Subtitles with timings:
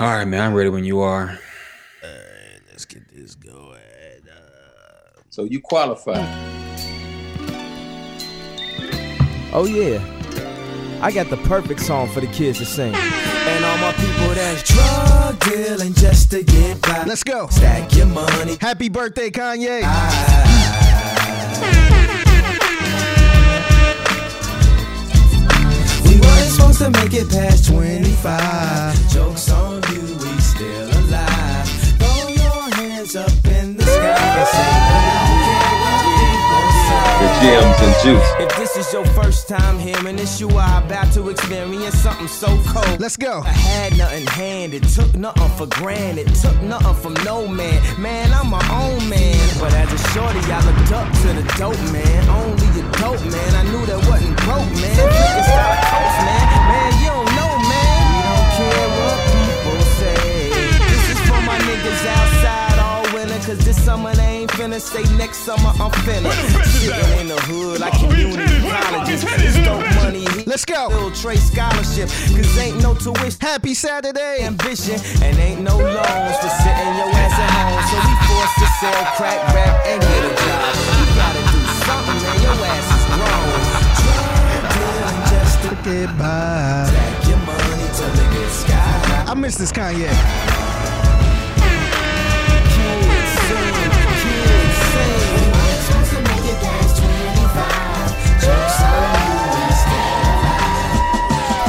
[0.00, 0.40] All right, man.
[0.40, 1.22] I'm ready when you are.
[2.04, 3.74] Alright, let's get this going.
[4.30, 6.20] Uh, So you qualify.
[9.52, 9.98] Oh yeah.
[11.02, 12.94] I got the perfect song for the kids to sing.
[12.94, 17.04] And all my people that's drug dealing just to get by.
[17.04, 17.48] Let's go.
[17.48, 18.56] Stack your money.
[18.60, 19.80] Happy birthday, Kanye.
[19.80, 20.77] We
[26.58, 29.10] supposed to make it past 25.
[29.10, 31.68] Jokes on you, we still alive.
[31.98, 37.08] Throw your hands up in the sky say, I don't care what people say.
[37.22, 38.28] The gems and juice.
[38.40, 42.48] If this is your first time hearing this, you are about to experience something so
[42.66, 43.00] cold.
[43.00, 43.42] Let's go.
[43.44, 47.78] I had nothing handed, took nothing for granted, took nothing from no man.
[48.00, 49.38] Man, I'm my own man.
[49.60, 52.28] But as a shorty, I looked up to the dope man.
[52.28, 53.50] Only a dope man.
[53.54, 54.96] I knew that wasn't broke, man.
[54.96, 56.57] Freaking style coast, man.
[63.48, 66.30] Cause this summer they ain't finna say next summer I'm finna.
[66.68, 69.24] Sitting in the hood like community colleges.
[69.24, 70.88] This dope money, he Let's go.
[70.88, 74.44] Little Trey scholarship, cause ain't no tuition Happy Saturday.
[74.44, 77.80] ambition and ain't no loans for sitting your ass at home.
[77.88, 80.74] So we forced to sell crack, rap, and get a job.
[81.00, 82.36] You gotta do something, man.
[82.44, 83.88] Your ass is grown.
[84.76, 86.84] Drug just to Get by.
[86.92, 89.24] stack your money till it gets sky.
[89.26, 90.67] I miss this Kanye.
[98.78, 99.17] 25.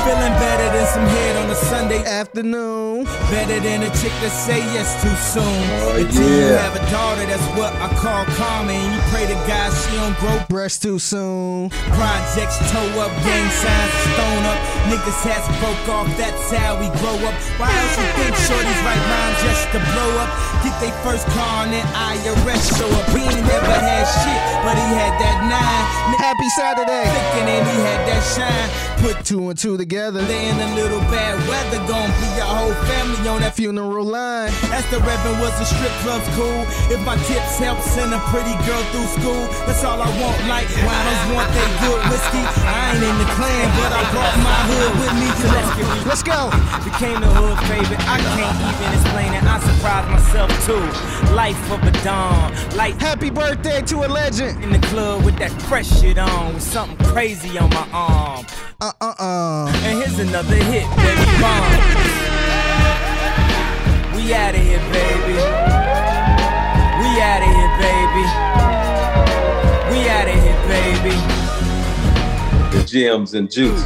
[0.09, 3.05] Feeling better than some head on a Sunday Afternoon.
[3.29, 5.45] Better than a chick that say yes too soon.
[5.85, 8.73] Oh, Until you have a daughter, that's what I call karma.
[8.73, 11.69] And you pray to God she don't grow Breast too soon.
[11.93, 14.57] projects, toe up, gang signs, stone up.
[14.89, 17.35] Niggas hats broke off, that's how we grow up.
[17.61, 20.29] Why else you think shorties write rhymes just to blow up?
[20.65, 23.05] Get they first car and then IRS show up.
[23.13, 25.85] He ain't never had shit, but he had that nine.
[26.17, 27.05] Happy Saturday.
[27.05, 28.69] thinking and he had that shine.
[28.99, 30.21] Put Two and two together.
[30.23, 34.49] Lay in a little bad weather, gon' be your whole family on that Funeral line.
[34.73, 36.65] Ask the Reverend, was the strip clubs cool?
[36.89, 40.35] If my tips help send a pretty girl through school, that's all I want.
[40.49, 42.43] Like winos want they good whiskey.
[42.65, 45.29] I ain't in the clan, but I brought my hood with me.
[45.39, 46.05] So let's get real.
[46.09, 46.39] Let's go.
[46.83, 48.01] Became the hood favorite.
[48.09, 49.43] I can't even explain it.
[49.45, 50.83] I surprised myself too.
[51.37, 54.63] Life of a dawn, light Happy birthday to a legend.
[54.63, 58.45] in the club with that fresh shit on, with something crazy on my arm.
[58.81, 59.71] Uh uh uh.
[59.83, 61.63] And here's another hit, baby bomb.
[64.15, 65.33] We outta here, baby.
[66.99, 68.25] We outta here, baby.
[69.91, 71.15] We outta here, baby.
[72.77, 73.83] The gems and juice.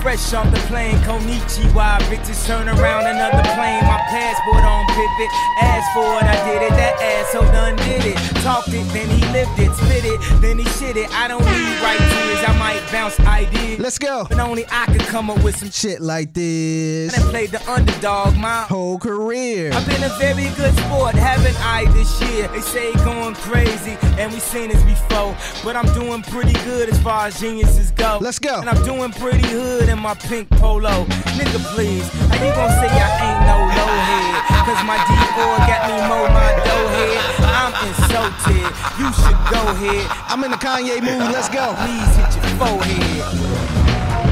[0.00, 1.98] Fresh off the plane, Konichiwa.
[2.08, 3.84] Bitches turn around another plane.
[3.84, 5.30] My passport on pivot.
[5.60, 6.70] Ask for it, I did it.
[6.70, 8.16] That asshole done did it.
[8.42, 9.70] Talked it, then he lived it.
[9.74, 11.10] Spit it, then he shit it.
[11.12, 12.44] I don't need right tears.
[12.48, 13.78] I might bounce ideas.
[13.78, 14.24] Let's go.
[14.28, 15.90] But only I could come up with some shit.
[15.90, 17.16] Shit like this.
[17.16, 19.70] And played the underdog, my Whole career.
[19.72, 22.48] I've been a very good sport, haven't I, this year?
[22.48, 25.36] They say going crazy, and we seen this before.
[25.64, 28.18] But I'm doing pretty good as far as geniuses go.
[28.20, 28.60] Let's go.
[28.60, 31.04] And I'm doing pretty hood in my pink polo.
[31.34, 34.34] Nigga, please, how you gonna say I ain't no low head?
[34.62, 37.18] Cause my D4 got me mow my dough head.
[37.42, 38.70] I'm insulted,
[39.02, 40.06] you should go ahead.
[40.30, 41.34] I'm in the Kanye mood.
[41.34, 41.74] Let's go.
[41.82, 43.22] Please hit your forehead.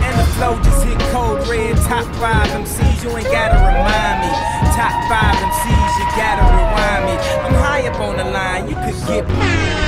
[0.07, 1.77] And the flow just hit cold red.
[1.91, 4.31] Top five MCs, you ain't gotta remind me.
[4.79, 7.15] Top five MCs, you gotta rewind me.
[7.43, 9.88] I'm high up on the line, you could get Baby, don't worry about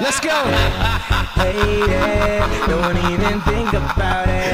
[0.00, 0.44] Let's go.
[1.38, 2.68] it.
[2.68, 4.52] Don't even think about it.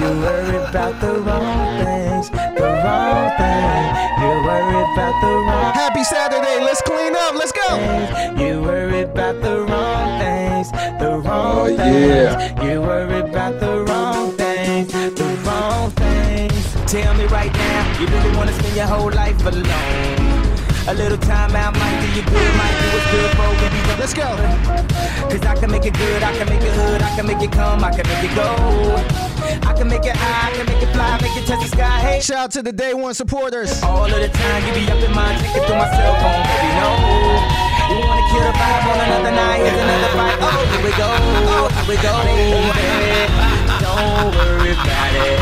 [0.00, 3.84] You worry about the wrong things, the wrong thing.
[4.20, 6.60] You worry about the wrong Happy Saturday.
[6.64, 7.34] Let's clean up.
[7.34, 7.68] Let's go.
[7.76, 8.40] things.
[8.40, 10.70] You worry about the wrong things,
[11.00, 11.78] the wrong Oh, things.
[11.78, 12.62] yeah.
[12.64, 16.74] You worry about the wrong things, the wrong things.
[16.92, 20.27] Tell me right now, you really wanna spend your whole life alone?
[20.88, 23.80] A little time out might do you good, might do what's good for we be
[24.00, 24.24] Let's go.
[25.28, 27.52] Cause I can make it good, I can make it hood, I can make it
[27.52, 28.48] come, I can make it go.
[29.68, 32.00] I can make it high, I can make it fly, make it touch the sky.
[32.00, 33.82] Hey, Shout out to the day one supporters.
[33.82, 36.72] all of the time, you be up in my ticket through my cell phone, baby,
[36.80, 36.88] no.
[37.92, 40.40] You wanna kill the vibe on another night, here's another fight.
[40.40, 41.08] Oh, here we go,
[41.52, 43.28] oh, here we go, baby.
[43.84, 45.36] Don't worry about it,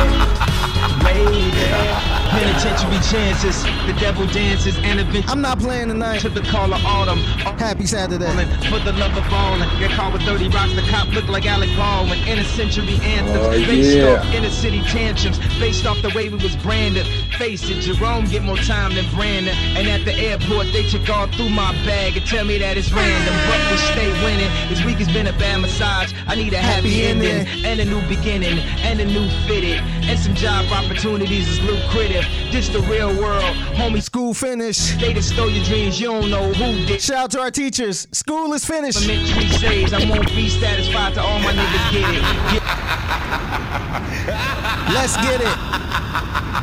[1.06, 2.25] baby.
[2.36, 6.20] Penitentiary chances, the devil dances, and eventually I'm not playing tonight.
[6.20, 7.18] to the call of autumn.
[7.56, 8.26] Happy Saturday.
[8.68, 10.74] For the love of falling, get caught with 30 rocks.
[10.74, 12.18] The cop look like Alec Baldwin.
[12.28, 14.20] In a century anthems, Oh, based yeah.
[14.20, 17.06] off inner city tantrums, based off the way we was branded.
[17.38, 19.54] Face it, Jerome get more time than Brandon.
[19.76, 22.90] And at the airport, they check all through my bag and tell me that it's
[22.92, 23.34] random.
[23.46, 24.50] But we stay winning.
[24.70, 26.12] This week has been a bad massage.
[26.26, 27.64] I need a happy, Happy ending ending.
[27.66, 32.24] and a new beginning and a new fitted and some job opportunities is lucrative.
[32.50, 33.42] This the real world,
[33.76, 34.02] homie.
[34.02, 34.98] School finished.
[35.00, 36.00] They just stole your dreams.
[36.00, 37.00] You don't know who did.
[37.02, 38.06] Shout out to our teachers.
[38.12, 39.02] School is finished.
[39.04, 42.22] Elementary saves, I won't be satisfied till all my niggas get it.
[42.52, 42.62] Get
[44.94, 45.48] Let's get it.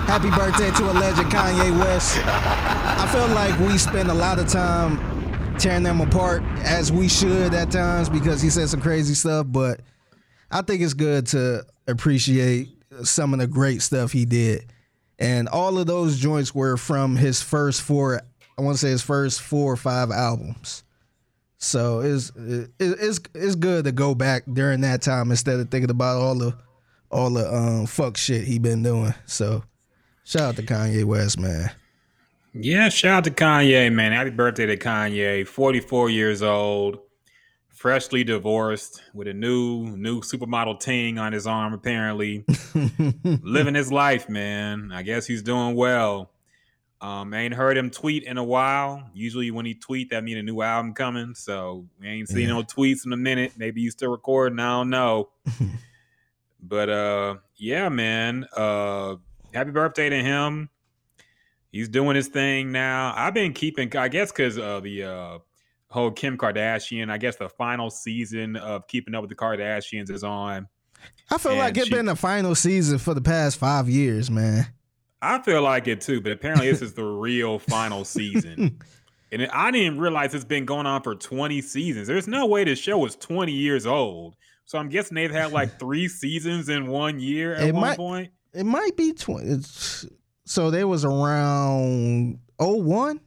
[0.05, 2.17] Happy birthday to a legend, Kanye West.
[2.25, 4.97] I feel like we spend a lot of time
[5.57, 9.45] tearing them apart, as we should at times, because he said some crazy stuff.
[9.49, 9.81] But
[10.49, 12.69] I think it's good to appreciate
[13.03, 14.71] some of the great stuff he did.
[15.19, 18.21] And all of those joints were from his first four,
[18.57, 20.83] I want to say his first four or five albums.
[21.57, 22.31] So it's
[22.79, 26.55] it's it's good to go back during that time instead of thinking about all the
[27.09, 29.13] all the um fuck shit he been doing.
[29.25, 29.63] So
[30.23, 31.71] shout out to Kanye West, man.
[32.53, 34.11] Yeah, shout out to Kanye, man.
[34.11, 35.47] Happy birthday to Kanye.
[35.47, 36.99] 44 years old,
[37.69, 42.45] freshly divorced with a new new supermodel ting on his arm, apparently.
[43.25, 44.91] Living his life, man.
[44.93, 46.29] I guess he's doing well.
[47.01, 49.09] Um, ain't heard him tweet in a while.
[49.13, 51.33] Usually when he tweet, that mean a new album coming.
[51.35, 52.53] So we ain't seen Yeah.
[52.53, 53.53] no tweets in a minute.
[53.57, 54.57] Maybe he's still recording.
[54.59, 55.29] I don't know.
[56.61, 58.45] but uh yeah, man.
[58.55, 59.15] Uh
[59.53, 60.69] happy birthday to him.
[61.71, 63.13] He's doing his thing now.
[63.15, 65.37] I've been keeping, I guess, because uh, the uh,
[65.89, 67.09] whole Kim Kardashian.
[67.09, 70.67] I guess the final season of Keeping Up with the Kardashians is on.
[71.31, 74.29] I feel And like it's she- been the final season for the past five years,
[74.29, 74.67] man.
[75.21, 78.79] I feel like it too, but apparently this is the real final season.
[79.31, 82.07] And I didn't realize it's been going on for 20 seasons.
[82.07, 84.35] There's no way this show was 20 years old.
[84.65, 87.97] So I'm guessing they've had like three seasons in one year at It one might-
[87.97, 88.31] point.
[88.53, 89.49] It might be twenty.
[89.49, 90.05] It's,
[90.45, 93.19] so they was around 01?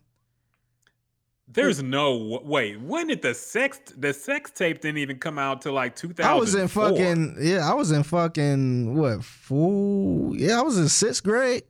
[1.49, 2.79] There's no wait.
[2.81, 6.31] When did the sex the sex tape didn't even come out till like 2000?
[6.31, 7.69] I was in fucking yeah.
[7.69, 9.25] I was in fucking what?
[9.25, 10.37] Fool.
[10.37, 11.63] Yeah, I was in sixth grade.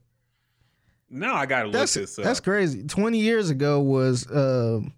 [1.08, 2.24] No, I gotta look That's this up.
[2.24, 2.82] that's crazy.
[2.82, 4.92] Twenty years ago was um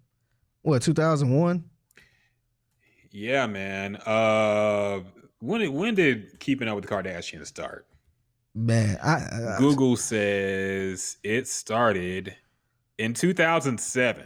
[0.62, 0.81] what?
[0.81, 1.64] Two thousand one.
[3.11, 3.96] Yeah, man.
[3.96, 5.00] Uh,
[5.40, 7.87] when did, when did Keeping Up with the Kardashians start?
[8.58, 12.34] Man, I, I Google says it started
[12.99, 14.25] in 2007.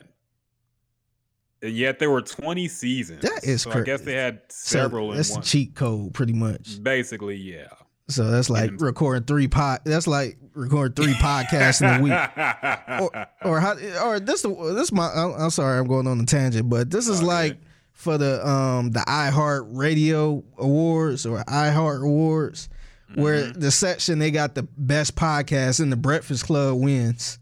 [1.61, 3.23] And yet there were 20 seasons.
[3.23, 5.45] That is so I guess they had so several that's in the one.
[5.45, 6.83] cheat code, pretty much.
[6.83, 7.69] Basically, yeah.
[8.09, 9.81] So that's like And- recording three pod.
[9.85, 12.13] That's like recording three podcasts in a week.
[13.45, 13.75] or, or how
[14.07, 17.23] or this this my I'm, I'm sorry I'm going on a tangent but this is
[17.23, 17.59] Oh, like
[17.93, 22.69] for the um the iHeart Radio Awards or iHeart Awards
[23.15, 23.61] where Mm-hmm.
[23.61, 27.39] the section they got the best podcast and the Breakfast Club wins.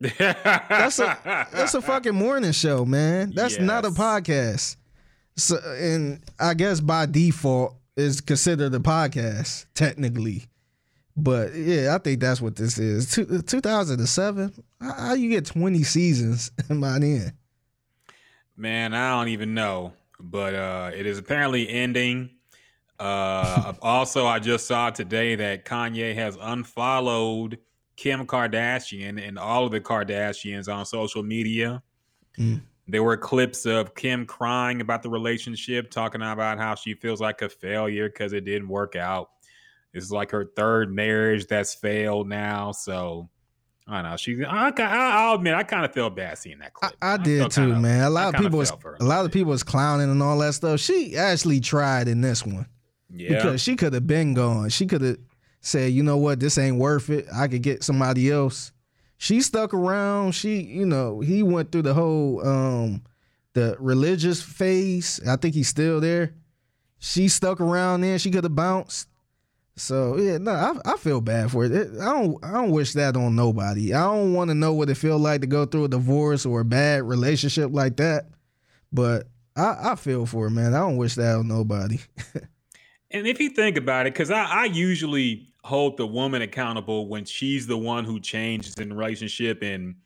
[0.00, 1.18] That's a
[1.52, 3.32] that's a fucking morning show, man.
[3.34, 4.76] That's not a podcast.
[5.36, 10.44] So and I guess by default is considered a podcast technically.
[11.16, 13.10] But yeah, I think that's what this is.
[13.10, 14.52] Two, 2007.
[14.80, 17.32] How, how you get 20 seasons by then?
[18.56, 22.30] Man, I don't even know, but uh, it is apparently ending.
[22.98, 27.58] Uh, also, I just saw today that Kanye has unfollowed
[27.96, 31.82] Kim Kardashian and all of the Kardashians on social media.
[32.38, 32.62] Mm.
[32.86, 37.42] There were clips of Kim crying about the relationship, talking about how she feels like
[37.42, 39.30] a failure because it didn't work out.
[39.92, 42.72] This is like her third marriage that's failed now.
[42.72, 43.28] So
[43.86, 44.16] I don't know.
[44.16, 46.94] She, I, I, I'll admit, I kind of feel bad seeing that clip.
[47.02, 48.04] I I did felt too, kinda- man.
[48.04, 50.54] A lot of people was felt a lot of people was clowning and all that
[50.54, 50.80] stuff.
[50.80, 52.66] She actually tried in this one
[53.10, 53.36] Yeah.
[53.36, 54.68] because she could have been gone.
[54.68, 55.18] She could have
[55.60, 56.40] said, "You know what?
[56.40, 57.26] This ain't worth it.
[57.32, 58.72] I could get somebody else."
[59.16, 60.32] She stuck around.
[60.32, 63.02] She, you know, he went through the whole um
[63.54, 65.20] the religious phase.
[65.26, 66.34] I think he's still there.
[66.98, 68.18] She stuck around then.
[68.18, 69.08] She could have bounced.
[69.76, 71.72] So yeah, no, I, I feel bad for it.
[71.72, 73.94] It- I don't I don't wish that on nobody.
[73.94, 76.60] I don't want to know what it feel like to go through a divorce or
[76.60, 78.26] a bad relationship like that.
[78.92, 80.74] But I, I feel for it, man.
[80.74, 81.98] I don't wish that on nobody.
[83.10, 87.24] And if you think about it, because I, I usually hold the woman accountable when
[87.24, 89.96] she's the one who changes in the relationship, and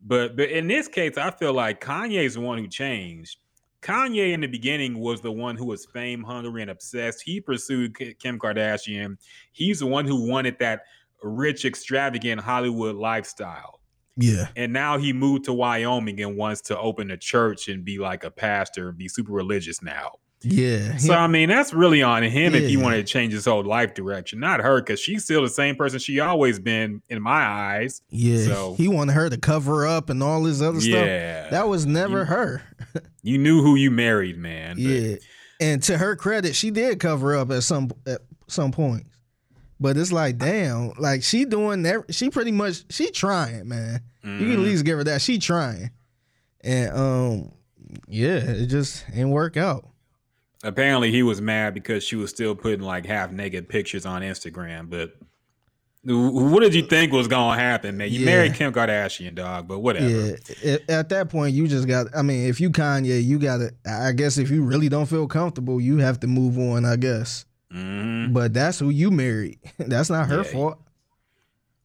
[0.00, 3.38] but but in this case, I feel like Kanye's the one who changed.
[3.82, 7.20] Kanye in the beginning was the one who was fame hungry and obsessed.
[7.22, 9.16] He pursued Kim Kardashian.
[9.52, 10.82] He's the one who wanted that
[11.22, 13.80] rich, extravagant Hollywood lifestyle.
[14.16, 14.48] Yeah.
[14.54, 18.22] And now he moved to Wyoming and wants to open a church and be like
[18.22, 20.12] a pastor and be super religious now.
[20.44, 20.96] Yeah.
[20.96, 23.94] So I mean, that's really on him if he wanted to change his whole life
[23.94, 28.02] direction, not her, because she's still the same person she always been in my eyes.
[28.10, 28.44] yeah.
[28.46, 31.06] So- he wanted her to cover up and all this other stuff.
[31.06, 32.62] Yeah, That was never You- her.
[33.22, 34.76] you knew who you married, man.
[34.76, 35.16] but- Yeah.
[35.60, 39.08] And to her credit, she did cover up at some at some points.
[39.78, 42.04] But it's like, damn, like she doing that.
[42.10, 44.00] She pretty much she trying, man.
[44.24, 44.64] You can at Mhm.
[44.64, 45.20] least give her that.
[45.22, 45.90] She trying.
[46.62, 47.52] And um,
[48.08, 49.88] yeah, it just ain't work out.
[50.62, 54.88] Apparently, he was mad because she was still putting like half naked pictures on Instagram.
[54.88, 55.14] But
[56.04, 58.10] what did you think was gonna happen, man?
[58.10, 58.26] You Yeah.
[58.26, 59.68] married Kim Kardashian, dog.
[59.68, 60.08] But whatever.
[60.08, 60.72] Yeah.
[60.74, 62.06] At, at that point, you just got.
[62.16, 63.70] I mean, if you Kanye, you got to.
[63.86, 66.84] I guess if you really don't feel comfortable, you have to move on.
[66.84, 67.44] I guess.
[67.72, 68.32] Mhm.
[68.32, 69.58] But that's who you married.
[69.78, 70.42] That's not her Yeah.
[70.42, 70.78] fault.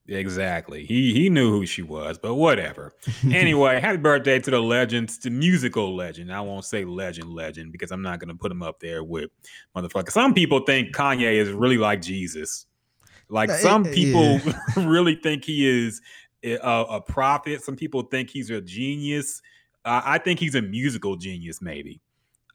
[0.07, 0.85] Exactly.
[0.85, 2.93] He he knew who she was, but whatever.
[3.31, 6.31] anyway, happy birthday to the legends, to musical legend.
[6.31, 9.29] I won't say legend, legend, because I'm not gonna put him up there with
[9.75, 10.11] motherfucker.
[10.11, 12.65] Some people think Kanye is really like Jesus.
[13.29, 14.39] Like some people
[14.77, 16.01] really think he is
[16.43, 17.61] a, a prophet.
[17.61, 19.41] Some people think he's a genius.
[19.83, 22.01] Uh, I think he's a musical genius, maybe.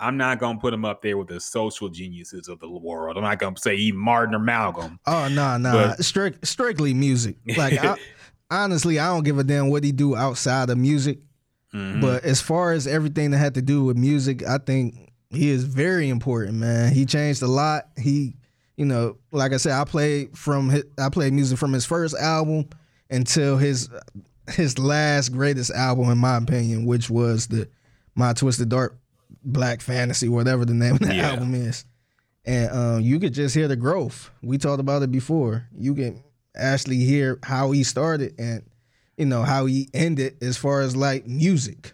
[0.01, 3.17] I'm not gonna put him up there with the social geniuses of the world.
[3.17, 4.99] I'm not gonna say he Martin or Malcolm.
[5.07, 7.37] Oh no, no, But- strict strictly music.
[7.57, 7.97] Like I,
[8.51, 11.19] honestly, I don't give a damn what he do outside of music.
[11.75, 12.01] Mhm.
[12.01, 15.65] But as far as everything that had to do with music, I think he is
[15.65, 16.93] very important, man.
[16.93, 17.89] He changed a lot.
[17.97, 18.35] He,
[18.77, 22.15] you know, like I said, I played from his, I played music from his first
[22.17, 22.69] album
[23.09, 23.89] until his
[24.51, 27.69] his last greatest album, in my opinion, which was the
[28.17, 28.99] My Twisted Dark
[29.45, 31.31] Black Fantasy, whatever the name of the Yeah.
[31.31, 31.85] album is.
[32.45, 34.31] And um, you could just hear the growth.
[34.43, 35.69] We talked about it before.
[35.77, 36.23] You can
[36.57, 38.63] actually hear how he started and
[39.17, 41.93] you know how he ended as far as like music.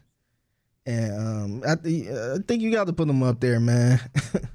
[0.87, 4.01] And um, I, th- I think you got to put him up there, man.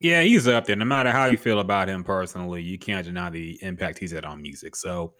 [0.00, 0.76] Yeah, he's up there.
[0.76, 4.24] No matter how you feel about him personally, you can't deny the impact he's had
[4.24, 4.76] on music.
[4.76, 5.14] So,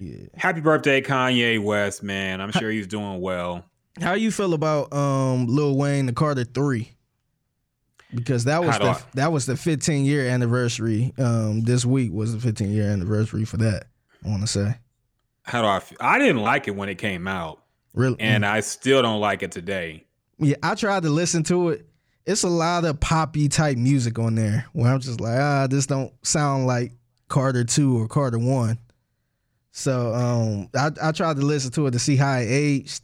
[0.00, 0.24] yeah.
[0.34, 2.40] happy birthday, Kanye West, man.
[2.40, 3.62] I'm sure he's doing well.
[4.00, 6.92] How you feel about um Lil Wayne, the Carter Three?
[8.14, 11.12] Because that was the I- that was the 15 year anniversary.
[11.18, 13.84] Um, this week was the 15 year anniversary for that.
[14.24, 14.76] I want to say,
[15.42, 15.98] How do I feel?
[16.00, 17.62] I didn't like it when it came out,
[17.94, 20.04] really, and I still don't like it today.
[20.38, 21.86] Yeah, I tried to listen to it.
[22.26, 25.86] It's a lot of poppy type music on there where I'm just like, ah, this
[25.86, 26.92] don't sound like
[27.28, 28.78] Carter two or Carter one.
[29.70, 33.02] So um, I I tried to listen to it to see how it aged.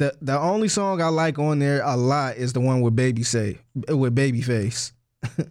[0.00, 3.22] The the only song I like on there a lot is the one with Baby
[3.22, 4.92] say with Babyface.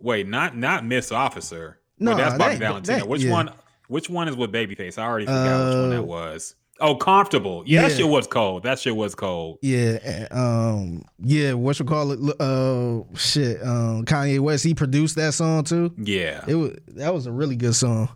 [0.00, 1.78] Wait, not not Miss Officer.
[1.98, 2.98] No, Wait, that's that Bobby ain't- Valentino.
[2.98, 3.30] that- which yeah.
[3.32, 3.50] one?
[3.88, 4.96] Which one is with Babyface?
[4.98, 6.54] I already forgot which one Uh, that was.
[6.80, 7.62] Oh, comfortable.
[7.66, 8.62] Yeah, that shit was cold.
[8.62, 9.58] That shit was cold.
[9.62, 12.40] Yeah, um, yeah, what you call it?
[12.40, 15.94] Uh, shit, um, Kanye West he produced that song too.
[15.98, 18.08] Yeah, It was that was a really good song.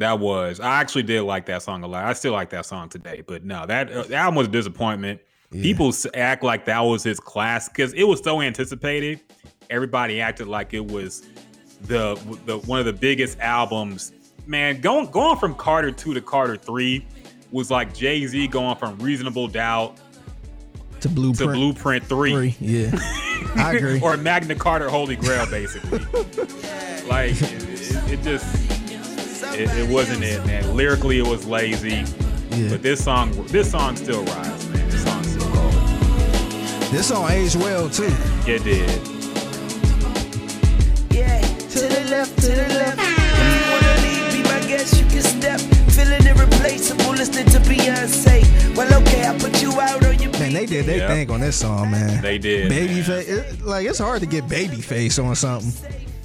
[0.00, 0.60] That was.
[0.60, 2.04] I actually did like that song a lot.
[2.04, 3.22] I still like that song today.
[3.26, 5.20] But no, that, uh, that album was a disappointment.
[5.52, 5.62] Yeah.
[5.62, 9.20] People act like that was his class because it was so anticipated.
[9.68, 11.26] Everybody acted like it was
[11.82, 12.14] the
[12.46, 14.12] the one of the biggest albums.
[14.46, 17.06] Man, going going from Carter two to Carter three
[17.50, 19.96] was like Jay Z going from Reasonable Doubt
[21.00, 22.56] to to Blueprint Blueprint three, Three.
[22.60, 22.90] Yeah,
[23.56, 24.00] I agree.
[24.02, 25.98] or Magna Carta Holy Grail, basically.
[27.08, 28.69] like it, it, it just
[29.54, 30.74] it, it wasn't it, man.
[30.76, 32.04] Lyrically, it was lazy,
[32.50, 32.68] yeah.
[32.70, 34.88] but this song this song still rides, man.
[34.88, 35.72] This song still cold.
[36.92, 38.04] This song aged well too.
[38.46, 38.88] Yeah, it did.
[41.10, 42.98] Yeah, to the left, to the left.
[43.00, 45.60] If you wanna leave, be my guest, you can step.
[45.90, 48.76] Feeling irreplaceable, listening to Beyonce.
[48.76, 51.08] Well, okay, I put you out on your Man, they did their Yeah.
[51.08, 52.22] thing on this song, man.
[52.22, 52.68] They did.
[52.70, 52.88] man.
[52.88, 55.72] Babyface, it, like it's hard to get Babyface on something.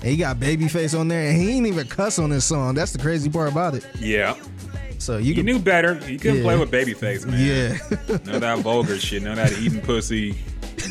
[0.05, 2.75] And he got Babyface on there, and he ain't even cuss on this song.
[2.75, 3.87] That's the crazy part about it.
[3.99, 4.35] Yeah.
[4.99, 5.99] So you You can, knew better.
[6.07, 6.59] You couldn't play Yeah.
[6.59, 7.39] with Babyface, man.
[7.39, 9.23] yeah, None of that vulgar shit.
[9.23, 10.37] None of that eating pussy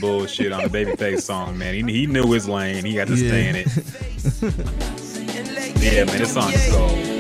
[0.01, 1.75] bullshit on the Babyface song, man.
[1.75, 2.85] He, he knew his lane.
[2.85, 3.69] He had to stay in it.
[5.81, 6.17] Yeah, man.
[6.19, 7.14] This song is cold.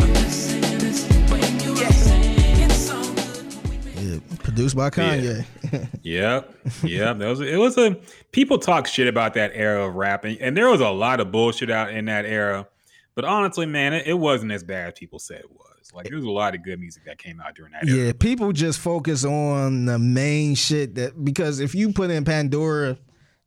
[4.55, 5.45] Produced by Kanye.
[6.03, 7.19] Yep, yep.
[7.19, 7.57] That was it.
[7.57, 7.97] Was a
[8.31, 11.33] people talk shit about that era of rapping, and and there was a lot of
[11.33, 12.69] bullshit out in that era.
[13.17, 15.93] But honestly, man, it, it wasn't as bad as people said it was.
[15.93, 18.07] Like there was a lot of good music that came out during that era.
[18.07, 22.97] Yeah, people just focus on the main shit that because if you put in Pandora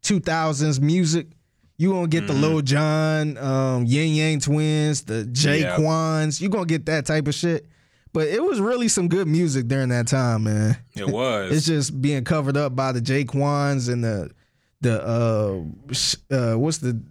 [0.03, 1.27] 2000s music,
[1.79, 2.41] You gonna get the Mhm.
[2.41, 5.75] Lil Jon, um, Yin Yang Twins, the Jay Yeah.
[5.75, 6.41] Quans.
[6.41, 7.67] You gonna get that type of shit.
[8.13, 10.77] But it was really some good music during that time, man.
[10.95, 11.51] It was.
[11.55, 14.31] It's just being covered up by the J-Kwons and the
[14.81, 17.01] the uh, sh- uh what's the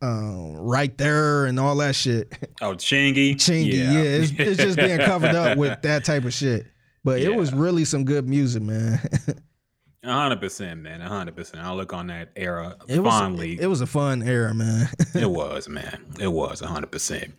[0.00, 2.32] um, right there and all that shit.
[2.60, 3.34] oh, Chingy.
[3.34, 6.66] Chingy, yeah, it's, it's just being covered up with that type of shit.
[7.04, 9.00] But it was really some good music, man.
[10.06, 11.00] A hundred percent, man.
[11.00, 11.64] A hundred percent.
[11.64, 13.58] I look on that era It was fondly.
[13.60, 14.88] it was a fun era, man.
[15.16, 16.04] It was, man.
[16.20, 17.32] It was 100%.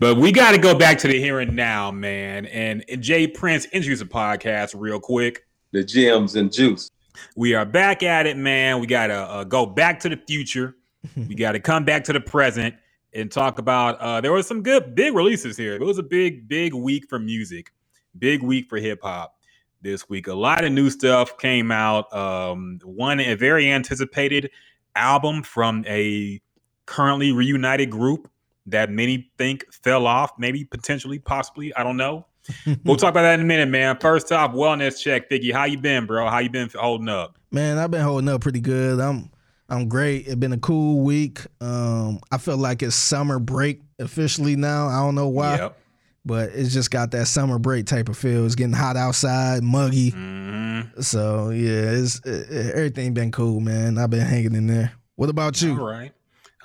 [0.00, 2.46] But we got to go back to the here and now, man.
[2.46, 5.46] And Jay Prince introduce the podcast real quick.
[5.72, 6.90] The gems and juice.
[7.36, 8.80] We are back at it, man.
[8.80, 10.74] We got to uh, go back to the future.
[11.16, 12.74] we got to come back to the present
[13.12, 14.00] and talk about.
[14.00, 15.74] Uh, there was some good big releases here.
[15.74, 17.70] It was a big, big week for music,
[18.18, 19.37] big week for hip hop
[19.82, 20.26] this week.
[20.26, 22.12] A lot of new stuff came out.
[22.12, 24.50] Um, one a very anticipated
[24.96, 26.40] album from a
[26.86, 28.30] currently reunited group
[28.66, 31.74] that many think fell off, maybe potentially, possibly.
[31.74, 32.26] I don't know.
[32.84, 33.98] we'll talk about that in a minute, man.
[33.98, 35.52] First off, wellness check, Figgy.
[35.52, 36.28] How you been, bro?
[36.28, 37.38] How you been holding up?
[37.50, 39.00] Man, I've been holding up pretty good.
[39.00, 39.30] I'm
[39.68, 40.26] I'm great.
[40.26, 41.40] It's been a cool week.
[41.60, 44.88] Um, I feel like it's summer break officially now.
[44.88, 45.78] I don't know why, Yep.
[46.24, 48.44] But it's just got that summer break type of feel.
[48.46, 50.10] It's getting hot outside, muggy.
[50.10, 53.98] hmm So yeah, it's it, it- everything been cool, man.
[53.98, 54.92] I've been hanging in there.
[55.16, 55.78] What about you?
[55.78, 56.12] All right.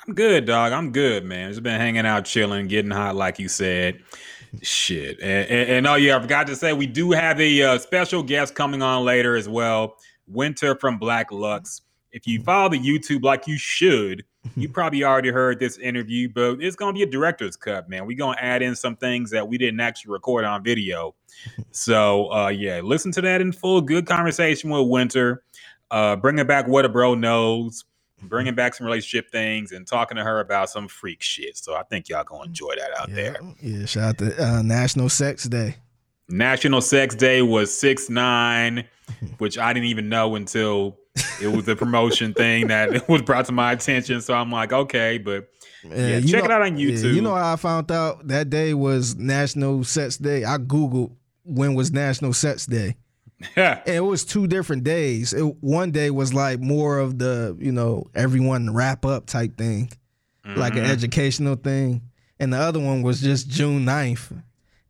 [0.06, 0.74] I'm good, dog.
[0.74, 1.50] I'm good, man.
[1.50, 4.00] Just been hanging out, chilling, getting hot, like you said.
[4.62, 5.18] Shit.
[5.22, 8.22] And, and, and oh, yeah, I forgot to say, we do have a uh, special
[8.22, 9.96] guest coming on later as well.
[10.28, 11.82] Winter from Black Lux.
[12.12, 14.26] If you follow the YouTube like you should,
[14.56, 18.06] you probably already heard this interview, but it's going to be a director's cut, man.
[18.06, 21.16] We're going to add in some things that we didn't actually record on video.
[21.72, 23.82] So, uh, yeah, listen to that in full.
[23.82, 25.44] Good conversation with Winter.
[25.92, 27.84] Uh, bringing back what a bro knows
[28.30, 31.58] bringing back some relationship things and talking to her about some freak shit.
[31.58, 33.38] So I think y'all gonna enjoy that out Yeah, there.
[33.62, 33.86] yeah.
[33.86, 35.76] Shout out to uh, National Sex Day.
[36.30, 38.86] National Sex Day was six nine,
[39.40, 40.98] which I didn't even know until
[41.42, 44.22] it was a promotion thing that was brought to my attention.
[44.22, 45.50] So I'm like, okay, but
[45.84, 47.14] Yeah, you check it out on yeah, YouTube.
[47.14, 50.44] you know how I found out that day was National Sex Day?
[50.46, 51.12] I googled
[51.44, 52.96] when was National Sex Day.
[53.58, 55.34] yeah, And it was two different days.
[55.34, 59.92] It, one day was like more of the, you know, everyone wrap up type thing,
[60.46, 60.90] like an Mhm.
[60.90, 62.02] educational thing.
[62.40, 64.32] And the other one was just June 9th.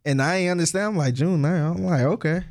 [0.06, 0.86] And I ain't understand.
[0.86, 1.76] I'm like, June 9th.
[1.78, 2.42] I'm like, okay.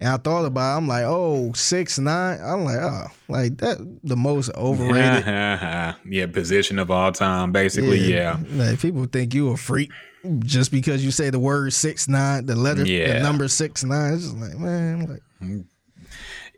[0.00, 0.76] And I thought about it.
[0.78, 2.40] I'm like, oh, six, nine.
[2.42, 5.26] I'm like, oh, like that, the most overrated.
[5.26, 7.98] yeah, position of all time, basically.
[7.98, 9.90] Yeah, Like people think you a freak
[10.40, 13.14] just because you say the word six nine, the letter, Yeah.
[13.14, 14.14] the number six nine.
[14.14, 15.64] It's just like, man, like,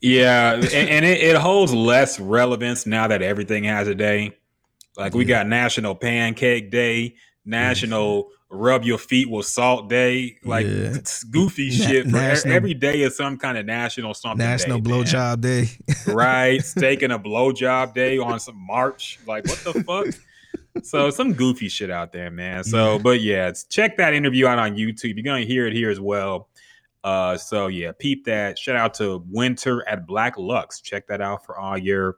[0.01, 4.37] yeah, and, and it, it holds less relevance now that everything has a day.
[4.97, 7.51] Like we got National Pancake Day, mm-hmm.
[7.51, 10.99] National Rub Your Feet with Salt Day, like Yeah.
[11.31, 12.07] goofy Na- shit.
[12.07, 14.47] National- every day is some kind of national something.
[14.47, 14.91] National day.
[14.91, 15.71] Blowjob Day.
[16.07, 16.59] right?
[16.65, 19.19] Steak and a blowjob day on some March.
[19.27, 20.85] Like, what the fuck?
[20.85, 22.63] So some goofy shit out there, man.
[22.65, 25.15] So, but yeah, it's, check that interview out on YouTube.
[25.17, 26.49] You're gonna hear it here as well.
[27.05, 28.59] Uh, so yeah, peep that.
[28.59, 30.81] Shout out to Winter at Black Lux.
[30.81, 32.17] Check that out for all your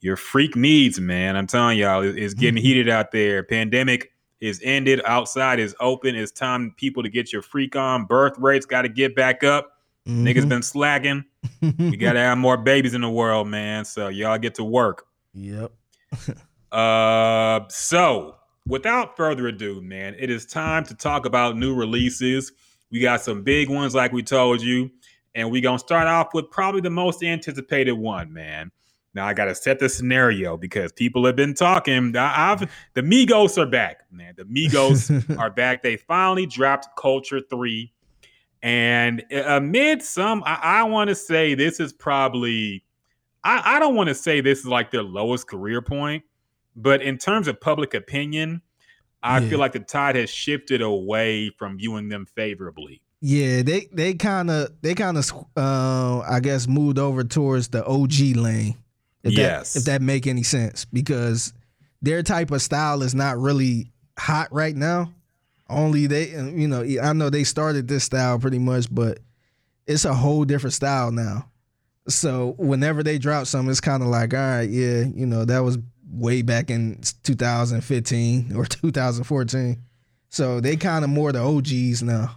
[0.00, 1.36] your freak needs, man.
[1.36, 3.42] I'm telling y'all, it's getting heated out there.
[3.44, 4.12] Pandemic
[4.42, 5.00] is ended.
[5.06, 6.16] Outside is open.
[6.16, 8.06] It's time people to get your freak on.
[8.06, 9.78] Birth rates got to get back up.
[10.06, 11.24] Niggas been slacking.
[11.60, 13.84] We got to have more babies in the world, man.
[13.84, 15.06] So y'all get to work.
[15.32, 15.72] Yep.
[16.72, 18.34] Uh, so
[18.66, 22.50] without further ado, man, it is time to talk about new releases.
[22.90, 24.90] We got some big ones, like we told you,
[25.34, 28.72] and we gonna start off with probably the most anticipated one, man.
[29.14, 32.16] Now I gotta set the scenario because people have been talking.
[32.16, 32.60] I've
[32.94, 34.34] the Migos are back, man.
[34.36, 35.82] The Migos are back.
[35.82, 37.92] They finally dropped Culture Three,
[38.62, 42.84] and amid some, I, I want to say this is probably.
[43.44, 46.22] I, I don't want to say this is like their lowest career point,
[46.76, 48.62] but in terms of public opinion,
[49.22, 49.48] I Yeah.
[49.50, 53.02] feel like the tide has shifted away from viewing them favorably.
[53.20, 57.84] Yeah, they they kind of they kind of uh, I guess moved over towards the
[57.84, 58.76] OG lane.
[59.22, 59.72] If Yes.
[59.72, 61.52] that, if that make any sense, because
[62.00, 65.12] their type of style is not really hot right now.
[65.68, 69.20] Only they, you know, I know they started this style pretty much, but
[69.86, 71.48] it's a whole different style now.
[72.08, 75.60] So whenever they drop something, it's kind of like, all right, yeah, you know, that
[75.60, 75.78] was
[76.10, 79.82] way back in 2015 or 2014.
[80.28, 82.36] So they kind of more the OGs now.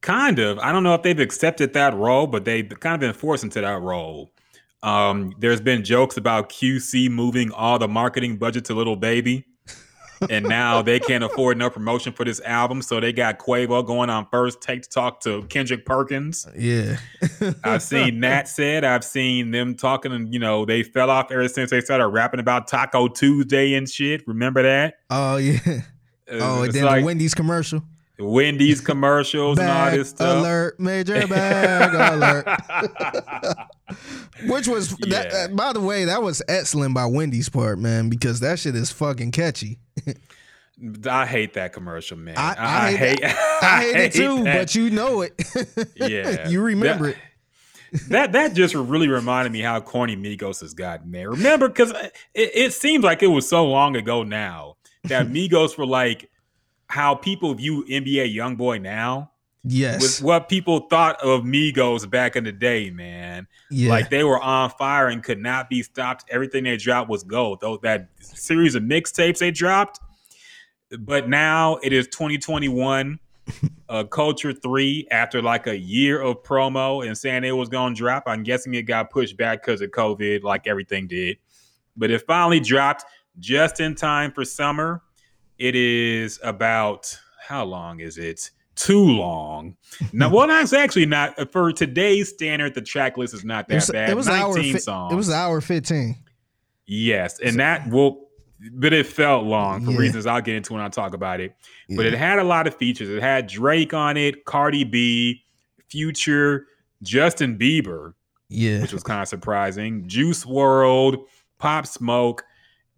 [0.00, 0.58] Kind of.
[0.60, 3.60] I don't know if they've accepted that role, but they've kind of been forced into
[3.60, 4.30] that role.
[4.82, 9.44] Um, there's been jokes about QC moving all the marketing budget to Lil Baby.
[10.30, 14.10] and now they can't afford no promotion for this album, so they got Quavo going
[14.10, 16.44] on first take to talk to Kendrick Perkins.
[16.58, 16.96] Yeah.
[17.62, 21.46] I've seen Nat said, I've seen them talking, and you know, they fell off ever
[21.48, 24.26] since they started rapping about Taco Tuesday and shit.
[24.26, 24.94] Remember that?
[25.08, 25.58] Oh yeah.
[25.66, 25.80] Uh,
[26.30, 27.82] Oh, and then like the Wendy's commercial.
[28.18, 30.38] Wendy's commercials and all this stuff.
[30.40, 32.46] alert, major bag alert.
[34.46, 35.46] Which was that, Yeah.
[35.46, 38.90] uh, by the way, that was excellent by Wendy's part, man, because that shit is
[38.92, 39.78] fucking catchy.
[41.08, 42.34] I hate that commercial, man.
[42.36, 44.56] I, I, I, hate, I hate it too, that.
[44.58, 45.34] but you know it.
[45.96, 46.48] Yeah.
[46.48, 47.16] you remember That-
[47.92, 48.08] it.
[48.10, 51.28] that that just really reminded me how corny Migos has gotten, man.
[51.30, 55.86] Remember, because it, it seems like it was so long ago now that Migos were
[55.86, 56.30] like
[56.88, 59.30] how people view NBA YoungBoy now
[59.64, 60.00] Yes.
[60.00, 63.46] was what people thought of Migos back in the day, man.
[63.70, 63.90] yeah.
[63.90, 66.24] Like they were on fire and could not be stopped.
[66.30, 67.60] Everything they dropped was gold.
[67.60, 70.00] Though that series of mixtapes they dropped,
[70.98, 73.18] but now it is 2021.
[73.88, 77.98] uh, Culture Three, after like a year of promo and saying it was going to
[77.98, 81.38] drop, I'm guessing it got pushed back because of COVID, like everything did.
[81.96, 83.04] But it finally dropped
[83.38, 85.02] just in time for summer.
[85.58, 88.50] It is about how long is it?
[88.76, 89.76] Too long.
[90.12, 92.74] Now, well, that's actually not for today's standard.
[92.74, 94.10] The track list is not it that was, bad.
[94.10, 94.54] it was hour.
[94.54, 95.12] 19 fi- songs.
[95.12, 96.16] It was hour fifteen.
[96.86, 98.28] Yes, and that will,
[98.72, 99.98] but it felt long for Yeah.
[99.98, 101.54] reasons I'll get into when I talk about it.
[101.90, 103.08] But it had a lot of features.
[103.08, 105.42] It had Drake on it, Cardi B,
[105.88, 106.66] Future,
[107.02, 108.14] Justin Bieber,
[108.48, 108.80] Yeah.
[108.80, 111.18] which was kind of surprising, Juice WRLD,
[111.58, 112.44] Pop Smoke,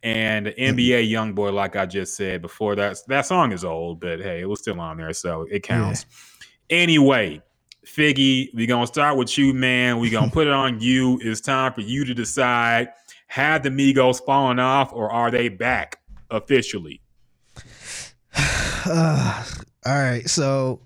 [0.03, 1.53] and NBA YoungBoy.
[1.53, 4.81] Like I just said before, that that song is old, but hey, it was still
[4.81, 6.07] on there, so it counts.
[6.69, 7.43] Anyway.
[7.87, 9.99] Figgy, we gonna start with you, man.
[9.99, 11.19] We gonna put it on you.
[11.23, 12.89] It's time for you to decide:
[13.27, 15.99] have the Migos fallen off, or are they back
[16.31, 17.01] officially?
[18.37, 19.45] Uh,
[19.87, 20.83] all right, so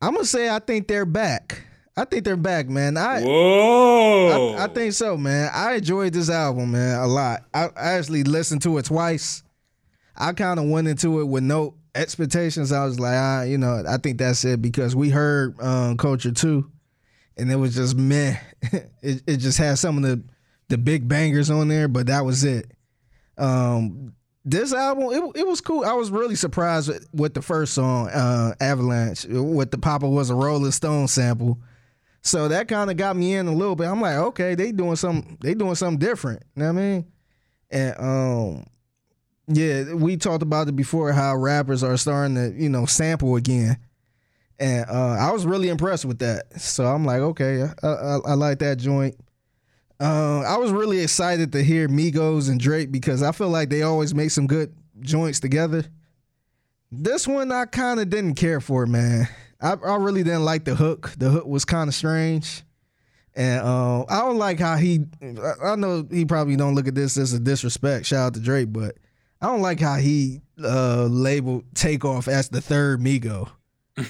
[0.00, 1.62] I'm gonna say I think they're back.
[1.96, 2.96] I think they're back, man.
[2.96, 4.54] I Whoa!
[4.54, 5.50] I, I think so, man.
[5.54, 7.44] I enjoyed this album, man, a lot.
[7.54, 9.42] I, I actually listened to it twice.
[10.14, 12.70] I kind of went into it with no expectations.
[12.70, 16.32] I was like, ah, you know, I think that's it because we heard um, Culture
[16.32, 16.70] Two,
[17.38, 18.36] and it was just meh.
[19.02, 20.22] it it just had some of the
[20.68, 22.70] the big bangers on there, but that was it.
[23.38, 25.84] Um, this album, it, it was cool.
[25.84, 30.30] I was really surprised with, with the first song, uh, Avalanche, with the Papa was
[30.30, 31.58] a Rolling Stone sample.
[32.26, 33.86] So that kind of got me in a little bit.
[33.86, 35.38] I'm like, okay, they doing something.
[35.40, 36.42] They doing something different.
[36.56, 37.06] You know what I mean?
[37.70, 38.66] And um,
[39.46, 43.78] yeah, we talked about it before how rappers are starting to you know sample again,
[44.58, 46.60] and uh, I was really impressed with that.
[46.60, 49.14] So I'm like, okay, I, I, I like that joint.
[50.00, 53.82] Uh, I was really excited to hear Migos and Drake because I feel like they
[53.82, 55.84] always make some good joints together.
[56.90, 59.28] This one I kind of didn't care for, man.
[59.60, 61.12] I, I really didn't like the hook.
[61.18, 62.62] The hook was kind of strange.
[63.34, 65.04] And uh, I don't like how he.
[65.62, 68.06] I- know he probably don't look at this as a disrespect.
[68.06, 68.96] Shout out to Drake, but
[69.42, 73.48] I don't like how he uh, labeled Takeoff as the third Migo.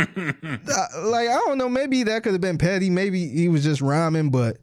[0.00, 2.90] Like I don't know, maybe that could have been petty.
[2.90, 4.58] Maybe he was just rhyming, but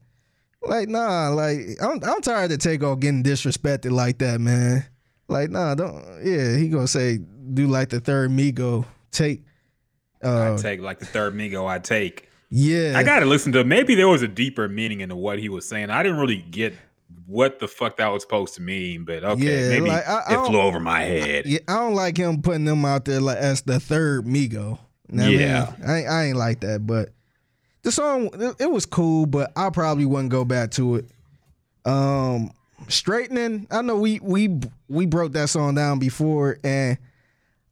[0.62, 4.86] like nah, like I'm I'm tired of Takeoff getting disrespected like that, man.
[5.28, 6.04] Like nah, don't.
[6.24, 7.18] Yeah, he gonna say
[7.54, 9.44] do like the third Migo take.
[10.24, 11.68] I Uh, take like the third Migo.
[11.68, 12.30] I take.
[12.50, 13.64] yeah, I gotta listen to.
[13.64, 15.90] Maybe there was a deeper meaning into what he was saying.
[15.90, 16.74] I didn't really get
[17.26, 20.34] what the fuck that was supposed to mean, but okay, Yeah, maybe like, I- I
[20.44, 21.46] it flew over my head.
[21.46, 24.80] Yeah, I don't like him putting them out there like as the third Migo.
[25.10, 25.66] Know I Yeah.
[25.80, 25.90] mean?
[25.90, 27.10] I ain't, I ain't like that, but
[27.84, 31.06] the song it, it was cool, but I probably wouldn't go back to it.
[31.86, 32.52] Um,
[32.88, 33.68] straightening.
[33.72, 36.98] I know we we we broke that song down before, and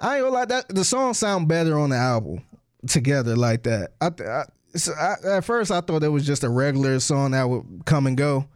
[0.05, 2.43] I ain't gonna lie that the song sound better on the album
[2.87, 3.93] together like that.
[3.99, 4.43] I, I,
[4.77, 8.05] so I at first I thought it was just a regular song that would come
[8.05, 8.47] and go,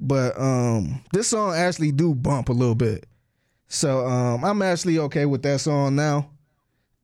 [0.00, 3.04] but um, this song actually do bump a little bit.
[3.68, 6.30] So um, I'm actually okay with that song now.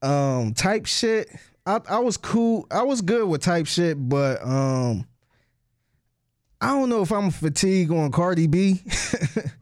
[0.01, 1.29] Um, type shit.
[1.67, 2.67] I, I was cool.
[2.71, 5.07] I was good with type shit, but um,
[6.59, 8.83] I don't know if I'm fatigued on Cardi B.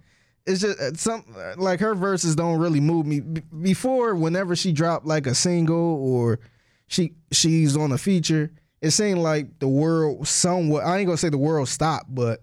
[0.49, 1.25] it's just uh, some
[1.57, 3.21] like her verses don't really move me.
[3.21, 6.41] B- before, whenever she dropped like a single or
[6.87, 10.85] she she's on a feature, it seemed like the world somewhat.
[10.85, 12.43] I ain't gonna say the world stopped, but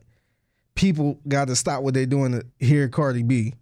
[0.75, 3.53] people got to stop what they're doing to hear Cardi B.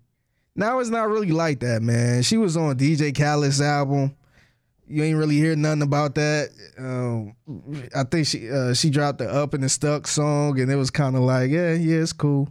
[0.56, 2.22] Now it's not really like that, man.
[2.22, 4.16] She was on DJ Khaled's album.
[4.88, 6.50] You ain't really hear nothing about that.
[6.78, 7.36] Um,
[7.96, 10.92] I think she uh, she dropped the "Up and the Stuck" song, and it was
[10.92, 12.50] kind of like, yeah, yeah, it's cool.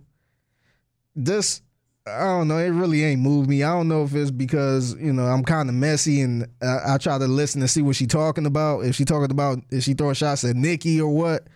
[1.15, 1.61] This,
[2.07, 2.59] I don't know.
[2.59, 3.63] It really ain't moved me.
[3.63, 6.99] I don't know if it's because you know I'm kind of messy, and I, I
[6.99, 8.81] try to listen to see what she talking about.
[8.81, 11.47] If she talking about, if she throwing shots at Nicki or what.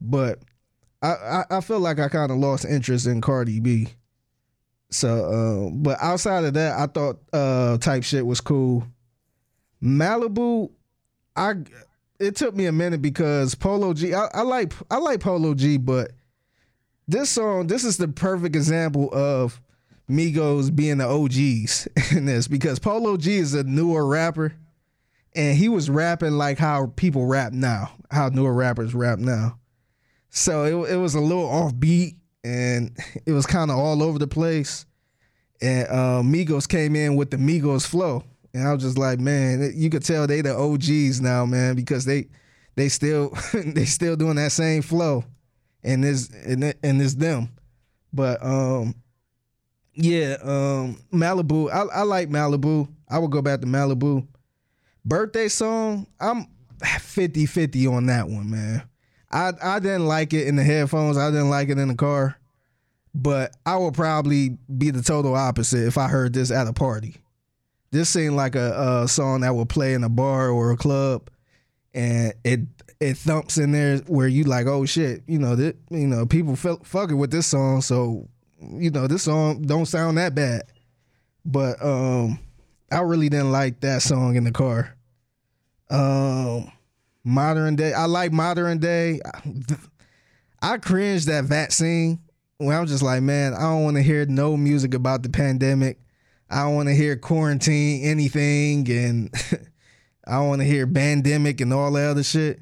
[0.00, 0.38] But
[1.02, 3.88] I I, I feel like I kind of lost interest in Cardi B.
[4.90, 8.86] So, uh, but outside of that, I thought uh, type shit was cool.
[9.82, 10.70] Malibu,
[11.36, 11.54] I
[12.18, 15.76] it took me a minute because Polo G, I, I like I like Polo G,
[15.76, 16.12] but
[17.08, 19.60] this song, this is the perfect example of
[20.12, 24.54] Migos being the OGs in this because Polo G is a newer rapper,
[25.34, 29.58] and he was rapping like how people rap now, how newer rappers rap now.
[30.30, 32.96] So it it was a little offbeat and
[33.26, 34.86] it was kind of all over the place.
[35.60, 38.24] And uh, Migos came in with the Migos flow.
[38.54, 42.04] And I was just like, man, you could tell they the OGs now, man, because
[42.04, 42.28] they
[42.74, 45.24] they still they still doing that same flow,
[45.82, 47.48] and this and, and it's them.
[48.12, 48.94] But um,
[49.94, 52.88] yeah, um, Malibu, I, I like Malibu.
[53.08, 54.26] I would go back to Malibu.
[55.04, 56.46] Birthday song, I'm
[56.80, 58.82] 50-50 on that one, man.
[59.30, 61.16] I I didn't like it in the headphones.
[61.16, 62.36] I didn't like it in the car,
[63.14, 67.16] but I would probably be the total opposite if I heard this at a party
[67.92, 71.30] this seemed like a, a song that would play in a bar or a club,
[71.94, 72.60] and it
[73.00, 76.56] it thumps in there where you like, oh shit, you know that you know people
[76.56, 78.28] feel, fucking with this song, so
[78.70, 80.62] you know this song don't sound that bad,
[81.44, 82.38] but um,
[82.90, 84.96] I really didn't like that song in the car.
[85.90, 86.70] Um,
[87.24, 89.20] modern day, I like modern day.
[90.60, 92.20] I cringed that vaccine
[92.58, 95.28] when I was just like, man, I don't want to hear no music about the
[95.28, 95.98] pandemic.
[96.48, 99.34] I don't want to hear quarantine anything, and
[100.26, 102.60] I don't want to hear pandemic and all that other shit.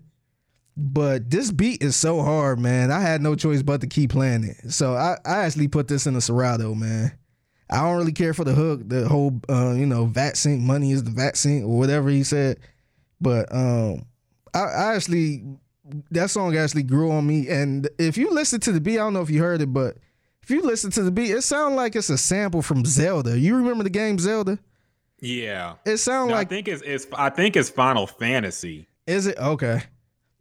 [0.77, 2.91] But this beat is so hard, man.
[2.91, 4.71] I had no choice but to keep playing it.
[4.71, 7.13] So I, I actually put this in a Serato, man.
[7.69, 11.05] I don't really care for the hook, the whole, uh, you know, vaccine, money is
[11.05, 12.59] the vaccine, or whatever he said.
[13.21, 14.07] But um,
[14.55, 15.45] I, I actually,
[16.11, 17.49] that song actually grew on me.
[17.49, 19.99] And if you listen to the beat, I don't know if you heard it, but
[20.43, 23.39] if you listen to the beat, it sounds like it's a sample from Zelda.
[23.39, 24.59] You remember the game Zelda?
[25.21, 25.75] Yeah.
[25.85, 28.89] It sounds No, like I think it's, it's I think it's Final Fantasy.
[29.07, 29.83] is it okay?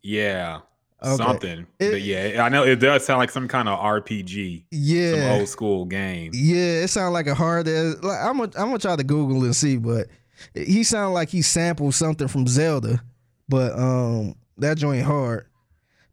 [0.02, 0.60] Yeah.
[1.02, 1.16] Okay.
[1.16, 1.68] Something.
[1.80, 4.66] It- but yeah, I know it does sound like some kind of RPG.
[4.72, 6.32] Some Yeah, old school game.
[6.34, 6.84] yeah.
[6.84, 7.68] It sounds like a hard.
[7.68, 10.08] Like I'm gonna I'm gonna try to Google and see, but
[10.54, 13.02] he sounded like he sampled something from Zelda,
[13.48, 15.46] but um that joint hard.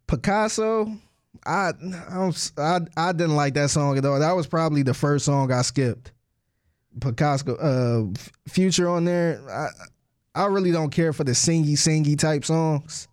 [0.07, 0.87] Picasso,
[1.44, 1.72] I
[2.11, 4.20] I'm, I I didn't like that song at all.
[4.20, 6.12] That was probably the first song I skipped.
[7.01, 8.14] Picasso, uh,
[8.49, 9.40] Future on there.
[9.51, 13.09] I I really don't care for the singy singy type songs,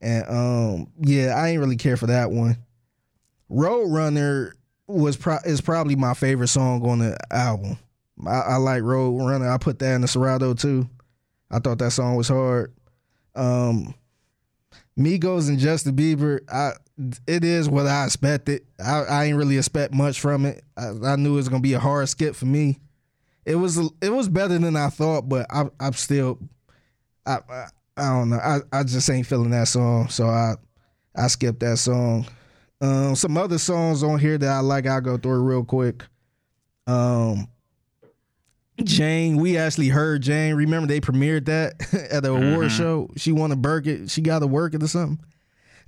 [0.00, 2.56] and um yeah, I ain't really care for that one.
[3.50, 4.52] Roadrunner
[4.86, 7.78] was pro- is probably my favorite song on the album.
[8.26, 9.52] I, I like Roadrunner.
[9.52, 10.88] I put that in the Serato too.
[11.50, 12.72] I thought that song was hard.
[13.34, 13.94] Um,
[14.98, 16.72] Migos and Justin Bieber, I
[17.26, 18.62] it is what I expected.
[18.82, 20.64] I, I ain't really expect much from it.
[20.76, 22.78] I, I knew it was gonna be a hard skip for me.
[23.44, 26.38] It was it was better than I thought, but I I'm still
[27.26, 28.36] I I, don't know.
[28.36, 30.54] I, I just ain't feeling that song, so I
[31.14, 32.26] I skipped that song.
[32.80, 36.04] Um, some other songs on here that I like, I'll go through real quick.
[36.86, 37.48] Um,
[38.84, 40.54] Jane, we actually heard Jane.
[40.54, 41.74] Remember they premiered that
[42.12, 42.70] at the award Mhm.
[42.76, 43.10] show.
[43.16, 44.10] She won a Burkett.
[44.10, 45.24] She got a work it or something.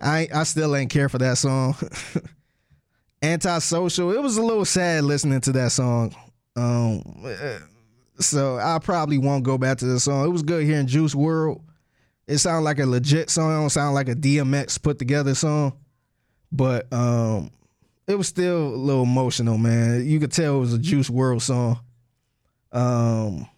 [0.01, 1.77] I I still ain't care for that song.
[3.23, 4.13] Antisocial.
[4.13, 6.15] It was a little sad listening to that song.
[6.57, 7.59] Um, eh,
[8.21, 10.25] so I probably won't go back to the song.
[10.25, 11.61] It was good hearing Juice WRLD.
[12.29, 13.67] It sounded like a legit song.
[13.67, 15.73] It sound like a DMX put together song.
[16.53, 17.51] But um,
[18.07, 20.07] it was still a little emotional, man.
[20.07, 21.81] You could tell it was a Juice WRLD song.
[22.71, 23.49] Um,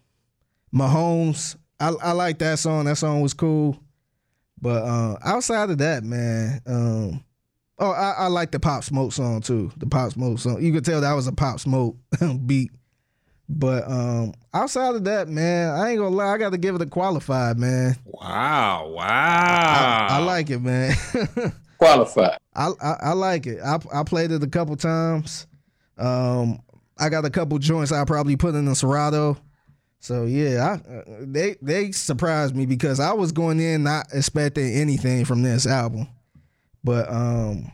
[0.73, 2.85] Mahomes, I, I like that song.
[2.85, 3.77] That song was cool.
[4.61, 7.23] But uh, outside of that, man, um,
[7.77, 9.71] oh, I, I like the Pop Smoke song too.
[9.77, 10.61] The Pop Smoke song.
[10.61, 11.97] You could tell that was a Pop Smoke
[12.45, 12.71] beat.
[13.53, 16.33] But um, outside of that, man, I ain't gonna lie.
[16.33, 17.97] I got to give it a qualified, man.
[18.05, 18.93] Wow.
[18.95, 19.03] Wow.
[19.03, 20.95] I, I like it, man.
[21.77, 22.37] Qualified.
[22.55, 23.59] I, I I like it.
[23.59, 25.47] I I played it a couple times.
[25.97, 26.61] Um,
[26.97, 29.37] I got a couple joints I probably put in the Serato.
[29.99, 34.73] So yeah, I, uh, they they surprised me because I was going in not expecting
[34.73, 36.07] anything from this album.
[36.83, 37.71] But um,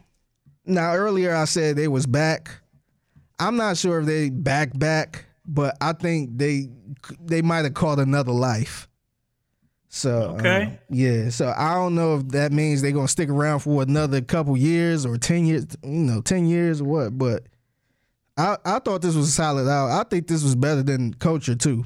[0.66, 2.50] now earlier I said they was back.
[3.40, 6.70] I'm not sure if they back back, but I think they
[7.22, 8.88] they might have caught another life.
[9.90, 10.64] So Okay.
[10.64, 11.30] um, yeah.
[11.30, 15.06] So I don't know if that means they're gonna stick around for another couple years
[15.06, 17.18] or ten years, you know, ten years or what.
[17.18, 17.44] But
[18.38, 19.90] I I thought this was a solid out.
[19.90, 21.86] I think this was better than Culture too.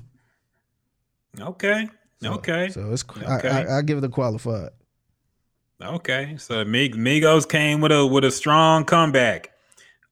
[1.40, 1.88] Okay.
[2.22, 2.70] So- okay.
[2.70, 3.48] So it's Okay.
[3.50, 4.70] I, I, I give it a qualified.
[5.84, 9.50] Okay, so Mig- Migos came with a with a strong comeback.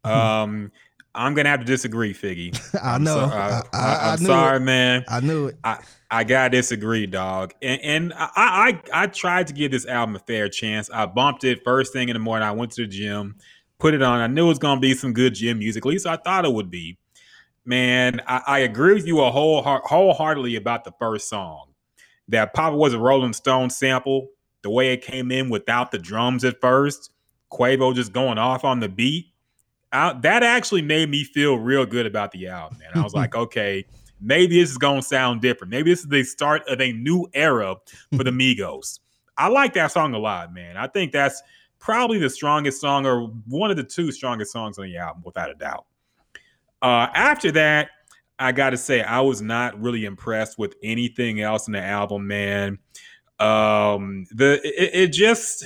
[0.03, 0.71] Um,
[1.15, 2.57] I'm gonna have to disagree, Figgy.
[2.83, 3.15] I know.
[3.15, 4.61] so- I, I, am sorry, it.
[4.61, 5.05] man.
[5.07, 5.57] I knew it.
[5.63, 5.79] I
[6.11, 7.53] I gotta disagree, dog.
[7.61, 8.29] And and I,
[8.93, 10.89] I I tried to give this album a fair chance.
[10.91, 12.47] I bumped it first thing in the morning.
[12.47, 13.35] I went to the gym,
[13.79, 14.19] put it on.
[14.19, 15.85] I knew it was gonna be some good gym music.
[15.85, 16.97] At least I thought it would be.
[17.65, 21.67] Man, I, I agree with you a whole wholeheartedly about the first song.
[22.27, 24.29] That Papa was a Rolling Stone sample.
[24.61, 27.11] The way it came in without the drums at first,
[27.51, 29.28] Quavo just going off on the beat.
[29.91, 32.77] I, that actually made me feel real good about the album.
[32.79, 33.85] Man, I was like, okay,
[34.21, 35.71] maybe this is gonna sound different.
[35.71, 37.75] Maybe this is the start of a new era
[38.15, 38.99] for the Migos.
[39.37, 40.77] I like that song a lot, man.
[40.77, 41.41] I think that's
[41.79, 45.49] probably the strongest song or one of the two strongest songs on the album, without
[45.49, 45.85] a doubt.
[46.81, 47.89] Uh, after that,
[48.37, 52.27] I got to say I was not really impressed with anything else in the album,
[52.27, 52.79] man.
[53.39, 55.65] Um, the it, it just.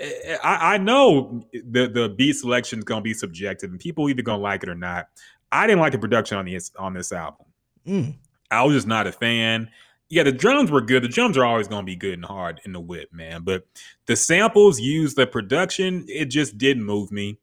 [0.00, 4.42] I, I know the the beat selection is gonna be subjective, and people either gonna
[4.42, 5.08] like it or not.
[5.50, 7.46] I didn't like the production on this on this album.
[7.86, 8.14] Mm.
[8.50, 9.70] I was just not a fan.
[10.10, 11.02] Yeah, the drums were good.
[11.02, 13.42] The drums are always going to be good and hard in the whip, man.
[13.42, 13.66] But
[14.06, 17.38] the samples used, the production, it just didn't move me.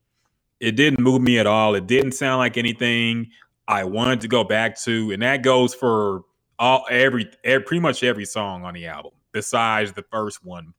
[0.60, 1.76] It didn't move me at all.
[1.76, 3.30] It didn't sound like anything
[3.68, 6.24] I wanted to go back to, and that goes for
[6.58, 10.74] all every, every pretty much every song on the album, besides the first one.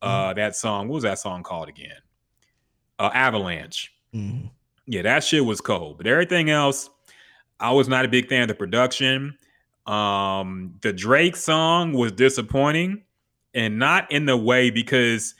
[0.00, 1.98] Uh, that song, what was that song called again?
[2.98, 3.92] Uh, Avalanche.
[4.14, 4.50] Mm.
[4.86, 5.98] Yeah, that shit was cold.
[5.98, 6.88] But everything else,
[7.60, 9.36] I was not a big fan of the production.
[9.86, 13.02] Um, the Drake song was disappointing,
[13.54, 15.34] and not in the way because,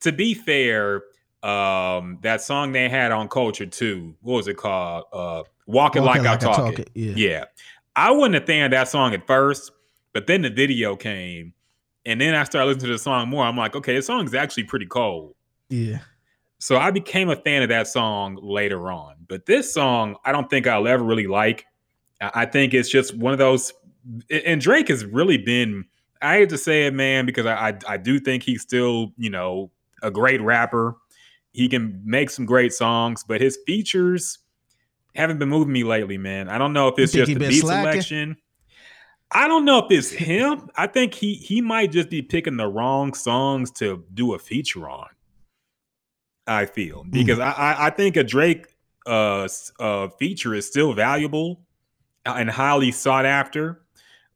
[0.00, 1.02] to be fair,
[1.42, 5.04] um, that song they had on Culture too, what was it called?
[5.12, 6.90] Uh, Walking, Walking like, I Like I talk, Talk it.
[6.94, 7.28] It, yeah.
[7.30, 7.44] yeah.
[7.96, 9.70] I wasn't a fan of that song at first,
[10.12, 11.52] but then the video came,
[12.06, 13.44] and then I started listening to the song more.
[13.44, 15.34] I'm like, okay, this song is actually pretty cold.
[15.68, 15.98] Yeah.
[16.58, 19.16] So I became a fan of that song later on.
[19.28, 21.66] But this song, I don't think I'll ever really like.
[22.20, 23.72] I I think it's just one of those.
[24.30, 25.84] And Drake has really been.
[26.22, 29.30] I hate to say it, man, because I I, I do think he's still you
[29.30, 29.70] know
[30.02, 30.96] a great rapper.
[31.52, 34.38] He can make some great songs, but his features
[35.14, 36.48] haven't been moving me lately, man.
[36.48, 37.92] I don't know if it's just the beat slacking?
[37.92, 38.36] selection.
[39.30, 40.70] I don't know if it's him.
[40.76, 44.88] I think he he might just be picking the wrong songs to do a feature
[44.88, 45.08] on.
[46.46, 48.66] I feel because I, I I think a Drake
[49.06, 49.48] uh
[49.80, 51.60] uh feature is still valuable
[52.26, 53.82] and highly sought after,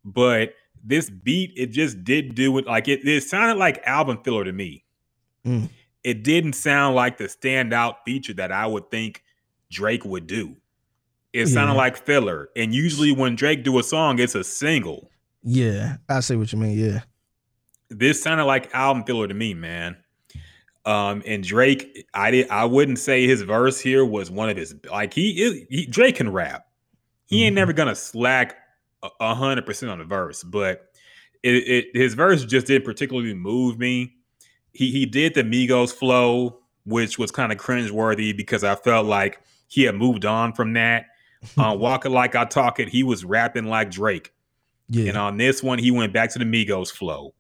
[0.05, 4.45] but this beat it just did do it like it it sounded like album filler
[4.45, 4.85] to me.
[5.47, 5.69] Mm.
[6.05, 9.23] It didn't sound like the standout feature that I would think
[9.71, 10.57] Drake would do.
[11.33, 11.79] It sounded Yeah.
[11.79, 15.11] like filler, and usually when Drake do a song, it's a single.
[15.43, 15.97] Yeah.
[16.09, 16.79] I see what you mean.
[16.79, 17.01] Yeah.
[17.91, 19.97] this sounded like album filler to me, man.
[20.85, 24.75] Um, and Drake, I did, I wouldn't say his verse here was one of his
[24.91, 25.67] like he is.
[25.71, 26.67] He, Drake can rap.
[27.27, 27.57] He ain't Mhm.
[27.57, 28.57] never gonna slack
[29.03, 30.91] a- a hundred percent on the verse, but
[31.43, 34.15] it, it his verse just didn't particularly move me.
[34.73, 39.41] He he did the Migos flow, which was kind of cringeworthy because I felt like
[39.67, 41.07] he had moved on from that.
[41.57, 44.33] Uh, Walking like I talk it, he was rapping like Drake.
[44.89, 45.11] Yeah.
[45.11, 47.35] And on this one, he went back to the Migos flow.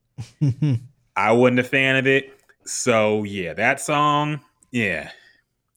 [1.16, 2.38] I wasn't a fan of it.
[2.64, 5.10] So yeah, that song, yeah.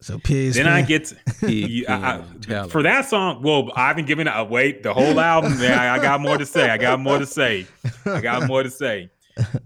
[0.01, 0.55] so pigs.
[0.55, 1.05] Then I get
[1.39, 3.41] to, you- I- I- for that song.
[3.41, 4.83] Well, I've been given it a wait.
[4.83, 6.69] The whole album, yeah, I, I got more to say.
[6.69, 7.65] I got more to say.
[8.05, 9.09] I got more to say.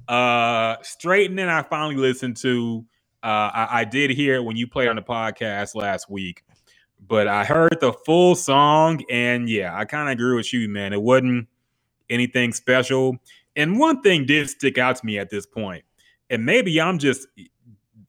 [0.08, 2.86] Uh, Straighten I finally listened to.
[3.24, 6.44] Uh, I, I did hear it when you played on the podcast last week,
[7.08, 10.94] but I heard the full song, and yeah, I kind of agree with you, man.
[10.94, 11.48] It wasn't
[12.10, 13.18] anything special.
[13.56, 15.84] And one thing did stick out to me at this point,
[16.30, 17.28] and maybe I'm just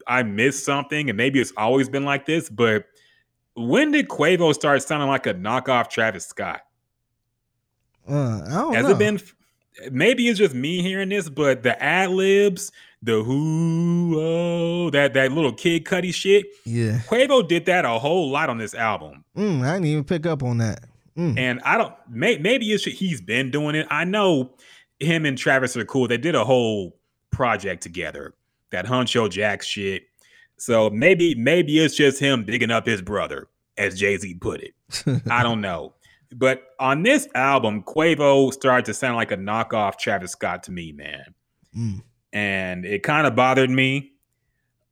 [0.07, 2.85] I missed something, and maybe it's always been like this, but
[3.55, 6.61] when did Quavo start sounding like a knockoff Travis Scott?
[8.07, 8.91] Uh, I don't Has know.
[8.91, 9.19] it been?
[9.91, 15.31] Maybe it's just me hearing this, but the ad libs, the who, oh, that that
[15.31, 16.99] little Kid Cudi shit, Yeah.
[17.07, 20.43] Quavo did that a whole lot on this album, Mm, I didn't even pick up
[20.43, 20.83] on that.
[21.17, 21.37] Mm.
[21.37, 21.93] and I don't.
[22.09, 23.87] May, maybe it's he's been doing it.
[23.89, 24.53] I know
[24.99, 26.07] him and Travis are cool.
[26.07, 26.95] They did a whole
[27.31, 28.35] project together,
[28.71, 30.03] that Huncho Jack shit.
[30.57, 34.73] So maybe maybe it's just him digging up his brother, as Jay Z put it.
[35.29, 35.93] I don't know.
[36.35, 40.91] But on this album, Quavo started to sound like a knockoff Travis Scott to me,
[40.91, 41.33] man.
[41.75, 42.01] Mm.
[42.33, 44.11] And it kind of bothered me.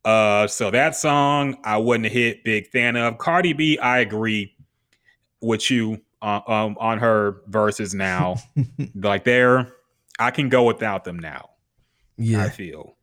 [0.03, 3.17] Uh, so that song I wasn't a hit big fan of.
[3.17, 4.55] Cardi B, I agree
[5.41, 8.35] with you on um, on her verses now.
[8.95, 9.73] like there,
[10.19, 11.49] I can go without them now.
[12.17, 12.43] Yeah.
[12.43, 12.95] I feel.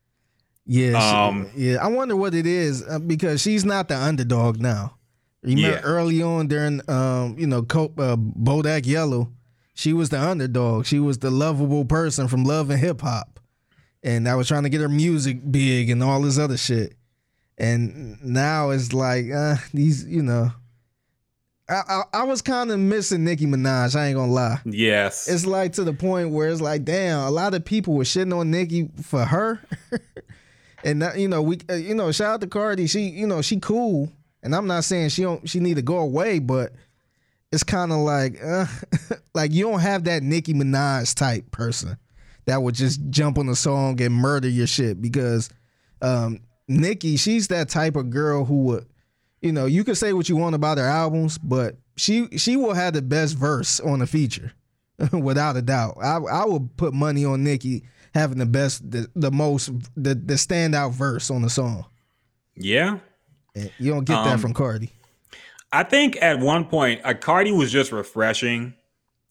[0.65, 1.77] Yeah, she- Um, yeah.
[1.85, 4.97] I wonder what it is uh, because she's not the underdog now.
[5.43, 5.81] Remember Yeah.
[5.83, 9.33] early on during, um, you know, Co- uh, Bodak Yellow,
[9.75, 10.87] she was the underdog.
[10.87, 13.32] She was the lovable person from Love and Hip Hop,
[14.03, 16.95] and I was trying to get her music big and all this other shit.
[17.59, 20.51] And now it's like uh, these, you know.
[21.69, 23.95] I I, I was kind of missing Nicki Minaj.
[23.95, 25.29] I ain't gonna lie Yes.
[25.29, 28.37] it's like to the point where it's like, damn, a lot of people were shitting
[28.37, 29.61] on Nicki for her,
[30.85, 32.87] and that, you know, we, uh, you know, shout out to Cardi.
[32.89, 34.11] She, you know, she cool,
[34.43, 36.73] and I'm not saying she don't, she need to go away, but
[37.53, 38.67] it's kind of like, uh,
[39.35, 41.97] like you don't have that Nicki Minaj type person
[42.47, 45.51] that would just jump on the song and murder your shit because
[46.01, 48.87] um, Nicki, she's that type of girl who would,
[49.41, 52.75] you know, you could say what you want about her albums, but she she will
[52.75, 54.53] have the best verse on the feature,
[55.13, 55.97] without a doubt.
[56.03, 57.85] I I would put money on Nicki
[58.15, 61.87] having the best, the, the most, the the standout verse on the song.
[62.57, 62.99] yeah.
[63.79, 64.91] You don't get that Um, from Cardi.
[65.73, 68.75] I think at one point, uh, Cardi was just refreshing.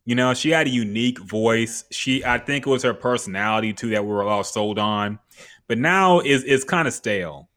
[0.05, 1.85] You know, she had a unique voice.
[1.91, 5.19] She, I think, it was her personality too that we were all sold on.
[5.67, 7.49] But now is it's kind of stale.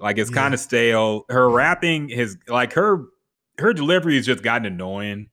[0.00, 0.36] Like it's Yeah.
[0.36, 1.24] kind of stale.
[1.28, 3.04] Her rapping has like her
[3.58, 5.28] her delivery has just gotten annoying.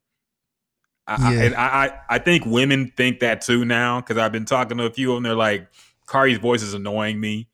[1.07, 1.39] I, Yeah.
[1.39, 4.77] I, and I, I I think women think that too now because I've been talking
[4.77, 5.23] to a few of them.
[5.23, 5.67] They're like,
[6.05, 7.47] Cardi's voice is annoying me.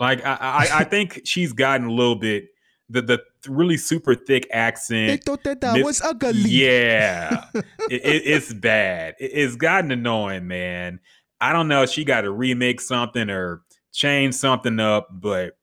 [0.00, 2.48] Like I, I, I think she's gotten a little bit
[2.88, 5.08] the the really super thick accent.
[5.08, 6.32] They thought that that was ugly.
[6.32, 9.14] Yeah, it, it, it's bad.
[9.18, 11.00] It, it's gotten annoying, man.
[11.40, 11.86] I don't know.
[11.86, 15.56] She got to remake something or change something up, but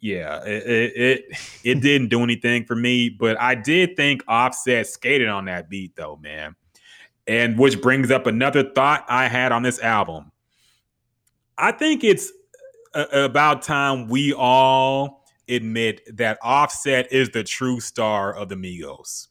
[0.00, 1.24] yeah, it, it it
[1.64, 3.08] it didn't do anything for me.
[3.08, 6.54] But I did think Offset skated on that beat, though, man.
[7.26, 10.32] And which brings up another thought I had on this album.
[11.58, 12.32] I think it's
[12.94, 15.17] about time we all
[15.48, 19.28] admit that Offset is the true star of the Migos.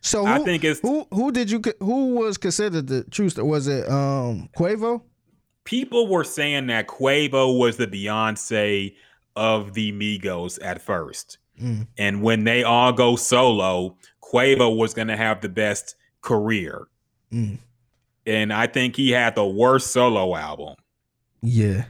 [0.00, 3.44] So I who, think it's who who did you who was considered the true star?
[3.44, 5.02] Was it um Quavo?
[5.64, 8.94] people were saying that Quavo was the Beyonce
[9.36, 11.38] of the Migos at first.
[11.60, 11.86] Mm.
[11.98, 16.88] And when they all go solo, Quavo was going to have the best career.
[17.32, 17.58] Mm.
[18.26, 20.76] And I think he had the worst solo album.
[21.42, 21.84] Yeah.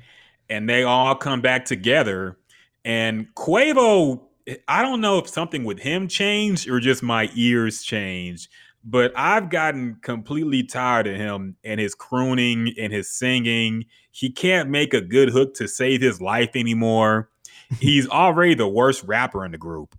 [0.48, 2.36] And they all come back together.
[2.84, 4.22] And Quavo,
[4.68, 8.48] I don't know if something with him changed or just my ears changed,
[8.84, 13.84] but I've gotten completely tired of him and his crooning and his singing.
[14.10, 17.30] He can't make a good hook to save his life anymore.
[17.78, 19.94] He's already the worst rapper in the group.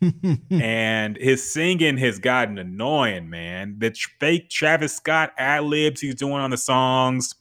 [0.50, 3.76] and his singing has gotten annoying, man.
[3.78, 7.34] The tr- fake Travis Scott ad libs he's doing on the songs.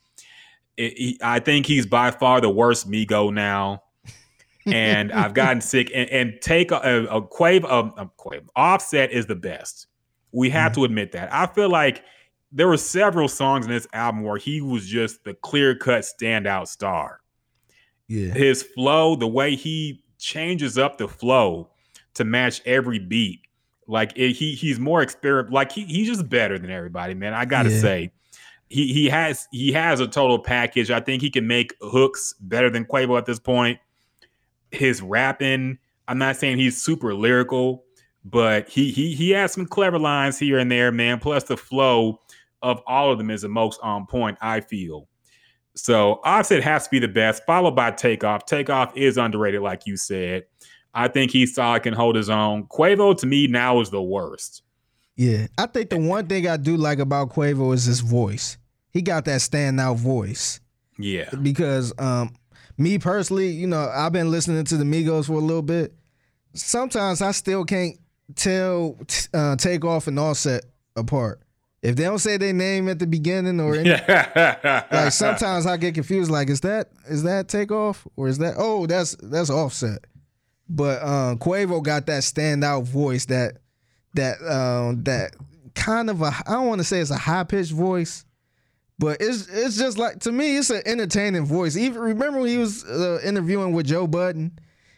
[0.78, 3.84] it- he- I think he's by far the worst Migo now.
[4.66, 5.92] And I've gotten sick.
[5.94, 9.88] And, and take a, a, a Quavo, um, um, Quavo, Offset is the best.
[10.32, 11.32] We have to admit that.
[11.34, 12.04] I feel like
[12.52, 16.68] there were several songs in this album where he was just the clear cut standout
[16.68, 17.22] star.
[18.08, 18.34] yeah.
[18.34, 21.70] His flow, the way he changes up the flow
[22.16, 23.42] to match every beat,
[23.88, 25.54] like it, he he's more experiment.
[25.54, 27.34] Like he, he's just better than everybody, man.
[27.34, 27.80] I gotta Yeah.
[27.82, 28.12] say.
[28.68, 30.90] He, he has he has a total package.
[30.90, 33.78] I think he can make hooks better than Quavo at this point
[34.78, 35.78] his rapping.
[36.08, 37.84] I'm not saying he's super lyrical,
[38.24, 41.20] but he he he has some clever lines here and there, man.
[41.20, 42.20] Plus the flow
[42.62, 45.08] of all of them is the most on point, I feel.
[45.76, 48.46] So Offset has to be the best, followed by Takeoff.
[48.46, 50.46] Takeoff is underrated, like you said.
[50.94, 52.68] I think he's solid, can hold his own.
[52.68, 54.64] Quavo to me now is the worst.
[55.18, 55.48] Yeah.
[55.58, 58.58] I think the one thing I do like about Quavo is his voice.
[58.92, 60.62] He got that standout voice.
[60.98, 61.30] Yeah.
[61.42, 62.34] because um
[62.78, 65.94] me personally, you know, I've been listening to the Migos for a little bit.
[66.54, 67.98] Sometimes I still can't
[68.36, 70.66] tell t- uh, take off and offset
[70.96, 71.42] apart.
[71.82, 73.90] If they don't say their name at the beginning or any,
[74.92, 76.32] like sometimes I get confused.
[76.32, 80.00] Like, is that is that takeoff or is that oh that's that's offset?
[80.68, 83.58] But um, Quavo got that standout voice that
[84.16, 85.36] that um, that
[85.76, 88.26] kind of a I don't want to say it's a high pitched voice,
[89.00, 91.76] but it's it's just like to me it's an entertaining voice.
[91.78, 94.58] Even remember when he was uh, interviewing with Joe Budden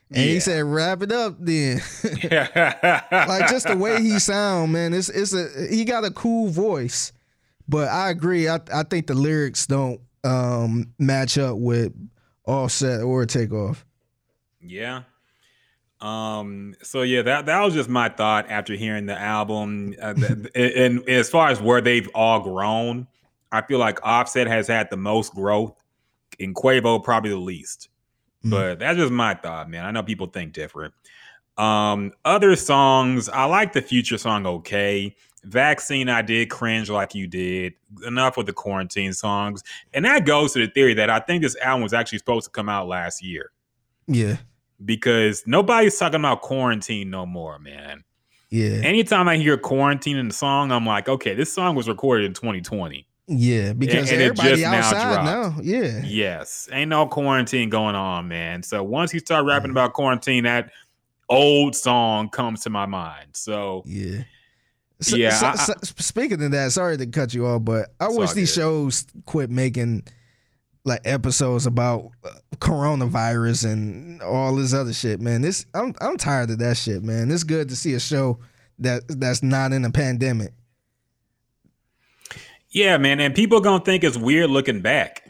[0.09, 0.33] And Yeah.
[0.33, 4.93] he said, "Wrap it up, then." like just the way he sound, man.
[4.93, 7.11] It's it's a he got a cool voice,
[7.67, 8.47] but I agree.
[8.47, 11.93] I I think the lyrics don't um match up with
[12.45, 13.85] Offset or Takeoff.
[14.61, 15.03] Yeah.
[15.99, 16.75] Um.
[16.83, 19.95] So yeah, that that was just my thought after hearing the album.
[20.01, 23.07] Uh, and, and as far as where they've all grown,
[23.51, 25.73] I feel like Offset has had the most growth,
[26.39, 27.89] and Quavo probably the least.
[28.45, 28.51] Mhm.
[28.51, 29.85] But that's just my thought, man.
[29.85, 30.93] I know people think different.
[31.57, 35.15] Um, other songs, I like the future song okay.
[35.43, 37.73] Vaccine, I did cringe like you did.
[38.05, 39.63] Enough with the quarantine songs.
[39.93, 42.51] And that goes to the theory that I think this album was actually supposed to
[42.51, 43.51] come out last year
[44.07, 44.37] Yeah,
[44.83, 48.03] because nobody's talking about quarantine no more, man.
[48.49, 52.25] yeah, Anytime I hear quarantine in the song, I'm like, okay, this song was recorded
[52.25, 53.06] in 2020.
[53.27, 53.73] Yeah.
[53.73, 55.25] Because and it everybody now outside dropped.
[55.57, 55.61] now.
[55.63, 58.63] Yeah, Yes, ain't no quarantine going on, man.
[58.63, 60.71] So once you start rapping about quarantine, that
[61.29, 63.27] old song comes to my mind.
[63.33, 64.23] So yeah.
[64.99, 68.07] So, Yeah, so- I- so- speaking of that, sorry to cut you off, but I
[68.07, 68.61] wish these good.
[68.61, 70.03] shows quit making
[70.85, 75.41] like episodes about uh, coronavirus and all this other shit, man.
[75.41, 77.29] This I'm I'm tired of that shit, man.
[77.29, 78.39] It's good to see a show
[78.79, 80.53] that that's not in a pandemic.
[82.69, 85.23] Yeah, man, and people gonna think it's weird looking back.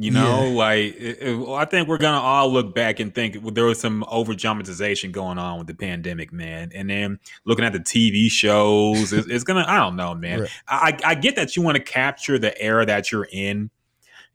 [0.00, 0.54] You know, Yeah.
[0.54, 4.04] like it- it- I think we're gonna all look back and think there was some
[4.08, 6.70] over dramatization going on with the pandemic, man.
[6.72, 9.64] And then looking at the TV shows, it's, it's gonna.
[9.66, 10.42] I don't know, man.
[10.42, 10.50] Right.
[10.68, 13.70] I I get that you want to capture the era that you're in,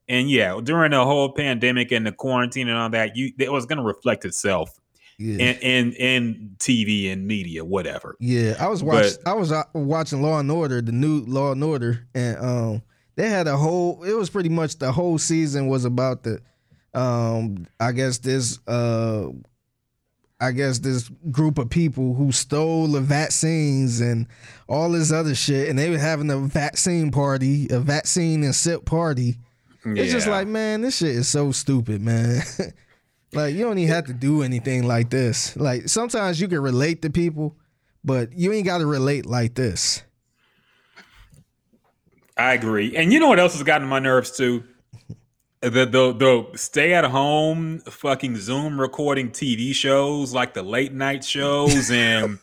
[0.10, 3.66] and yeah, during the whole pandemic and the quarantine and all that, you it was
[3.66, 4.70] gonna reflect itself
[5.20, 5.46] Yeah.
[5.46, 8.16] in in, in TV and media, whatever.
[8.20, 9.18] Yeah, I was watching.
[9.26, 12.82] I was uh, watching Law and Order, the new Law and Order, and um,
[13.16, 14.04] they had a whole.
[14.04, 16.42] It was pretty much the whole season was about the,
[16.94, 19.28] um, I guess this, uh,
[20.42, 24.28] I guess this group of people who stole the vaccines and
[24.68, 28.86] all this other shit, and they were having a vaccine party, a vaccine and sip
[28.86, 29.38] party.
[29.86, 32.42] It's just like, man, this shit is so stupid, man.
[33.34, 35.56] like, you don't even have to do anything like this.
[35.56, 37.56] Like, sometimes you can relate to people,
[38.04, 40.04] but you ain't got to relate like this.
[42.38, 42.96] I agree.
[42.96, 44.64] And you know what else has gotten my nerves too?
[45.62, 51.24] The the the stay at home fucking Zoom recording TV shows like the late night
[51.24, 52.38] shows and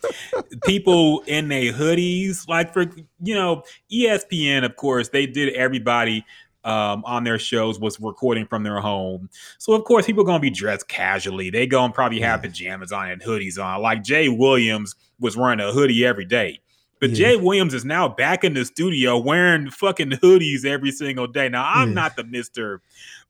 [0.65, 2.49] people in their hoodies.
[2.49, 2.87] Like for
[3.23, 3.63] you know,
[3.93, 6.25] ESPN, of course, they did everybody
[6.65, 9.31] um, on their shows was recording from their home.
[9.59, 11.51] So of course people gonna be dressed casually.
[11.51, 13.81] They gonna probably have pajamas on and hoodies on.
[13.83, 16.61] Like Jay Williams was wearing a hoodie every day.
[17.01, 17.17] But Yeah.
[17.31, 21.49] Jay Williams is now back in the studio wearing fucking hoodies every single day.
[21.49, 21.95] Now I'm Yeah.
[21.95, 22.83] not the Mister.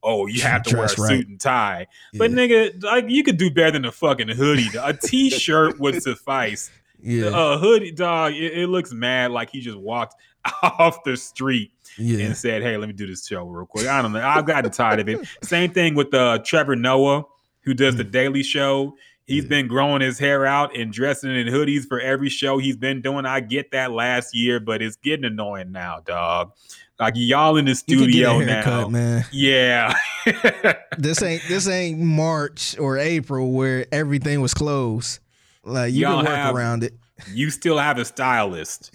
[0.02, 0.96] Oh, you have to wear a right.
[1.08, 1.86] suit and tie.
[2.14, 2.36] But Yeah.
[2.36, 4.70] nigga, like you could do better than a fucking hoodie.
[4.82, 6.70] A t-shirt would suffice.
[7.02, 8.32] Yeah, A hoodie, dog.
[8.34, 10.14] It, it looks mad like he just walked
[10.62, 14.00] off the street yeah, and said, "Hey, let me do this show real quick." I
[14.02, 14.26] don't know.
[14.26, 15.26] I've gotten tired of it.
[15.42, 17.24] Same thing with uh, Trevor Noah,
[17.62, 18.94] who does the Daily Show.
[19.26, 19.44] He's Mm.
[19.44, 19.48] Yeah.
[19.48, 23.26] been growing his hair out and dressing in hoodies for every show he's been doing.
[23.26, 26.52] I get that last year, but it's getting annoying now, dog.
[26.98, 28.88] Like y'all in the you can get studio haircut, now.
[28.88, 29.24] man.
[29.32, 29.94] Yeah.
[30.98, 35.20] This ain't this ain't March or April where everything was closed.
[35.64, 36.92] Like you Y'all can work have- around it.
[37.32, 38.90] you still have a stylist.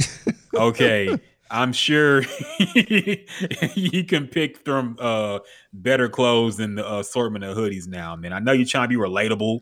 [0.54, 1.18] Okay.
[1.52, 2.24] I'm sure
[2.76, 5.40] you can pick from uh,
[5.74, 8.34] better clothes than the assortment of hoodies now, man.
[8.34, 9.62] I know you're trying to be relatable,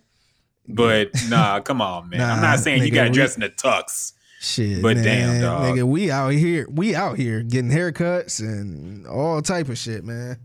[0.68, 2.22] but nah, come on, man.
[2.22, 4.14] I'm not saying you got to we- dress in the tux.
[4.40, 5.64] Shit, But man, damn, dog.
[5.64, 10.38] nigga, we out here, we out here getting haircuts and all type of shit, man.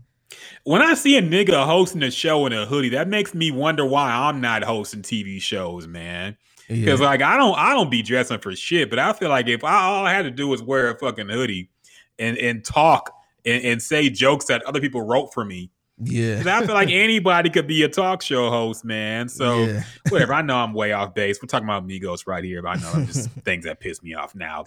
[0.63, 3.85] When I see a nigga hosting a show in a hoodie, that makes me wonder
[3.85, 6.37] why I'm not hosting TV shows, man.
[6.69, 9.47] Yeah, Because like I don't I don't be dressing for shit, but I feel like
[9.47, 11.69] if I all I had to do was wear a fucking hoodie
[12.19, 13.11] and and talk
[13.45, 16.43] and, and say jokes that other people wrote for me, Yeah.
[16.45, 19.29] I feel like anybody could be a talk show host, man.
[19.29, 19.83] So yeah.
[20.09, 20.33] whatever.
[20.33, 21.39] I know I'm way off base.
[21.41, 24.13] We're talking about Migos right here, but I know I'm just things that piss me
[24.13, 24.65] off now.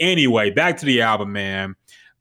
[0.00, 1.76] Anyway, back to the album, man.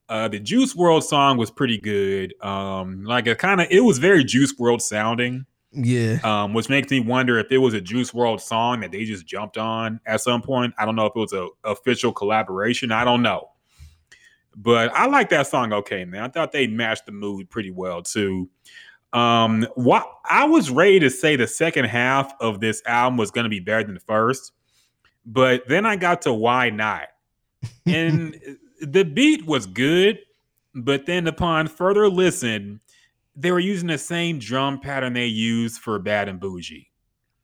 [0.09, 2.35] Uh, the Juice WRLD song was pretty good.
[2.43, 6.19] Um, like it kind of it was very Juice WRLD sounding yeah.
[6.23, 9.25] um, which makes me wonder if it was a Juice WRLD song that they just
[9.25, 10.73] jumped on at some point.
[10.77, 12.91] I don't know if it was a official collaboration.
[12.91, 13.49] I don't know,
[14.55, 15.73] but I like that song.
[15.73, 18.49] Okay, man, I thought they matched the mood pretty well too.
[19.13, 23.43] Um, what I was ready to say the second half of this album was going
[23.43, 24.53] to be better than the first,
[25.25, 27.09] but then I got to why not,
[27.85, 28.39] and
[28.81, 30.19] the beat was good,
[30.75, 32.81] but then upon further listen,
[33.35, 36.91] they were using the same drum pattern they used for Bad and Bougie.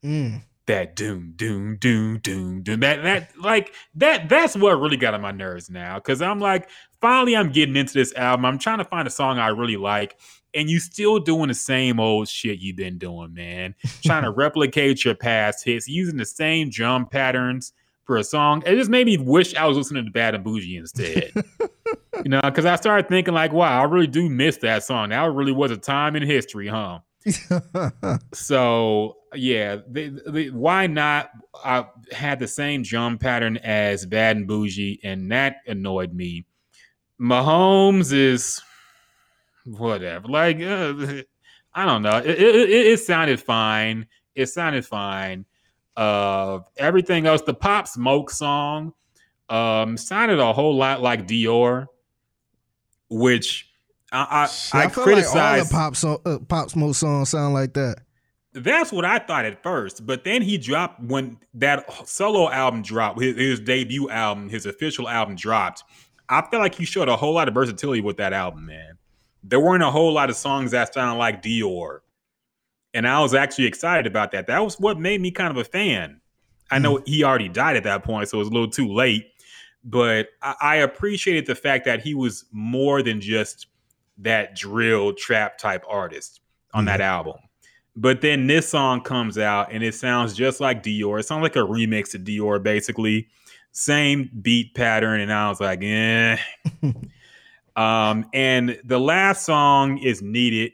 [0.03, 0.43] Mm.
[0.67, 2.79] That doom, doom, doom, doom, doom.
[2.81, 5.99] That that like that that's what really got on my nerves now.
[5.99, 6.69] Cause I'm like,
[7.01, 8.45] finally I'm getting into this album.
[8.45, 10.17] I'm trying to find a song I really like.
[10.53, 13.75] And you still doing the same old shit you've been doing, man.
[14.03, 17.73] trying to replicate your past hits, using the same drum patterns
[18.09, 18.63] for a song.
[18.65, 21.31] It just made me wish I was listening to Bad and Bougie instead.
[22.23, 25.09] you know, because I started thinking like, wow, I really do miss that song.
[25.09, 27.01] That really was a time in history, huh?
[28.33, 31.29] so yeah, they, they, why not?
[31.63, 36.47] I had the same drum pattern as Bad and Bougie, and that annoyed me.
[37.21, 38.59] Mahomes is
[39.67, 40.27] whatever.
[40.27, 41.21] Like uh,
[41.75, 42.17] I don't know.
[42.17, 44.07] It, it, it, sounded fine.
[44.33, 45.45] It sounded fine.
[45.99, 48.93] Uh, everything else, the Pop Smoke song,
[49.49, 51.87] um, sounded a whole lot like Dior,
[53.09, 53.69] which
[54.11, 55.35] I I, I, I criticize.
[55.35, 57.97] Like all the pop so, uh, pop smoke songs sound like that.
[58.53, 63.21] That's what I thought at first, but then he dropped when that solo album dropped,
[63.21, 65.83] his, his debut album, his official album dropped.
[66.29, 68.97] I feel like he showed a whole lot of versatility with that album, man.
[69.43, 71.99] There weren't a whole lot of songs that sound like Dior,
[72.93, 74.47] and I was actually excited about that.
[74.47, 76.19] That was what made me kind of a fan.
[76.71, 77.07] I know mm.
[77.07, 79.27] he already died at that point, so it was a little too late.
[79.83, 83.67] But I, I appreciated the fact that he was more than just
[84.19, 86.41] that drill trap type artist
[86.73, 86.87] on mm-hmm.
[86.87, 87.35] that album.
[87.95, 91.19] But then this song comes out and it sounds just like Dior.
[91.19, 93.27] It sounds like a remix of Dior, basically.
[93.71, 95.21] Same beat pattern.
[95.21, 96.37] And I was like, eh.
[97.75, 100.73] um, and the last song is Need It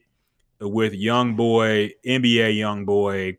[0.60, 3.38] with Young Boy, NBA Young Boy.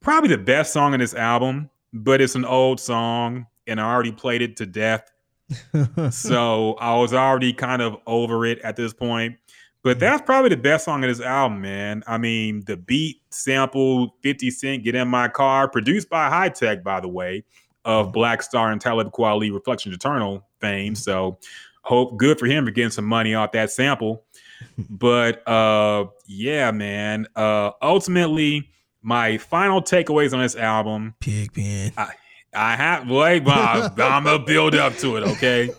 [0.00, 4.12] Probably the best song in this album, but it's an old song and I already
[4.12, 5.10] played it to death
[6.10, 9.36] so I was already kind of over it at this point.
[9.82, 10.00] But mm-hmm.
[10.00, 12.02] that's probably the best song of this album, man.
[12.06, 17.00] I mean, the beat sample 50 Cent Get in My Car, produced by Hi-Tek, by
[17.00, 17.44] the way,
[17.84, 18.12] of mm-hmm.
[18.12, 20.94] Black Star and Talib Kweli Reflection Eternal fame.
[20.94, 20.96] Mm-hmm.
[20.96, 21.38] So
[21.82, 24.24] hope good for him for getting some money off that sample.
[24.90, 27.26] but uh yeah, man.
[27.36, 28.70] Uh ultimately,
[29.02, 31.14] my final takeaways on this album.
[31.20, 31.92] Pigpen.
[31.96, 32.12] I,
[32.54, 33.98] I have wait, Bob.
[34.00, 35.70] I'm gonna build up to it, okay?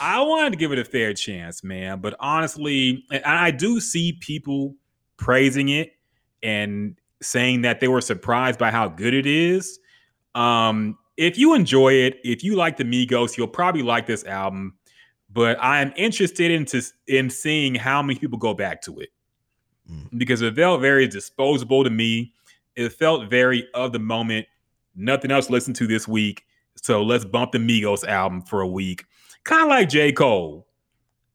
[0.00, 2.00] I wanted to give it a fair chance, man.
[2.00, 4.74] But honestly, and I do see people
[5.16, 5.92] praising it
[6.42, 9.78] and saying that they were surprised by how good it is.
[10.34, 14.74] Um, if you enjoy it, if you like the Migos, you'll probably like this album.
[15.30, 19.10] But I am interested into in seeing how many people go back to it
[19.90, 20.06] mm.
[20.16, 22.32] because it felt very disposable to me.
[22.76, 24.46] It felt very of the moment
[24.94, 26.44] nothing else to listen to this week.
[26.76, 29.04] So let's bump the Migos album for a week.
[29.44, 30.12] Kind of like J.
[30.12, 30.68] Cole.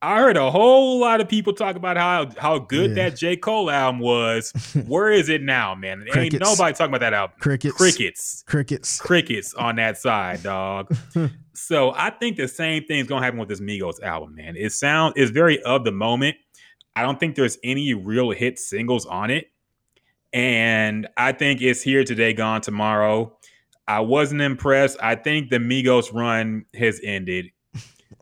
[0.03, 3.09] I heard a whole lot of people talk about how how good yeah.
[3.09, 3.37] that J.
[3.37, 4.51] Cole album was.
[4.85, 6.05] Where is it now, man?
[6.13, 7.37] Ain't nobody talking about that album.
[7.39, 7.77] Crickets.
[7.77, 8.43] Crickets.
[8.45, 8.99] Crickets.
[8.99, 10.93] Crickets on that side, dog.
[11.53, 14.57] so I think the same thing's gonna happen with this Migos album, man.
[14.57, 16.35] It sounds it's very of the moment.
[16.95, 19.47] I don't think there's any real hit singles on it.
[20.31, 23.37] And I think it's here today, gone tomorrow.
[23.87, 24.97] I wasn't impressed.
[25.01, 27.47] I think the Migos run has ended.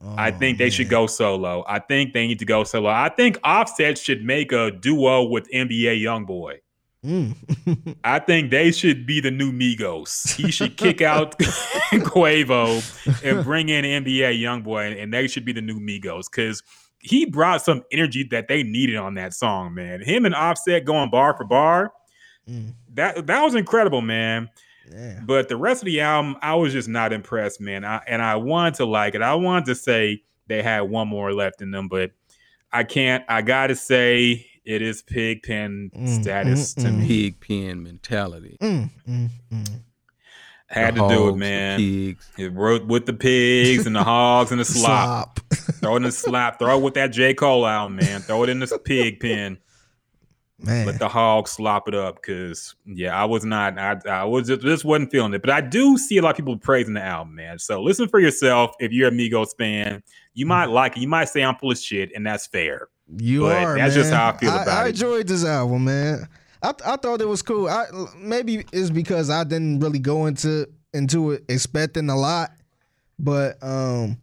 [0.04, 0.72] Oh, I think they man.
[0.72, 1.64] should go solo.
[1.68, 2.90] I think they need to go solo.
[2.90, 6.58] I think Offset should make a duo with NBA YoungBoy.
[7.06, 7.96] Mm.
[8.04, 10.36] I think they should be the new Migos.
[10.36, 15.62] He should kick out Quavo and bring in NBA YoungBoy, and they should be the
[15.62, 16.62] new Migos because
[17.02, 20.02] he brought some energy that they needed on that song, man.
[20.02, 21.94] Him and Offset going bar for bar,
[22.48, 22.74] mm.
[22.94, 24.50] that that was incredible, man.
[25.26, 27.86] But the rest of the album, I was just not impressed, man.
[27.86, 29.22] I, and I wanted to like it.
[29.22, 32.12] I wanted to say they had one more left in them, but
[32.72, 33.24] I can't.
[33.30, 37.00] I gotta say it is pigpen mm, status mm, to mm.
[37.00, 37.32] me.
[37.32, 38.58] Pigpen mentality.
[38.62, 39.80] Mm, mm, mm.
[40.72, 42.18] Had the to hogs, do it, man.
[42.38, 45.40] It wrote with the pigs and the hogs and the slop.
[45.40, 45.54] slop.
[45.82, 46.60] throw it in the slop.
[46.60, 47.34] Throw it with that J.
[47.34, 48.22] Cole album, man.
[48.22, 49.58] Throw it in the pig pen.
[50.60, 50.86] Man.
[50.86, 53.78] Let the hog slop it up because yeah, I was not.
[53.78, 55.42] I, I was just, just wasn't feeling it.
[55.42, 57.60] But I do see a lot of people praising the album, man.
[57.60, 58.72] So listen for yourself.
[58.80, 60.04] If you're a Migos fan,
[60.36, 60.74] you might mm.
[60.74, 61.02] like it.
[61.02, 62.90] You might say I'm full of shit, and that's fair.
[63.18, 63.78] You but are.
[63.78, 64.04] That's man.
[64.04, 64.86] just how I feel I, about I it.
[64.86, 66.30] I enjoyed this album, man.
[66.64, 67.68] I I thought it was cool.
[67.68, 67.86] I
[68.18, 72.52] maybe it's because I didn't really go into into it expecting a lot,
[73.18, 74.18] but um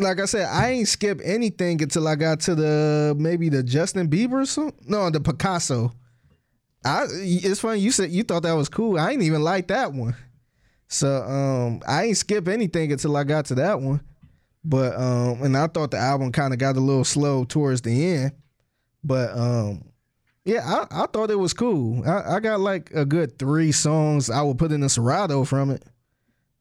[0.00, 4.08] like I said, I ain't skip anything until I got to the maybe the Justin
[4.08, 4.72] Bieber song.
[4.86, 5.92] No, the Picasso.
[6.84, 8.98] I it's funny you said you thought that was cool.
[8.98, 10.16] I ain't even like that one.
[10.88, 14.00] So um I ain't skip anything until I got to that one.
[14.64, 18.06] But um and I thought the album kind of got a little slow towards the
[18.14, 18.32] end.
[19.02, 19.84] But um
[20.44, 22.08] Yeah, I, I thought it was cool.
[22.08, 25.70] I, I got like a good three songs I would put in the Serato from
[25.70, 25.84] it.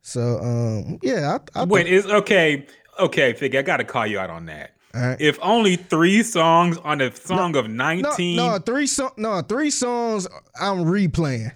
[0.02, 2.66] So um, yeah, I, I Wait, is okay.
[3.00, 4.72] Okay, Figgy, I got to call you out on that.
[4.94, 5.20] right.
[5.22, 8.36] If only three songs on a song of 19.
[8.36, 10.28] no, three song, no, three songs
[10.60, 11.52] I'm replaying.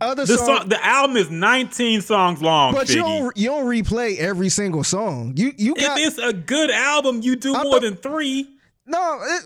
[0.00, 3.64] Other the, songs, song, the album is 19 songs long, but you don't you don't
[3.66, 5.32] replay every single song.
[5.36, 8.48] You you if it's a good album, you do I more thought- than three.
[8.90, 9.20] No.
[9.22, 9.44] It,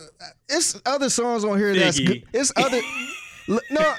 [0.49, 2.23] it's other songs on here that's good.
[2.33, 2.79] It's other
[3.49, 3.93] L- no.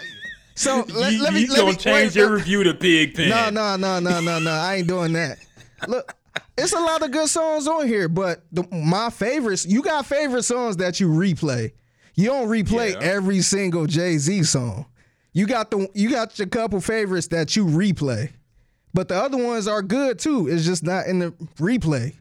[0.54, 2.74] So let, you let me you let gonna me change wait, your let- review to
[2.74, 3.28] Big Pigpen.
[3.28, 4.50] No, no, no, no, no, no.
[4.50, 5.38] I ain't doing that.
[5.86, 6.14] Look,
[6.56, 10.44] it's a lot of good songs on here, but the, my favorites, you got favorite
[10.44, 11.72] songs that you replay.
[12.14, 13.00] You don't replay Yeah.
[13.00, 14.86] every single Jay Z song.
[15.34, 18.30] You got the you got your couple favorites that you replay,
[18.94, 20.48] but the other ones are good too.
[20.48, 22.14] It's just not in the replay.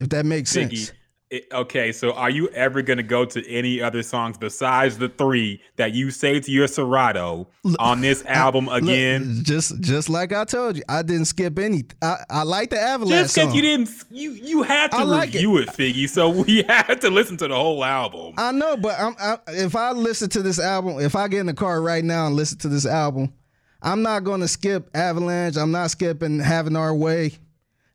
[0.00, 0.78] If that makes Figgy.
[0.86, 0.92] sense.
[1.32, 5.60] It- okay, so are you ever gonna go to any other songs besides the three
[5.76, 9.40] that you say to your Serato on this album Look, again?
[9.42, 11.84] just just like I told you, I didn't skip any.
[12.02, 15.32] I, I like the Avalanche Just because you didn't, you you had to I like
[15.32, 15.68] review it.
[15.70, 16.08] Figgy.
[16.08, 18.34] So we had to listen to the whole album.
[18.36, 21.46] I know, but I'm, I, if I listen to this album, if I get in
[21.46, 23.32] the car right now and listen to this album,
[23.80, 25.56] I'm not going to skip Avalanche.
[25.56, 27.32] I'm not skipping Having Our Way.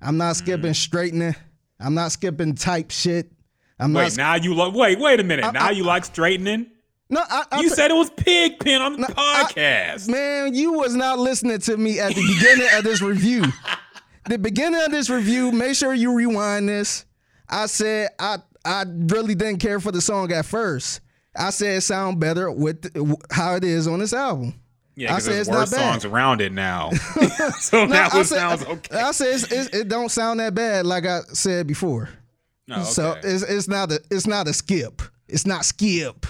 [0.01, 0.37] I'm not Mm.
[0.37, 1.35] skipping Straightening.
[1.79, 3.31] I'm not skipping Type Shit.
[3.79, 4.17] I'm wait, not.
[4.17, 4.73] now you like.
[4.73, 5.45] Wait, wait a minute.
[5.45, 6.67] I- now I- you like straightening?
[7.09, 10.09] no, I, I, You said it was pig Pigpen on the No, podcast.
[10.09, 13.43] man, you was not listening to me at the beginning of this review.
[14.27, 17.05] The beginning of this review, make sure you rewind this.
[17.49, 20.99] I said I I really didn't care for the song at first.
[21.33, 24.55] I said it sound better with the- how it is on this album.
[24.97, 25.91] Yeah, I because said there's it's not bad.
[25.91, 26.89] songs around it now.
[27.59, 28.97] so now I it said, sounds okay.
[28.97, 32.09] I said it's, it's, it don't sound that bad, like I said before.
[32.69, 35.01] Oh, So it's it's not a it's not a skip.
[35.27, 36.25] It's not skip.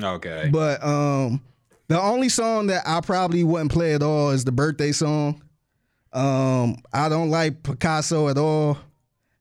[0.00, 0.50] okay.
[0.52, 1.42] But um,
[1.88, 5.42] the only song that I probably wouldn't play at all is the birthday song.
[6.12, 8.76] Um, I don't like Picasso at all.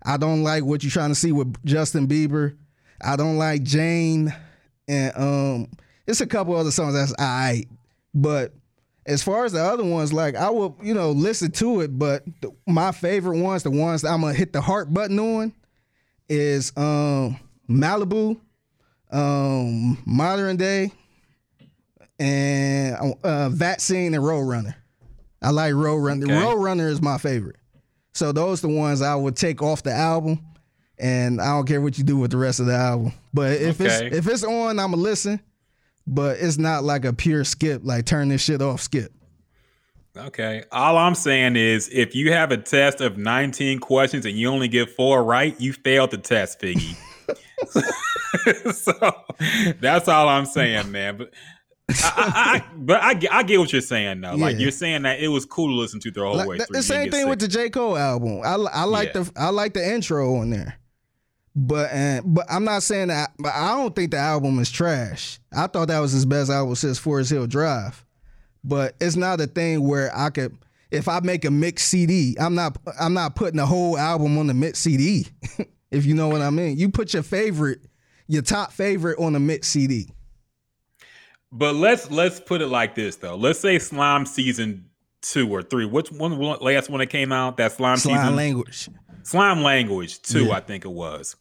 [0.04, 2.56] I don't like what you're trying to see with Justin Bieber.
[3.04, 4.34] I don't like Jane,
[4.88, 5.68] and um,
[6.08, 7.68] it's a couple other songs that's alright.
[8.14, 8.54] But
[9.06, 11.98] as far as the other ones, like I will, you know, listen to it.
[11.98, 15.54] But the, my favorite ones, the ones that I'm gonna hit the heart button on,
[16.30, 17.38] is um
[17.70, 18.40] Malibu,
[19.12, 20.92] um Modern Day,
[22.20, 24.76] and uh, Vaccine and Roadrunner.
[25.42, 26.24] I like Roadrunner.
[26.24, 26.34] Okay.
[26.34, 27.56] Roadrunner is my favorite.
[28.14, 30.46] So those the ones I would take off the album,
[31.00, 33.14] and I don't care what you do with the rest of the album.
[33.34, 34.08] But if Okay.
[34.08, 35.40] it's if it's on, I'ma listen.
[36.08, 39.12] But it's not like a pure skip, like turn this shit off, skip.
[40.18, 40.64] Okay.
[40.72, 44.68] All I'm saying is if you have a test of 19 questions and you only
[44.68, 46.96] get four right, you failed the test, Figgy.
[48.74, 48.94] so
[49.80, 51.18] that's all I'm saying, man.
[51.18, 51.34] But
[51.90, 54.36] I, I, I, but I, get- I get what you're saying though.
[54.36, 56.66] Like you're saying that it was cool to listen to the whole Like, way the,
[56.66, 56.76] through.
[56.78, 57.48] the same thing with the.
[57.48, 58.42] J Cole album.
[58.44, 59.22] I, I like Yeah.
[59.24, 60.78] the I like the intro on there,
[61.56, 63.32] but and but I'm not saying that.
[63.38, 65.40] But I don't think the album is trash.
[65.52, 68.06] I thought that was his best album since Forest Hill Drive,
[68.64, 70.58] but it's not a thing where I could.
[70.92, 74.48] If I make a mix CD, I'm not I'm not putting the whole album on
[74.48, 75.28] the mix CD.
[75.92, 77.80] if you know what I mean, you put your favorite,
[78.28, 80.10] your top favorite on the mix CD.
[81.52, 83.36] But let's let's put it like this though.
[83.36, 84.90] Let's say Slime season
[85.22, 85.86] two or three.
[85.86, 87.58] Which one last one that came out?
[87.58, 88.90] That Slime, Slime season language.
[89.24, 90.56] Slime Language too, Yeah.
[90.56, 91.36] I think it was.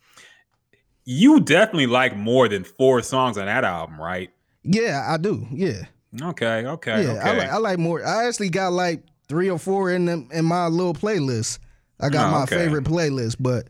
[1.05, 4.31] You definitely like more than four songs on that album, right?
[4.63, 5.47] Yeah, I do.
[5.51, 5.83] Yeah.
[6.21, 8.05] Okay, okay, Yeah, I like I like more.
[8.05, 11.59] I actually got like three or four in them in my little playlist.
[12.01, 12.57] I got Oh, my okay.
[12.57, 13.69] favorite playlist, but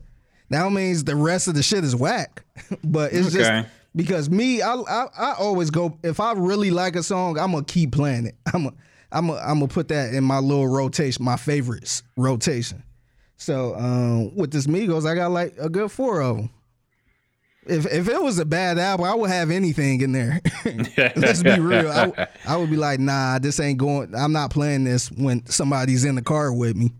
[0.49, 2.43] that means the rest of the shit is whack.
[2.83, 3.37] but it's Okay.
[3.37, 7.51] just because me, I, I I always go if I really like a song, I'm
[7.51, 8.35] gonna keep playing it.
[8.53, 8.75] I'm gonna
[9.11, 12.83] I'm gonna I'm gonna put that in my little rotation, my favorites rotation.
[13.41, 16.51] So um, with this Migos, I got like a good four of them.
[17.65, 20.41] If if it was a bad album, I would have anything in there.
[21.15, 21.89] Let's be real.
[21.89, 24.13] I, w- I would be like, nah, this ain't going.
[24.13, 26.91] I'm not playing this when somebody's in the car with me.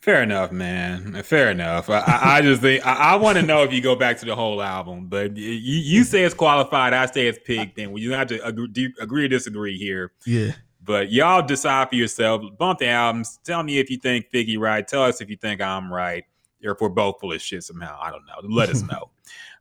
[0.00, 1.22] Fair enough, man.
[1.22, 1.88] Fair enough.
[1.88, 4.36] I, I, just think I, I want to know if you go back to the
[4.36, 6.92] whole album, but you, you say it's qualified.
[6.92, 7.74] I say it's pig.
[7.74, 10.12] Then you have to agree, agree or disagree here.
[10.26, 10.52] Yeah.
[10.86, 12.42] But y'all decide for yourself.
[12.58, 13.38] Bump the albums.
[13.44, 14.86] Tell me if you think Figgy right.
[14.86, 16.24] Tell us if you think I'm right,
[16.64, 17.98] or if we're both full of shit somehow.
[18.00, 18.40] I don't know.
[18.54, 19.10] Let us know.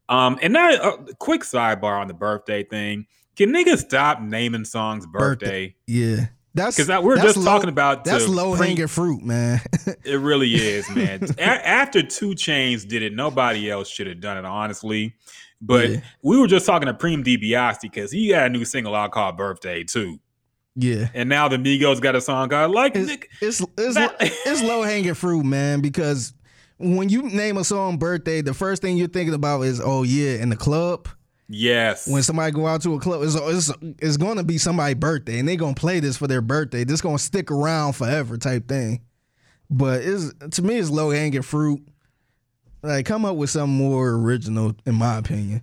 [0.07, 3.07] Um, and now a quick sidebar on the birthday thing.
[3.35, 5.75] Can niggas stop naming songs birthday?
[5.87, 6.27] Yeah.
[6.53, 9.59] That's 'Cause that- we're that's just talking about that's low pre- hanging fruit, man.
[10.05, 11.21] It really is, man.
[11.37, 15.15] A- after 2 Chainz did it, nobody else should have done it, honestly.
[15.59, 15.99] But Yeah.
[16.21, 19.35] we were just talking to Preem DiBiase because he got a new single out called
[19.35, 20.19] "Birthday" too,
[20.75, 23.29] yeah, and now the Migos got a song called "Like." it's Nick.
[23.41, 25.81] it's it's, That- it's low hanging fruit, man.
[25.81, 26.33] Because
[26.77, 30.35] when you name a song "Birthday," the first thing you're thinking about is, oh yeah,
[30.41, 31.07] in the club.
[31.47, 34.95] Yes, When somebody go out to a club, it's it's, it's going to be somebody's
[34.95, 36.83] birthday, and they gonna play this for their birthday.
[36.83, 39.01] This gonna stick around forever, type thing.
[39.69, 41.81] But it's to me, it's low hanging fruit.
[42.81, 45.61] Like, come up with something more original, in my opinion.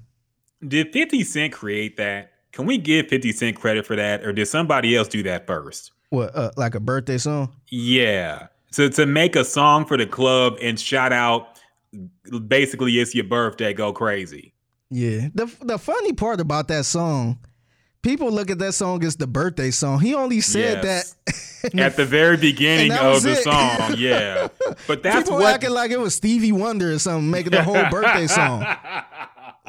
[0.66, 2.32] did Fifty Cent create that?
[2.53, 5.92] Can we give Fifty Cent credit for that, or did somebody else do that first?
[6.11, 7.55] What, uh, like a birthday song?
[7.70, 8.48] Yeah.
[8.70, 11.59] So to make a song for the club and shout out,
[12.46, 14.53] basically, it's your birthday, go crazy.
[14.90, 15.28] Yeah.
[15.34, 17.38] The the funny part about that song,
[18.03, 20.00] people look at that song as the birthday song.
[20.00, 21.16] He only said Yes.
[21.62, 23.42] that At the very beginning that of the it.
[23.44, 24.48] song, yeah.
[24.86, 27.84] But that's people what acting like it was Stevie Wonder or something making the whole
[27.90, 28.66] birthday song.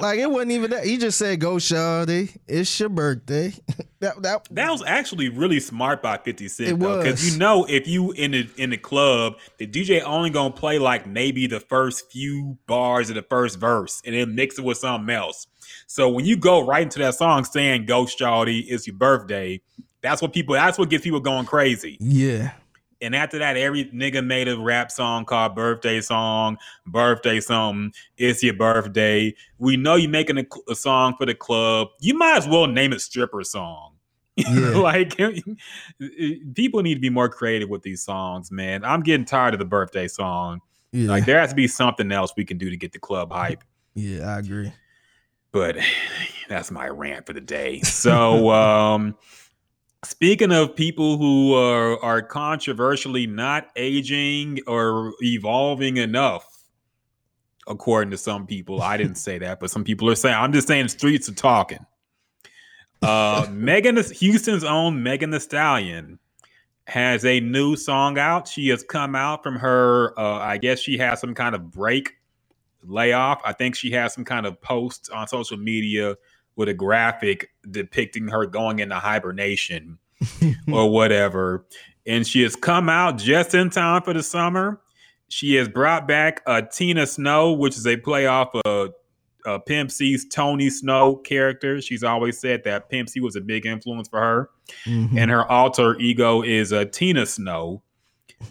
[0.04, 0.84] Like it wasn't even that.
[0.84, 3.54] He just said, "Go, Shawty, it's your birthday."
[4.02, 6.78] that that That was actually really smart by 50 Cent.
[6.78, 10.78] Because you know if you in the in the club, the DJ only gonna play
[10.78, 14.78] like maybe the first few bars of the first verse and then mix it with
[14.78, 15.48] something else.
[15.88, 19.62] So when you go right into that song saying Go Shawty, it's your birthday,
[20.02, 21.96] that's what people that's what gets people going crazy.
[22.02, 22.52] yeah.
[23.04, 28.42] And after that, every nigga made a rap song called Birthday Song, Birthday Song, It's
[28.42, 29.36] Your Birthday.
[29.58, 31.90] We know you're making a, a song for the club.
[32.00, 33.96] You might as well name it Stripper Song.
[34.38, 34.46] Yeah.
[34.78, 35.18] like,
[36.56, 38.86] people need to be more creative with these songs, man.
[38.86, 40.62] I'm getting tired of the birthday song.
[40.94, 41.10] Yeah.
[41.10, 43.64] Like, there has to be something else we can do to get the club hype.
[43.96, 44.72] yeah, I agree.
[45.52, 45.78] But
[46.48, 47.82] that's my rant for the day.
[47.82, 49.18] So, um,
[50.04, 56.64] speaking of people who are, are controversially not aging or evolving enough,
[57.68, 60.68] according to some people, I didn't say that, but some people are saying, I'm just
[60.68, 61.86] saying, streets are talking.
[63.02, 66.20] Uh, Megan, Houston's own Megan Thee Stallion
[66.88, 68.48] has a new song out.
[68.48, 72.16] She has come out from her, uh, I guess she has some kind of break
[72.84, 73.42] layoff.
[73.46, 76.16] I think she has some kind of post on social media
[76.56, 79.98] with a graphic depicting her going into hibernation
[80.72, 81.66] or whatever.
[82.06, 84.82] And she has come out just in time for the summer.
[85.30, 88.92] She has brought back uh, Tina Snow, which is a play off of
[89.46, 91.82] uh, Pimp C's Tony Snow character.
[91.82, 94.50] She's always said that Pimp C was a big influence for her
[94.86, 95.18] Mhm.
[95.18, 97.82] and her alter ego is uh, Tina Snow,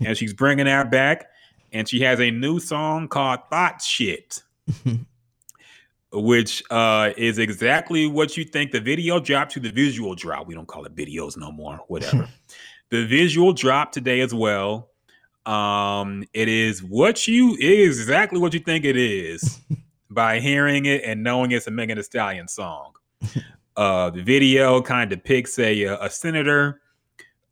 [0.05, 1.26] and she's bringing that back.
[1.72, 4.42] And she has a new song called "Thot Shit,"
[6.13, 8.73] which uh, is exactly what you think.
[8.73, 10.47] The video drop to the visual drop.
[10.47, 11.81] We don't call it videos no more.
[11.89, 12.29] Whatever.
[12.91, 14.91] the visual drop today as well.
[15.47, 19.61] Um, it is what you it is exactly what you think it is
[20.11, 22.93] by hearing it and knowing it's a Megan Thee Stallion song.
[23.77, 26.83] Uh, the video kind of depicts a a senator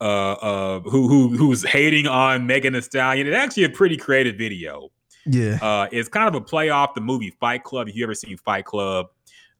[0.01, 3.27] uh, uh, who who who's hating on Megan Thee Stallion.
[3.27, 4.91] It's actually a pretty creative video.
[5.27, 5.59] Yeah.
[5.61, 7.89] Uh, it's kind of a play off the movie Fight Club.
[7.89, 9.07] If you ever seen Fight Club,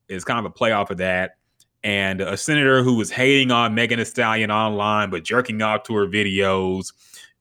[0.09, 1.37] it's kind of a play off of that.
[1.83, 5.95] And a senator who was hating on Megan Thee Stallion online, but jerking off to
[5.95, 6.93] her videos.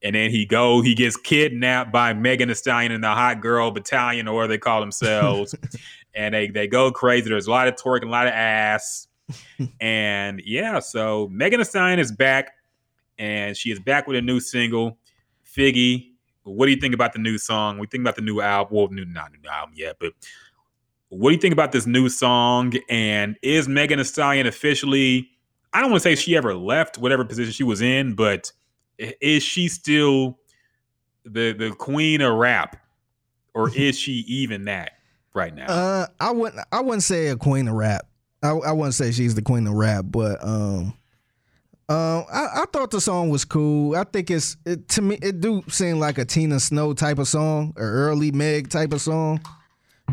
[0.02, 3.72] And then he go, he gets kidnapped by Megan Thee Stallion and the Hot Girl
[3.72, 5.54] Battalion, or they call themselves.
[6.14, 7.30] and they they go crazy.
[7.30, 9.08] There's a lot of twerking, a lot of ass.
[9.82, 12.54] and yeah, so Megan Thee Stallion is back,
[13.18, 14.98] and she is back with a new single,
[15.46, 16.09] Figgy.
[16.50, 17.78] What do you think about the new song?
[17.78, 18.76] We think about the new album.
[18.76, 20.14] Well, new not new album yet, but
[21.10, 22.74] what do you think about this new song?
[22.90, 25.30] And is Megan Thee Stallion officially?
[25.74, 28.52] I don't want to say she ever left whatever position she was in, but
[28.98, 30.40] is she still
[31.26, 32.78] the the queen of rap,
[33.54, 34.94] or is she even that
[35.34, 35.68] right now?
[35.68, 36.66] Uh, I wouldn't.
[36.72, 38.06] I wouldn't say a queen of rap.
[38.42, 40.94] I, I wouldn't say she's the queen of rap, but um,
[41.90, 43.96] um, I, I thought the song was cool.
[43.96, 45.18] I think it's it, to me.
[45.24, 49.02] It do seem like a Tina Snow type of song, or early Meg type of
[49.02, 49.42] song,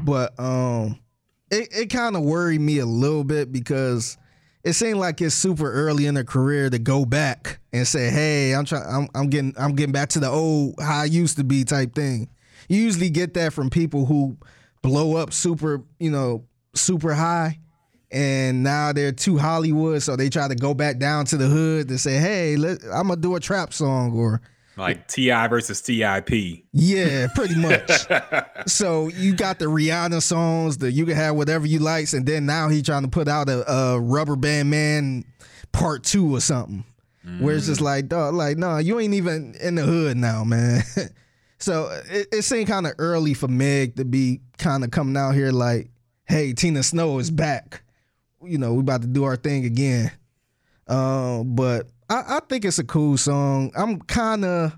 [0.03, 0.99] but um,
[1.51, 4.16] it it kind of worried me a little bit because
[4.64, 8.55] it seemed like it's super early in her career to go back and say, "Hey,
[8.55, 8.87] I'm trying.
[8.89, 9.55] I'm, I'm getting.
[9.59, 12.31] I'm getting back to the old how I used to be type thing."
[12.70, 14.39] You usually get that from people who
[14.83, 17.59] blow up super, you know, super high,
[18.11, 21.89] and now they're too Hollywood, so they try to go back down to the hood
[21.89, 24.41] to say, "Hey, let, I'm gonna do a trap song," or
[24.77, 25.49] like T.I.
[25.49, 26.29] versus Tip.
[26.73, 27.91] yeah, pretty much.
[28.67, 32.47] so you got the Rihanna songs, the you can have whatever you likes, and then
[32.47, 35.25] now he trying to put out a, a Rubber Band Man
[35.73, 36.85] Part Two or something.
[37.41, 37.85] where it's just mm.
[37.85, 40.83] like, dog, like, no, you ain't even in the hood now, man.
[41.59, 45.35] so it, it seemed kind of early for Meg to be kind of coming out
[45.35, 45.91] here like,
[46.27, 47.83] hey, Tina Snow is back.
[48.43, 50.12] You know, we about to do our thing again.
[50.89, 53.72] Um, but I, I think it's a cool song.
[53.76, 54.76] I'm kind of,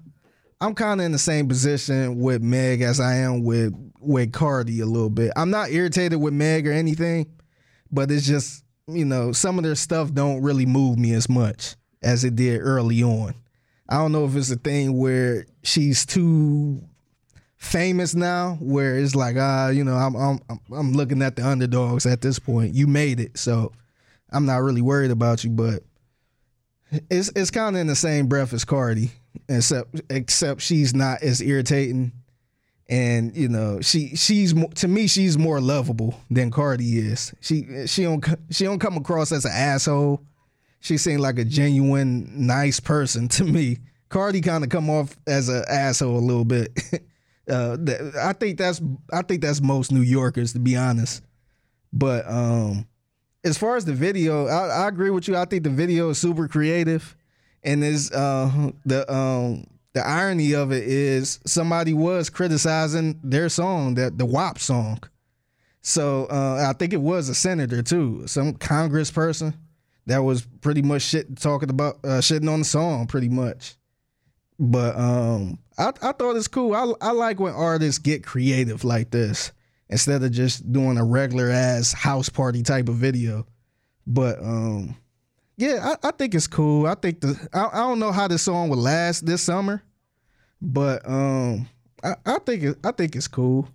[0.61, 4.81] I'm kind of in the same position with Meg as I am with with Cardi
[4.81, 5.33] a little bit.
[5.37, 7.27] I'm not irritated with Meg or anything,
[7.91, 11.77] but it's just you know some of their stuff don't really move me as much
[12.03, 13.35] as it did early on.
[13.89, 16.88] I don't know if it's a thing where she's too
[17.59, 20.41] famous now, where it's like ah, you know, I'm I'm
[20.73, 22.75] I'm looking at the underdogs at this point.
[22.75, 23.73] You made it, so
[24.31, 25.83] I'm not really worried about you, but
[27.11, 29.11] it's it's kind of in the same breath as Cardi,
[29.49, 32.13] except except she's not as irritating,
[32.89, 37.35] and you know she she's to me she's more lovable than Cardi is.
[37.41, 40.23] She she don't she don't come across as an asshole.
[40.81, 43.79] She seems like a genuine nice person to me.
[44.11, 46.71] Cardi kind of come off as an asshole a little bit.
[47.49, 47.77] uh,
[48.21, 48.81] I think that's
[49.13, 51.23] I think that's most New Yorkers to be honest.
[51.93, 52.87] But um,
[53.45, 55.37] as far as the video, I, I agree with you.
[55.37, 57.17] I think the video is super creative,
[57.63, 63.95] and is uh the um the irony of it is somebody was criticizing their song,
[63.95, 65.01] that the WAP song.
[65.81, 69.55] So uh, I think it was a senator too, some Congress person
[70.07, 73.78] that was pretty much shit talking about uh, shitting on the song, pretty much.
[74.59, 76.75] But um, I I thought it's cool.
[76.75, 79.53] I I like when artists get creative like this
[79.89, 83.47] instead of just doing a regular ass house party type of video.
[84.07, 84.97] But um,
[85.57, 86.87] yeah, I, I think it's cool.
[86.87, 89.83] I think the I, I don't know how this song will last this summer,
[90.61, 91.69] but um,
[92.03, 93.69] I, I think it, I think it's cool.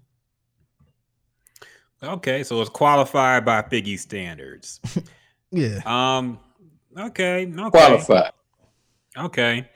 [2.02, 4.80] Okay, so it's qualified by Figgy standards.
[5.56, 6.40] Yeah, Um,
[6.98, 8.32] okay, okay, Qualified.
[9.16, 9.70] okay.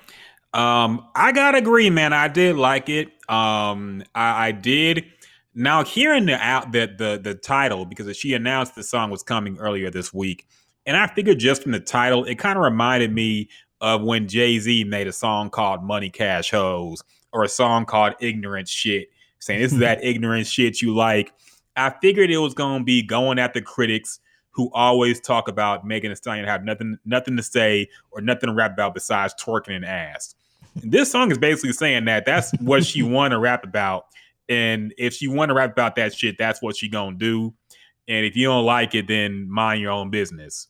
[0.57, 2.13] Um, I gotta agree, man.
[2.13, 3.09] I did like it.
[3.29, 5.05] Um, I, I did.
[5.53, 9.59] Now hearing the out that the the title because she announced the song was coming
[9.59, 10.47] earlier this week,
[10.87, 13.49] and I figured just from the title, it kind of reminded me
[13.81, 18.15] of when Jay Z made a song called "Money Cash Hoes" or a song called
[18.19, 21.33] "Ignorant Shit," saying this is that ignorant shit you like.
[21.75, 26.09] I figured it was gonna be going at the critics who always talk about Megan
[26.09, 29.85] Thee Stallion have nothing nothing to say or nothing to rap about besides twerking and
[29.85, 30.33] ass.
[30.83, 34.05] This song is basically saying that that's what she want to rap about,
[34.49, 37.53] and if she want to rap about that shit, that's what she gonna do.
[38.07, 40.67] And if you don't like it, then mind your own business.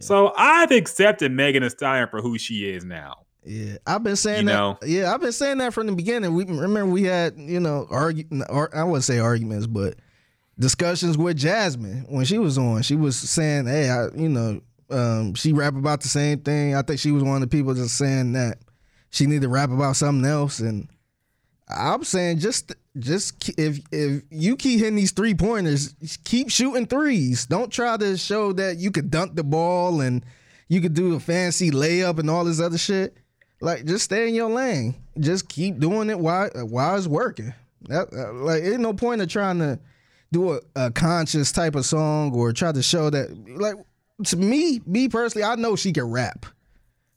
[0.00, 3.26] So I've accepted Megan Thee Stallion for who she is now.
[3.44, 3.76] yeah.
[3.86, 4.52] I've been saying You that.
[4.54, 4.78] know.
[4.86, 6.32] Yeah, I've been saying that from the beginning.
[6.34, 8.24] We remember we had you know argue.
[8.72, 9.96] I wouldn't say arguments, but
[10.58, 12.82] discussions with Jasmine when she was on.
[12.82, 16.82] She was saying, "Hey, I, you know, um, she rap about the same thing." I
[16.82, 18.58] think she was one of the people just saying that
[19.12, 20.58] she need to rap about something else.
[20.58, 20.88] And
[21.68, 25.94] I'm saying, just, just if if you keep hitting these three pointers,
[26.24, 27.46] keep shooting threes.
[27.46, 30.24] Don't try to show that you could dunk the ball and
[30.68, 33.16] you could do a fancy layup and all this other shit.
[33.60, 34.96] Like, just stay in your lane.
[35.20, 37.54] Just keep doing it while while it's working.
[37.88, 39.78] That uh, like, ain't no point of trying to
[40.32, 43.74] do a, a conscious type of song or try to show that like
[44.24, 46.46] to me me personally i know she can rap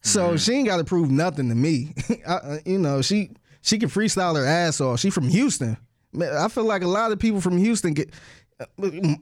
[0.05, 1.93] so she ain't got to prove nothing to me.
[2.27, 3.31] I, uh, you know she
[3.61, 4.99] she can freestyle her ass off.
[4.99, 5.77] She from houston.
[6.19, 8.13] I feel like a lot of people from houston get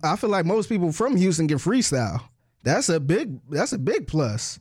[0.04, 2.22] i feel like most people from houston get freestyle.
[2.64, 4.60] That's a big that's a big plus.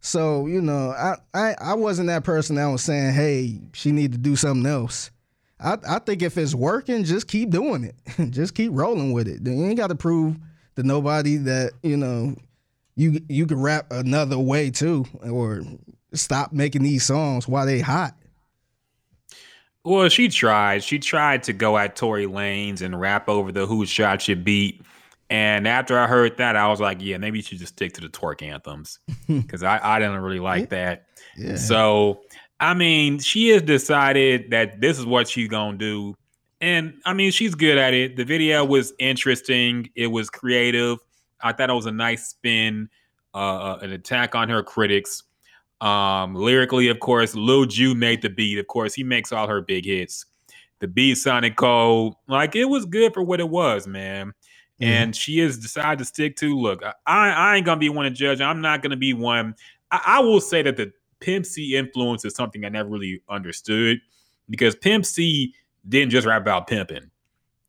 [0.00, 4.12] So you know i i, I wasn't that person that was saying hey she need
[4.12, 5.10] to do something else.
[5.60, 8.30] I, I think if it's working, just keep doing it.
[8.30, 9.46] just keep rolling with it.
[9.46, 10.36] You ain't got to prove
[10.76, 12.36] to nobody that you know
[12.96, 15.62] you you can rap another way too, or
[16.12, 18.14] stop making these songs while they hot.
[19.84, 20.82] Well, she tried.
[20.82, 24.82] She tried to go at Tory Lanez and rap over the "Who Shot Your Beat."
[25.30, 28.00] And after I heard that, I was like, "Yeah, maybe you should just stick to
[28.00, 31.06] the twerk anthems," because I, I didn't really like that.
[31.36, 31.56] Yeah.
[31.56, 32.22] So,
[32.60, 36.14] I mean, she has decided that this is what she's gonna do,
[36.60, 38.16] and I mean, she's good at it.
[38.16, 39.90] The video was interesting.
[39.96, 40.98] It was creative.
[41.44, 42.88] I thought it was a nice spin,
[43.34, 45.22] uh, an attack on her critics.
[45.80, 48.58] Um, lyrically, of course, Lil Ju made the beat.
[48.58, 50.26] Of course, he makes all her big hits.
[50.80, 52.16] The beat sounded cold.
[52.28, 54.32] Like it was good for what it was, man.
[54.80, 56.58] And she has decided to stick to.
[56.58, 58.40] Look, I, I ain't gonna be one to judge.
[58.40, 59.54] I'm not gonna be one.
[59.90, 64.00] I, I will say that the Pimp C influence is something I never really understood
[64.50, 65.54] because Pimp C
[65.88, 67.10] didn't just rap about pimping.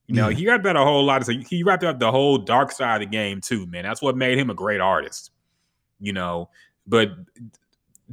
[0.07, 0.35] You know, Yeah.
[0.37, 1.35] he wrapped about a whole lot of.
[1.47, 3.83] He rapped about the whole dark side of the game too, man.
[3.83, 5.31] That's what made him a great artist.
[5.99, 6.49] You know,
[6.85, 7.11] but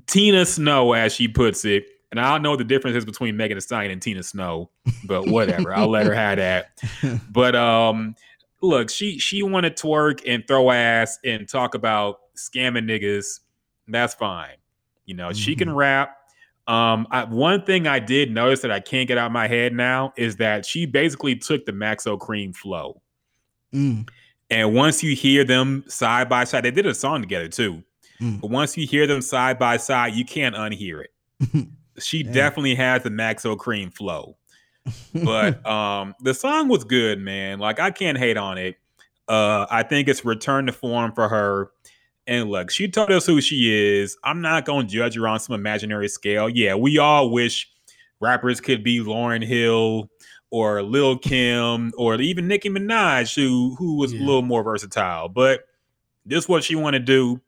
[0.07, 3.37] Tina Snow, as she puts it, and I don't know what the difference is between
[3.37, 4.71] Megan Thee Stallion and Tina Snow,
[5.05, 5.75] but whatever.
[5.75, 6.79] I'll let her have that.
[7.31, 8.15] But um,
[8.63, 13.41] look, she she wanted to twerk and throw ass and talk about scamming niggas.
[13.89, 14.57] That's fine.
[15.07, 16.17] You know, she can rap.
[16.69, 19.73] Um, I, one thing I did notice that I can't get out of my head
[19.73, 23.03] now is that she basically took the Maxo Kream flow.
[23.75, 24.09] Mm.
[24.51, 27.83] And once you hear them side by side, they did a song together too.
[28.21, 28.41] Mm.
[28.41, 31.69] But once you hear them side by side, you can't unhear it.
[31.99, 32.33] She Yeah.
[32.33, 34.37] definitely has the Maxo Kream flow.
[35.13, 37.59] But um the song was good, man.
[37.59, 38.77] Like I can't hate on it.
[39.29, 41.71] Uh I think it's return to form for her.
[42.27, 44.17] And look, she told us who she is.
[44.23, 46.49] I'm not gonna judge her on some imaginary scale.
[46.49, 47.69] Yeah, we all wish
[48.21, 50.09] rappers could be Lauryn Hill
[50.51, 55.29] or Lil Kim or even Nicki Minaj, who who was a little more versatile.
[55.29, 55.65] But
[56.25, 57.41] this what she want to do.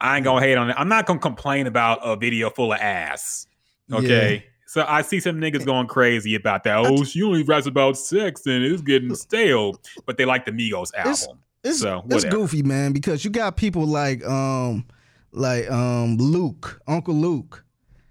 [0.00, 0.76] I ain't gonna hate on it.
[0.78, 3.46] I'm not gonna complain about a video full of ass.
[3.92, 4.44] Okay.
[4.66, 6.78] So I see some niggas going crazy about that.
[6.78, 9.80] Oh, she only raps about sex and it's getting stale.
[10.04, 11.12] But they like the Migos album.
[11.12, 11.28] It's,
[11.74, 12.36] So, it's whatever.
[12.36, 14.86] goofy, man, because you got people like um
[15.32, 17.64] like um Luke, Uncle Luke.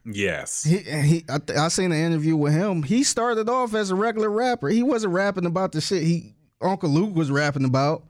[0.06, 0.64] Yes.
[0.64, 2.84] He, he I, I seen an interview with him.
[2.84, 4.70] He started off as a regular rapper.
[4.70, 8.04] He wasn't rapping about the shit he Uncle Luke was rapping about,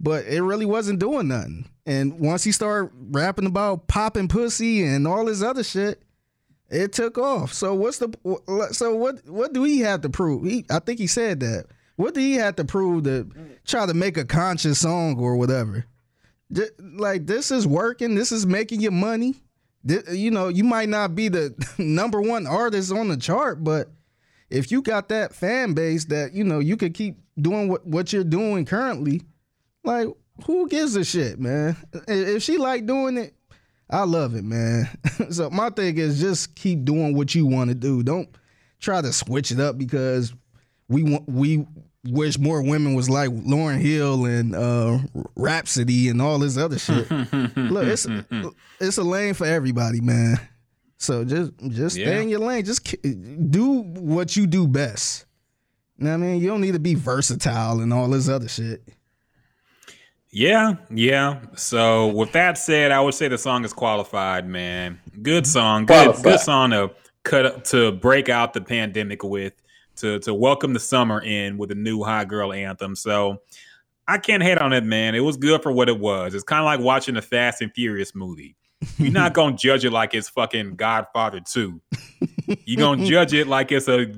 [0.00, 1.68] but it really wasn't doing nothing.
[1.86, 6.02] And once he started rapping about popping pussy and all this other shit,
[6.70, 7.52] it took off.
[7.52, 8.12] So what's the
[8.72, 10.44] so what what do he have to prove?
[10.44, 11.66] He I think he said that.
[11.98, 13.26] What do he have to prove to
[13.66, 15.84] try to make a conscious song or whatever?
[16.78, 18.14] Like this is working.
[18.14, 19.34] This is making you money.
[20.08, 23.90] You know, you might not be the number one artist on the chart, but
[24.48, 28.12] if you got that fan base that you know you could keep doing what what
[28.12, 29.22] you're doing currently,
[29.82, 30.06] like
[30.46, 31.76] who gives a shit, man?
[32.06, 33.34] If she like doing it,
[33.90, 34.88] I love it, man.
[35.30, 38.04] so my thing is just keep doing what you want to do.
[38.04, 38.28] Don't
[38.78, 40.32] try to switch it up because
[40.88, 41.66] we want we
[42.04, 44.98] wish more women was like Lauryn Hill and uh
[45.36, 47.10] Rapsody and all this other shit.
[47.56, 48.06] Look, it's
[48.80, 50.38] it's a lane for everybody, man.
[50.98, 52.64] So just just stay in your lane.
[52.64, 52.96] Just
[53.50, 55.26] do what you do best.
[55.98, 56.40] You know what I mean?
[56.40, 58.82] You don't need to be versatile and all this other shit.
[60.30, 61.40] Yeah, yeah.
[61.56, 65.00] So with that said, I would say the song is qualified, man.
[65.22, 65.86] Good song.
[65.86, 66.24] Good Qualified.
[66.24, 66.90] good song to
[67.24, 69.54] cut to break out the pandemic with,
[70.00, 72.96] to to welcome the summer in with a new high girl anthem.
[72.96, 73.42] So
[74.06, 75.14] I can't hate on it, man.
[75.14, 76.34] It was good for what it was.
[76.34, 78.56] It's kind of like watching a Fast and Furious movie.
[78.96, 81.80] You're not gonna judge it like it's fucking Godfather 2.
[82.64, 84.14] You're gonna judge it like it's a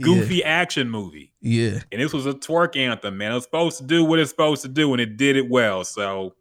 [0.00, 1.32] goofy action movie.
[1.40, 1.80] Yeah.
[1.90, 3.32] And this was a twerk anthem, man.
[3.32, 5.84] It was supposed to do what it's supposed to do, and it did it well.
[5.84, 6.34] So,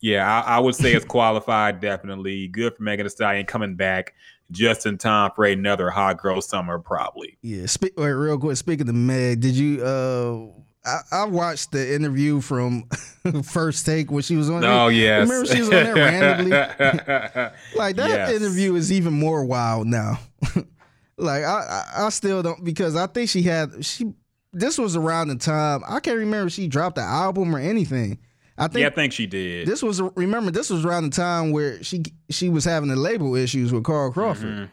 [0.00, 2.48] yeah, I, I would say it's qualified, definitely.
[2.48, 4.14] Good for Megan Thee Stallion coming back
[4.50, 7.38] just in time for another hot girl summer, probably.
[7.42, 7.66] Yeah.
[7.66, 8.56] Speak wait, real quick.
[8.56, 10.46] Speaking of Meg, did you uh
[10.86, 12.88] I, I watched the interview from
[13.44, 14.64] First Take when she was on.
[14.64, 15.28] Oh, yes.
[15.28, 16.52] Remember she was on there randomly?
[17.76, 18.32] Like that Yes.
[18.32, 20.18] interview is even more wild now.
[21.18, 24.12] like I, I I still don't because I think she had she
[24.52, 28.18] this was around the time I can't remember if she dropped the album or anything.
[28.58, 29.66] I think yeah, I think she did.
[29.68, 33.34] this was remember this was around the time where she she was having the label
[33.36, 34.48] issues with Carl Crawford.
[34.48, 34.70] Mhm.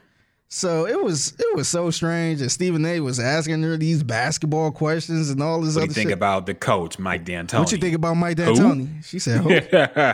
[0.48, 4.72] So it was it was so strange and Stephen A was asking her these basketball
[4.72, 6.18] questions and all this What do other you think shit.
[6.18, 7.60] about the coach, Mike D'Antoni?
[7.60, 8.54] what you think about Mike Who?
[8.56, 9.04] D'Antoni?
[9.06, 9.50] She said, "Who?"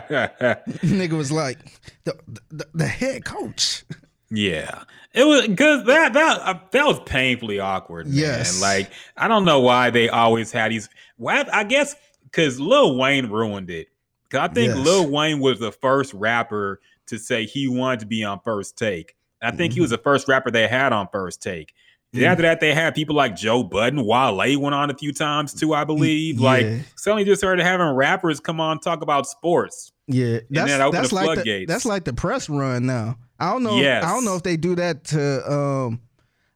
[0.86, 1.58] Nigga was like,
[2.04, 2.16] the,
[2.50, 3.84] the, the head coach.
[4.30, 8.06] Yeah, it was because that that uh, that was painfully awkward.
[8.06, 8.16] Man.
[8.16, 8.62] Yes.
[8.62, 10.88] like I don't know why they always had these.
[11.18, 11.94] Well, I guess
[12.32, 13.88] because Lil Wayne ruined it.
[14.28, 14.84] Because I think Yes.
[14.84, 19.14] Lil Wayne was the first rapper to say he wanted to be on First Take.
[19.42, 19.82] I think he Mm-hmm.
[19.82, 21.74] was the first rapper they had on First Take.
[22.14, 25.54] And After that, they had people like Joe Budden, Wale went on a few times
[25.54, 26.38] too, I believe.
[26.38, 26.46] yeah.
[26.48, 26.66] Like
[26.96, 29.92] suddenly just started having rappers come on talk about sports.
[30.08, 33.16] Yeah, that's open that's like the, that's like the press run now.
[33.40, 33.76] I don't know.
[33.76, 34.04] Yes.
[34.04, 35.50] I don't know if they do that to.
[35.52, 36.00] um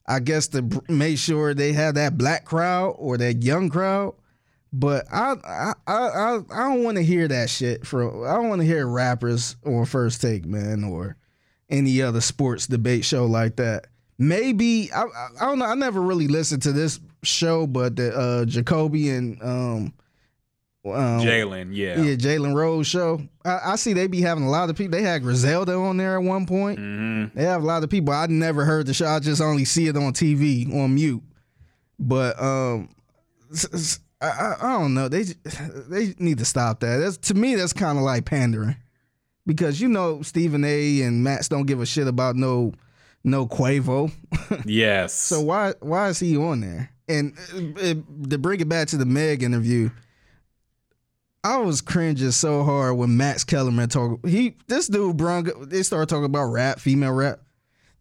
[0.09, 4.15] I guess to br- make sure they have that black crowd or that young crowd.
[4.73, 8.25] But I I I I, don't want to hear that shit from.
[8.25, 11.17] I don't want to hear rappers on first take, man, or
[11.71, 13.87] any other sports debate show like that.
[14.19, 15.05] Maybe I
[15.41, 15.67] I, don't know.
[15.67, 19.95] I never really listened to this show, but the uh Jacoby and um.
[20.85, 22.01] um Jalen, yeah.
[22.01, 23.21] yeah, Jalen Rose show.
[23.45, 24.99] I, I see they be having a lot of people.
[24.99, 26.79] They had Griselda on there at one point.
[26.79, 28.13] hmm They have a lot of people.
[28.13, 29.07] I never heard the show.
[29.07, 31.23] I just only see it on TV on mute.
[31.99, 32.91] But um,
[34.21, 35.09] I, I, I don't know.
[35.09, 35.23] They
[35.89, 36.97] they need to stop that.
[36.99, 37.55] That's to me.
[37.55, 38.77] That's kind of like pandering.
[39.47, 41.03] because you know Stephen A.
[41.03, 42.73] and Max don't give a shit about no
[43.25, 44.11] no Quavo.
[44.65, 45.13] Yes.
[45.13, 46.91] So why why is he on there?
[47.09, 47.95] And uh, uh,
[48.31, 49.91] to bring it back to the Meg interview,
[51.45, 54.27] I was cringing so hard when Max Kellerman talk.
[54.27, 57.41] He this dude brung they started talking about rap, female rap.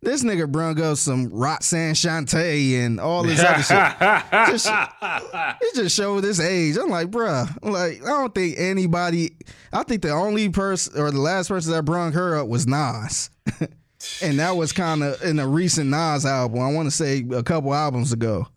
[0.05, 4.51] This nigga brung up some Roxanne Shante and all this other shit.
[4.51, 4.69] Just,
[5.61, 6.77] it just showed his age.
[6.77, 9.31] I'm like, bruh, I'm like I don't think anybody.
[9.73, 13.31] I think the only person or the last person that brung her up was Nas,
[14.21, 16.59] and that was kind of in a recent Nas album.
[16.59, 18.47] I want to say a couple albums ago.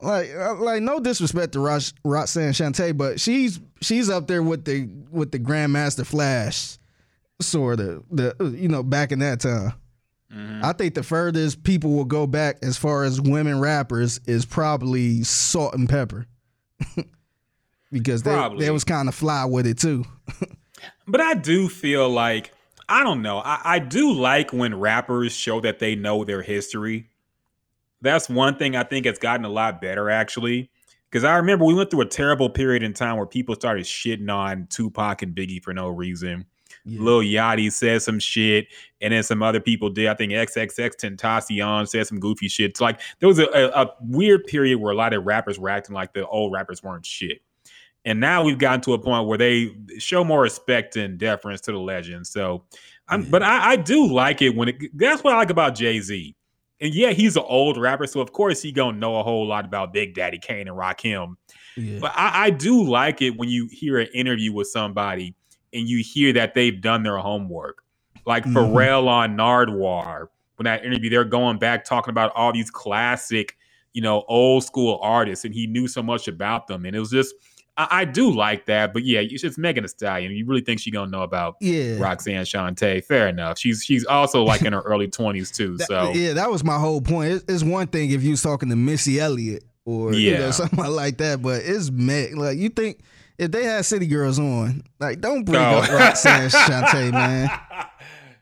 [0.00, 4.64] Like, uh, like no disrespect to Rox, Roxanne Shante, but she's she's up there with
[4.64, 6.78] the with the Grandmaster Flash,
[7.42, 9.74] sort of the you know back in that time.
[10.30, 15.22] I think the furthest people will go back as far as women rappers is probably
[15.22, 16.26] Salt-N-Pepa,
[17.92, 20.04] because they, they was kind of fly with it too.
[21.06, 22.52] But I do feel like
[22.88, 23.38] I don't know.
[23.38, 27.08] I, I do like when rappers show that they know their history.
[28.00, 30.70] That's one thing I think has gotten a lot better actually.
[31.10, 34.32] Because I remember we went through a terrible period in time where people started shitting
[34.32, 36.44] on Tupac and Biggie for no reason.
[36.86, 38.68] Lil Yachty said some shit,
[39.00, 40.06] and then some other people did.
[40.06, 42.70] I think XXXTentacion said some goofy shit.
[42.70, 45.70] It's like there was a, a, a weird period where a lot of rappers were
[45.70, 47.40] acting like the old rappers weren't shit.
[48.04, 51.72] And now we've gotten to a point where they show more respect and deference to
[51.72, 52.26] the legend.
[52.26, 52.64] So,
[53.08, 54.76] I'm, but I, I do like it when it.
[54.94, 56.36] That's what I like about Jay Z.
[56.80, 59.64] And yeah, he's an old rapper, so of course he gonna know a whole lot
[59.64, 61.36] about Big Daddy Kane and Rakim.
[61.76, 61.98] Yeah.
[62.00, 65.34] But I, I do like it when you hear an interview with somebody
[65.74, 67.82] and you hear that they've done their homework.
[68.26, 68.54] Like Mhm.
[68.54, 73.56] Pharrell on Nardwuar, when that interview, they're going back talking about all these classic,
[73.92, 76.84] you know, old school artists, and he knew so much about them.
[76.86, 77.34] And it was just,
[77.76, 78.92] I, I do like that.
[78.92, 80.30] But yeah, it's just Megan Thee Stallion.
[80.32, 81.98] You really think she gonna know about Yeah.
[81.98, 83.04] Roxanne Shante?
[83.04, 83.58] Fair enough.
[83.58, 85.76] She's she's also like in her early twenties too.
[85.78, 87.32] That- So yeah, that was my whole point.
[87.32, 90.50] It- It's one thing if you was talking to Missy Elliott or you know, Yeah.
[90.52, 92.36] something like that, but it's Meg.
[92.36, 93.00] Like you think
[93.38, 95.78] if they had City Girls on, like don't bring No.
[95.78, 97.50] up Roxanne Shante, man.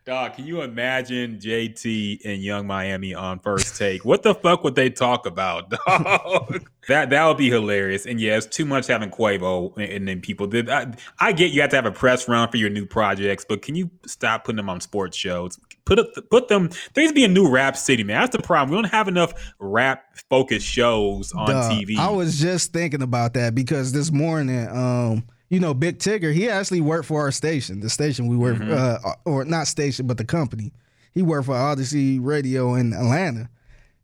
[0.05, 4.05] Dog, can you imagine JT and Yung Miami on first take?
[4.05, 6.69] What the fuck would they talk about, dog?
[6.89, 8.05] that that would be hilarious.
[8.05, 10.49] And yeah, it's too much having Quavo and, and then people.
[10.49, 13.45] Did I, I get you have to have a press run for your new projects,
[13.49, 15.57] but can you stop putting them on sports shows?
[15.85, 16.69] Put up, put them.
[16.95, 18.21] There needs to be a new rap city, man.
[18.21, 18.77] That's the problem.
[18.77, 21.71] We don't have enough rap focused shows on Duh.
[21.71, 21.97] TV.
[21.99, 26.49] I was just thinking about that because this morning, um, you know, Big Tigger, he
[26.49, 29.07] actually worked for our station, the station we work, Mm-hmm.
[29.07, 30.73] uh, or not station, but the company.
[31.13, 33.51] He worked for Audacy Radio in Atlanta.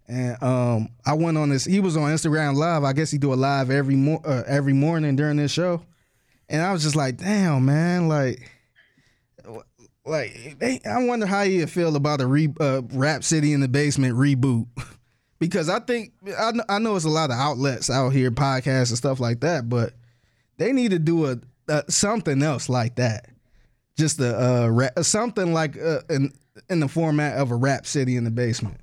[0.09, 1.65] And um, I went on this.
[1.65, 2.83] He was on Instagram Live.
[2.83, 5.83] I guess he do a live every mo- uh, every morning during this show.
[6.49, 8.51] And I was just like, damn, man, like,
[10.09, 13.69] like they, I wonder how you feel about a re, uh, Rap City in the
[13.69, 14.67] Basement reboot.
[15.39, 18.91] because I think I know, I know it's a lot of outlets out here, podcasts
[18.91, 19.93] and stuff like that, but
[20.57, 23.29] they need to do a, a something else like that.
[23.97, 26.33] Just a rap, something like uh, in
[26.69, 28.81] in the format of a Rap City in the Basement.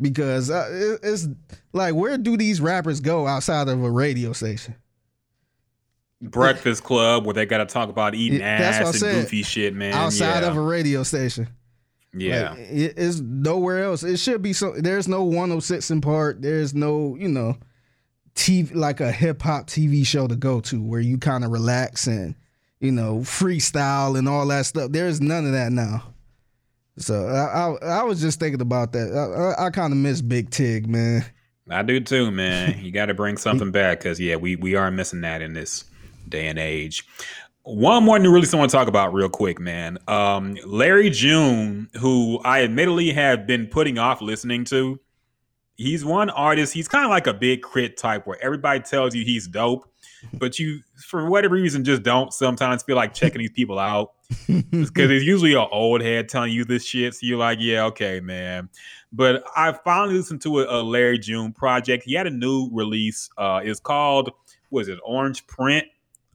[0.00, 1.28] Because uh, it, it's
[1.72, 4.74] like, where do these rappers go outside of a radio station?
[6.22, 9.00] Breakfast Club where they got to talk about eating Yeah, that's what I ass and
[9.00, 9.22] said.
[9.24, 9.92] goofy shit, man.
[9.92, 10.48] outside yeah.
[10.48, 11.48] of a radio station.
[12.14, 12.50] yeah.
[12.50, 14.02] Like, it- it's nowhere else.
[14.02, 14.72] It should be so.
[14.76, 16.36] There's no 106 in Park.
[16.40, 17.56] There's no, you know,
[18.34, 22.06] TV like a hip hop TV show to go to where you kind of relax
[22.06, 22.34] and
[22.80, 24.90] you know freestyle and all that stuff.
[24.92, 26.04] There's none of that now.
[26.98, 29.12] So I I, I was just thinking about that.
[29.12, 31.24] I, I, I kind of miss Big Tig, man.
[31.70, 32.78] I do too, man.
[32.82, 35.84] You got to bring something back because yeah, we we are missing that in this
[36.32, 37.06] day and age.
[37.64, 39.98] One more new release I want to talk about real quick, man.
[40.08, 44.98] Um, Larry June, who I admittedly have been putting off listening to.
[45.76, 46.72] He's one artist.
[46.72, 49.88] He's kind of like a big crit type where everybody tells you he's dope,
[50.34, 54.12] but you, for whatever reason, just don't sometimes feel like checking these people out
[54.48, 57.14] because it's usually an old head telling you this shit.
[57.14, 58.68] So you're like, yeah, okay, man.
[59.12, 62.04] But I finally listened to a, a Larry June project.
[62.04, 63.30] He had a new release.
[63.36, 64.30] Uh, it's called,
[64.70, 65.86] was it Orange Print?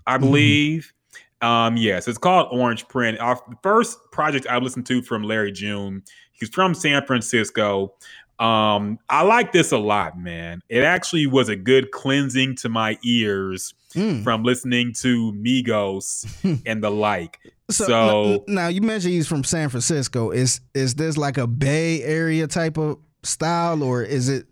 [0.08, 0.94] I believe.
[1.42, 3.20] Um, yes, it's called Orange Print.
[3.20, 6.02] Our first project I listened to from Larry June.
[6.32, 7.94] He's from San Francisco.
[8.40, 10.62] Um, I like this a lot, man.
[10.70, 14.22] It actually was a good cleansing to my ears Mm.
[14.24, 16.28] from listening to Migos
[16.66, 17.40] and the like.
[17.72, 20.30] So, So- n- now you mentioned he's from San Francisco.
[20.30, 24.46] Is is this like a Bay Area type of style, or is it,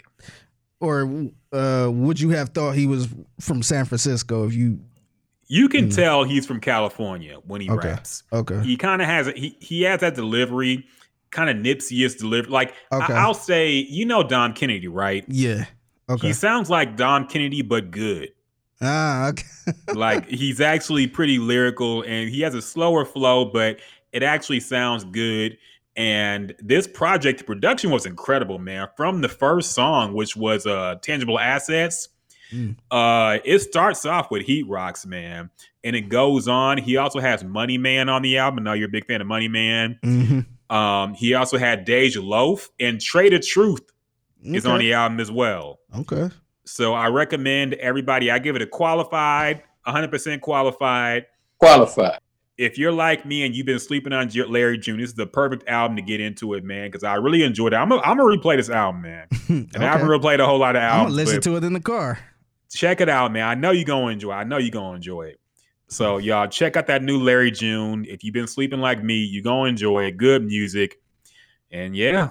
[0.80, 3.08] or uh, would you have thought he was
[3.40, 4.80] from San Francisco if you
[5.48, 7.90] You can tell he's from California when he Okay.
[7.90, 8.24] raps.
[8.34, 8.62] Okay.
[8.64, 10.86] He kind of has a, he he has that delivery,
[11.32, 12.50] kind of Nipsey-ish delivery.
[12.52, 13.14] Like Okay.
[13.14, 15.24] I, will say, you know Dom Kennedy, right?
[15.28, 15.66] Yeah.
[16.10, 16.28] Okay.
[16.28, 18.30] He sounds like Dom Kennedy, but good.
[18.82, 19.46] ah, okay.
[19.94, 23.80] like he's actually pretty lyrical and he has a slower flow, but
[24.12, 25.58] it actually sounds good.
[25.98, 28.88] And this project, production was incredible, man.
[28.98, 32.10] From the first song, which was uh Tangible Assets,
[32.56, 32.76] Mm.
[32.92, 35.50] uh, it starts off with Heat Rocks, man.
[35.84, 36.78] And it goes on.
[36.78, 38.60] He also has Money Man on the album.
[38.60, 40.00] I know you're a big fan of Money Man.
[40.04, 40.40] hmm
[40.74, 43.82] Um, he also had DeJ Loaf and Trae tha Truth
[44.44, 45.80] is on the album as well.
[45.98, 46.30] Okay.
[46.66, 51.26] So I recommend everybody, I give it a qualified, 100% qualified.
[51.60, 52.20] Qualified.
[52.58, 55.68] If you're like me and you've been sleeping on Larry June, this is the perfect
[55.68, 57.76] album to get into it, man, because I really enjoyed it.
[57.76, 59.28] I'm going to replay this album, man.
[59.50, 61.16] And I haven't replayed a whole lot of I'm albums.
[61.18, 62.18] gonna listen to it in the car.
[62.76, 63.48] Check it out, man.
[63.48, 64.36] I know you're going to enjoy it.
[64.36, 65.40] I know you're going to enjoy it.
[65.88, 68.06] So, y'all, check out that new Larry June.
[68.08, 70.18] If you've been sleeping like me, you're going to enjoy it.
[70.18, 71.00] Good music.
[71.72, 72.30] And yeah,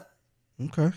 [0.63, 0.93] Okay.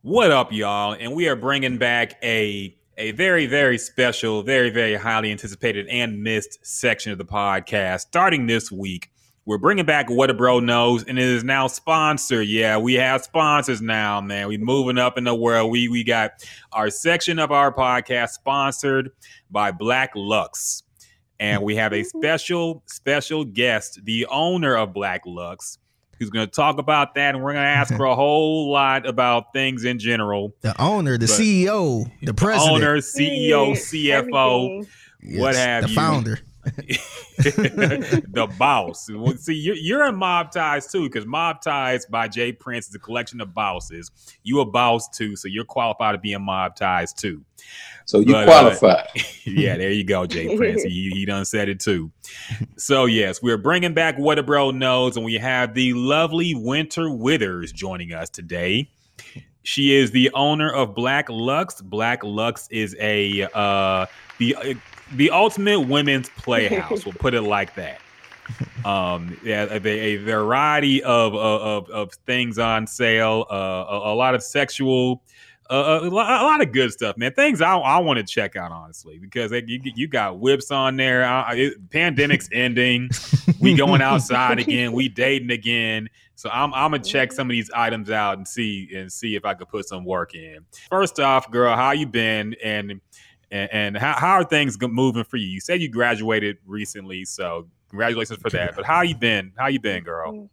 [0.00, 0.96] What up, y'all?
[0.98, 6.22] And we are bringing back a a very very special, very very highly anticipated and
[6.22, 8.00] missed section of the podcast.
[8.00, 9.10] Starting this week,
[9.46, 12.46] we're bringing back what a bro knows, and it is now sponsored.
[12.46, 14.48] Yeah, we have sponsors now, man.
[14.48, 15.70] We moving up in the world.
[15.70, 16.32] We we got
[16.72, 19.10] our section of our podcast sponsored
[19.50, 20.82] by Black Lux,
[21.38, 22.18] and we have a mm-hmm.
[22.18, 25.78] special special guest, the owner of Black Lux.
[26.18, 27.34] Who's going to talk about that?
[27.34, 30.54] And we're going to ask for a whole lot about things in general.
[30.62, 34.90] The owner, the But- CEO, the president, Owner, CEO, CFO, Everything.
[35.22, 35.94] Yes, what have the you.
[35.94, 36.40] founder.
[37.36, 39.08] the boss.
[39.10, 42.94] Well, see, you're, you're in Mob Ties too, because Mob Ties by Jay Prince is
[42.94, 44.10] a collection of bosses.
[44.42, 47.44] You a boss too, so you're qualified to be in Mob Ties too.
[48.06, 49.04] So you But, uh,
[49.44, 50.82] yeah, there you go, Jay Prince.
[50.82, 52.10] He, he done said it too.
[52.76, 57.10] So yes, we're bringing back what a bro knows, and we have the lovely Winter
[57.10, 58.90] Withers joining us today.
[59.62, 61.80] She is the owner of Black Lux.
[61.80, 64.06] Black Lux is a uh,
[64.38, 64.76] the
[65.12, 67.04] the ultimate women's playhouse.
[67.04, 68.00] we'll put it like that.
[68.84, 73.46] Um, yeah, a, a variety of, of of things on sale.
[73.50, 75.22] Uh, a, a lot of sexual
[75.70, 77.32] uh, a, a lot of good stuff, man.
[77.32, 80.96] Things I, I want to check out honestly because they, you, you got whips on
[80.96, 81.24] there.
[81.24, 83.08] I, it, pandemic's ending.
[83.60, 84.92] We going outside again.
[84.92, 86.08] We dating again.
[86.36, 89.44] So I'm I'm gonna check some of these items out and see and see if
[89.44, 90.58] I could put some work in.
[90.90, 93.00] First off, girl, how you been and
[93.54, 95.46] and, and how, how are things moving for you?
[95.46, 98.74] You said you graduated recently, so congratulations for that.
[98.74, 99.52] But how you been?
[99.56, 100.50] How you been, girl?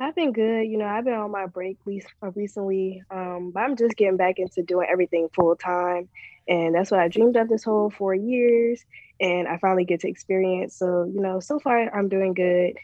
[0.00, 0.62] I've been good.
[0.62, 4.38] You know, I've been on my break uh, recently, um, but I'm just getting back
[4.38, 6.08] into doing everything full time.
[6.46, 8.82] And that's what I dreamed of this whole four years.
[9.20, 10.76] And I finally get to experience.
[10.76, 12.74] So, you know, so far I'm doing good.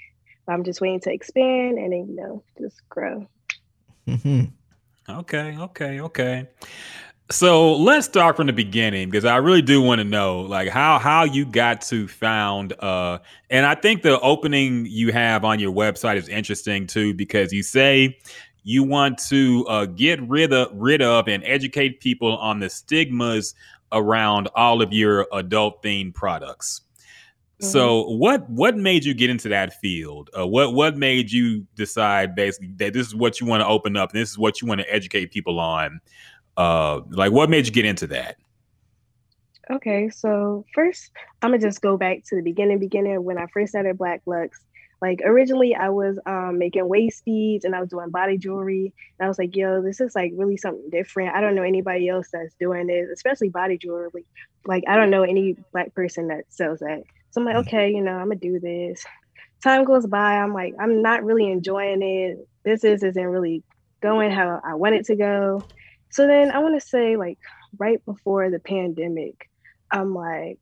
[0.49, 3.27] I'm just waiting to expand and then, you know, just grow.
[4.07, 4.53] Mhm.
[5.09, 6.49] Okay, okay, okay.
[7.31, 10.99] So let's start from the beginning because I really do want to know like how
[10.99, 13.19] how you got to found uh
[13.49, 17.63] and I think the opening you have on your website is interesting too because you
[17.63, 18.19] say
[18.63, 23.55] you want to uh, get rid of rid of and educate people on the stigmas
[23.93, 26.83] around all of your adult themed products.
[27.61, 30.29] So what what made you get into that field?
[30.37, 33.97] Uh, what what made you decide basically that this is what you want to open
[33.97, 36.01] up and this is what you want to educate people on?
[36.57, 38.37] Uh, like what made you get into that?
[39.71, 41.11] Okay, so first,
[41.41, 44.61] I'm gonna just go back to the beginning, beginning when I first started Black Lux.
[45.01, 48.93] Like originally, I was um, making waist beads and I was doing body jewelry.
[49.19, 51.35] And I was like, "Yo, this is like really something different.
[51.35, 54.25] I don't know anybody else that's doing this, especially body jewelry.
[54.67, 57.03] Like, I don't know any black person that sells that.
[57.31, 59.05] So I'm like, okay, you know, I'm gonna do this.
[59.63, 60.39] Time goes by.
[60.39, 62.47] I'm like, I'm not really enjoying it.
[62.65, 63.63] This is isn't really
[64.03, 65.63] going how I want it to go.
[66.15, 67.39] So then I want to say like
[67.77, 69.51] right before the pandemic,
[69.91, 70.61] I'm like,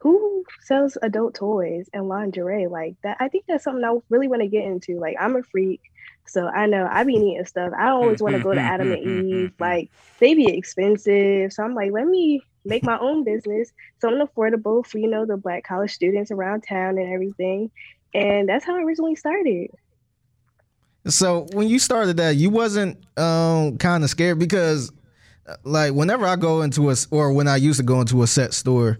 [0.00, 3.18] who sells adult toys and lingerie like that?
[3.20, 4.98] I think that's something I really want to get into.
[4.98, 5.80] Like, I'm a freak,
[6.26, 7.72] so I know I be needing stuff.
[7.78, 9.52] I hmm, always want to hmm, go to hmm, Adam and Eve.
[9.60, 14.84] Like, they be expensive, so I'm like, let me make my own business, something affordable
[14.84, 17.70] for you know the black college students around town and everything.
[18.12, 19.70] And that's how I originally started.
[21.06, 24.92] So when you started that, you wasn't um kind of scared because
[25.64, 28.52] like whenever I go into a or when I used to go into a set
[28.52, 28.98] store,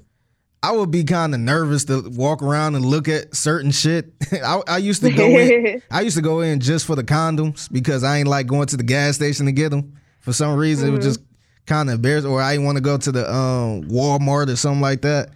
[0.62, 4.12] I would be kind of nervous to walk around and look at certain shit.
[4.32, 5.82] I, I used to go in.
[5.90, 8.76] I used to go in just for the condoms because I ain't like going to
[8.76, 9.94] the gas station to get them.
[10.20, 11.20] For some reason, it was just
[11.66, 14.80] kind of embarrassing, or I didn't want to go to the um Walmart or something
[14.80, 15.30] like that.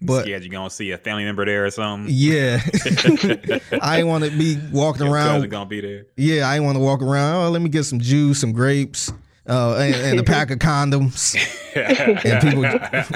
[0.00, 2.12] But Scared you're gonna see a family member there or something.
[2.16, 2.60] yeah,
[3.82, 5.48] I ain't want to be walking Your around.
[5.50, 6.06] gonna be there.
[6.16, 7.46] Yeah, I ain't want to walk around.
[7.46, 9.12] Oh, let me get some juice, some grapes,
[9.48, 11.36] uh, and, and a pack of condoms.
[11.78, 12.62] And people,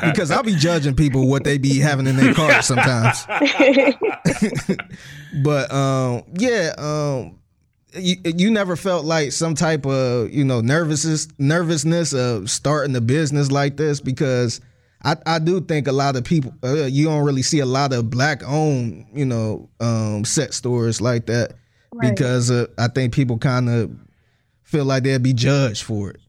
[0.09, 3.27] because I'll be judging people what they be having in their cars sometimes.
[5.43, 7.39] but um, yeah, um,
[7.95, 13.01] you you never felt like some type of you know nervousness nervousness of starting a
[13.01, 14.61] business like this because
[15.05, 17.93] I, I do think a lot of people uh, you don't really see a lot
[17.93, 21.55] of black owned you know um, set stores like that
[21.95, 22.17] Right.
[22.17, 23.91] because uh, I think people kind of
[24.63, 26.21] feel like they'll be judged for it.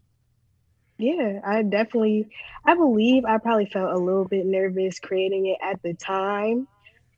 [0.97, 2.29] Yeah, I definitely,
[2.65, 6.67] I believe I probably felt a little bit nervous creating it at the time,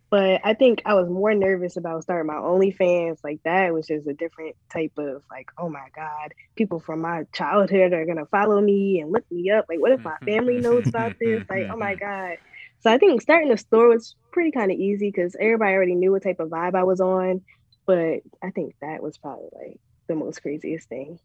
[0.09, 3.23] but I think I was more nervous about starting my OnlyFans.
[3.23, 7.25] Like that was just a different type of like, oh my God, people from my
[7.33, 9.65] childhood are gonna follow me and look me up.
[9.67, 11.43] Like, what if my family knows about this?
[11.43, 11.51] Mm-hmm.
[11.51, 12.05] Like, oh my mm-hmm.
[12.05, 12.37] God.
[12.81, 16.11] So I think starting the store was pretty kind of easy because everybody already knew
[16.11, 17.41] what type of vibe I was on.
[17.87, 21.19] But I think that was probably like the most craziest thing.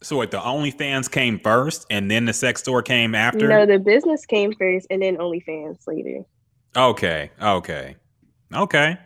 [0.00, 3.48] So wait, the OnlyFans came first, and then the sex store came after.
[3.48, 6.24] No, the business came first and then OnlyFans later.
[6.76, 7.96] Okay, okay,
[8.52, 8.98] okay.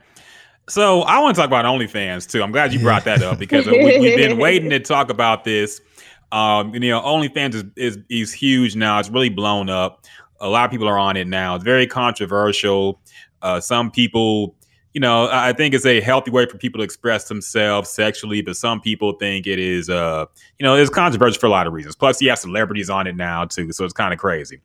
[0.69, 2.43] So I want to talk about OnlyFans too.
[2.43, 5.81] I'm glad you brought that up because we, we've been waiting to talk about this.
[6.33, 8.99] Um, you know, OnlyFans is, is is huge now.
[8.99, 10.05] It's really blown up.
[10.41, 11.55] A lot of people are on it now.
[11.55, 13.01] It's very controversial.
[13.43, 14.55] Uh, some people,
[14.95, 18.57] you know, I think it's a healthy way for people to express themselves sexually, but
[18.57, 20.25] some people think it is, uh,
[20.59, 21.95] you know, it's controversial for a lot of reasons.
[21.95, 24.61] Plus, you have celebrities on it now too, so it's kind of crazy.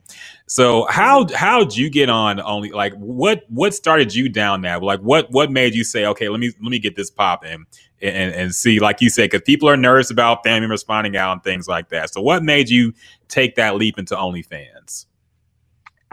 [0.48, 5.02] So how how'd you get on only like what what started you down that like
[5.02, 7.66] what what made you say okay let me let me get this popping
[8.02, 11.44] and and see like you said because people are nervous about family responding out and
[11.44, 12.14] things like that.
[12.14, 12.94] So what made you
[13.28, 15.06] take that leap into OnlyFans?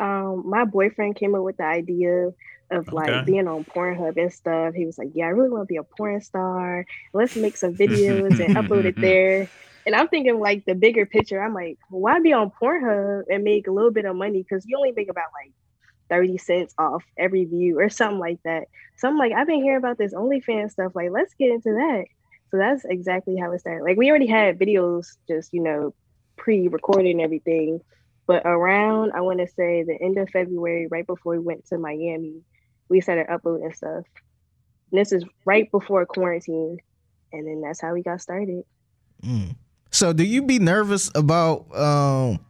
[0.00, 2.30] um, my boyfriend came up with the idea
[2.70, 3.24] of like Okay.
[3.24, 4.74] being on Pornhub and stuff.
[4.74, 6.86] He was like, "Yeah, I really want to be a porn star.
[7.12, 9.02] Let's make some videos and upload it mm-hmm.
[9.02, 9.48] there."
[9.86, 11.42] And I'm thinking like the bigger picture.
[11.42, 14.42] I'm like, why be on Pornhub and make a little bit of money?
[14.42, 15.52] Because you only make about like
[16.10, 18.64] 30 cents off every view or something like that.
[18.96, 20.92] So I'm like, I've been hearing about this OnlyFans stuff.
[20.94, 22.04] Like, let's get into that.
[22.50, 23.84] So that's exactly how it started.
[23.84, 25.94] Like, we already had videos just, you know,
[26.36, 27.80] pre recorded and everything.
[28.26, 31.78] But around, I want to say the end of February, right before we went to
[31.78, 32.42] Miami,
[32.90, 34.04] we started uploading stuff.
[34.90, 36.78] And this is right before quarantine.
[37.32, 38.64] And then that's how we got started.
[39.24, 39.54] Mm.
[39.90, 42.40] So do you be nervous about um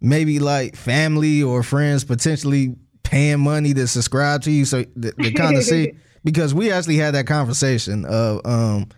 [0.00, 5.32] maybe like family or friends potentially paying money to subscribe to you so th- to
[5.32, 5.92] kind of see
[6.24, 8.88] because we actually had that conversation of um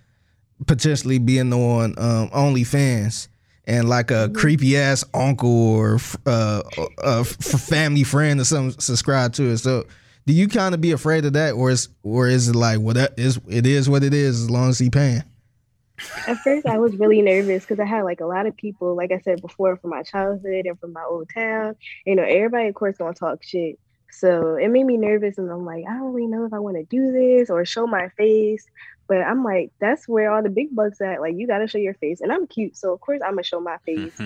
[0.66, 3.28] potentially being on um OnlyFans
[3.66, 6.62] and like a creepy ass uncle or uh,
[6.98, 9.58] a family friend or something subscribe to it.
[9.58, 9.84] So
[10.26, 12.96] do you kind of be afraid of that or is or is it like what
[12.96, 15.22] that is it is what it is as long as he paying?
[16.26, 19.12] At first, I was really nervous because I had like a lot of people, like
[19.12, 21.76] I said before, from my childhood and from my old town.
[22.04, 23.78] You know, everybody, of course, gonna talk shit.
[24.10, 26.76] So it made me nervous, and I'm like, I don't really know if I want
[26.76, 28.66] to do this or show my face.
[29.06, 31.20] But I'm like, that's where all the big bucks at.
[31.20, 33.60] Like, you gotta show your face, and I'm cute, so of course I'm gonna show
[33.60, 34.18] my face.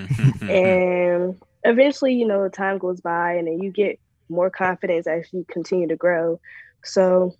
[0.42, 3.98] and eventually, you know, time goes by, and then you get
[4.28, 6.40] more confidence as you continue to grow.
[6.84, 7.34] So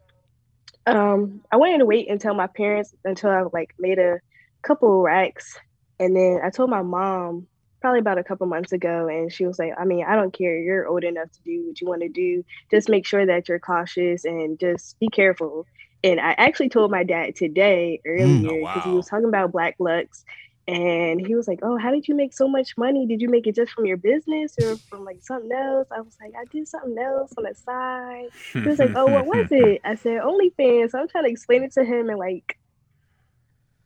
[0.87, 4.21] um, I wanted to wait until my parents until I like made a
[4.63, 5.59] couple racks,
[6.01, 7.47] and then I told my mom
[7.81, 10.59] probably about a couple months ago, and she was like, "I mean, I don't care.
[10.59, 12.45] You're old enough to do what you want to do.
[12.71, 15.67] Just make sure that you're cautious and just be careful."
[16.05, 18.97] And I actually told my dad today earlier because he wow.
[18.97, 20.25] was talking about Black Lux.
[20.69, 23.07] And he was like, "Oh, how did you make so much money?
[23.07, 26.15] Did you make it just from your business or from like something else?" I was
[26.21, 29.81] like, "I did something else on the side." He was like, "Oh, what was it?"
[29.83, 32.59] I said, "OnlyFans." So I'm trying to explain it to him in like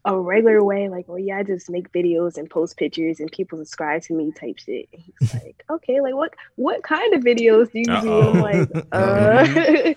[0.04, 3.58] a regular way, like, "Oh yeah, I just make videos and post pictures, and people
[3.58, 4.88] subscribe to me," type shit.
[4.92, 8.68] And he's like, "Okay, like what what kind of videos do you do?" I'm like,
[8.92, 9.94] "Uh."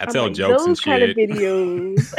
[0.00, 2.12] I I'm tell like, jokes and those kind of videos.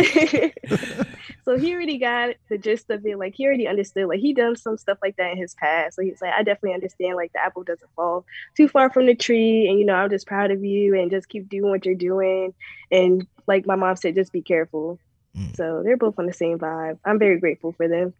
[1.49, 3.17] So he already got the gist of it.
[3.17, 4.05] Like he already understood.
[4.05, 5.95] Like he done some stuff like that in his past.
[5.95, 7.15] So he's like, I definitely understand.
[7.15, 8.23] Like the apple doesn't fall
[8.55, 11.27] too far from the tree, and you know, I'm just proud of you, and just
[11.27, 12.53] keep doing what you're doing.
[12.91, 14.99] And like my mom said, just be careful.
[15.35, 15.55] Mm.
[15.55, 16.99] So they're both on the same vibe.
[17.03, 18.13] I'm very grateful for them.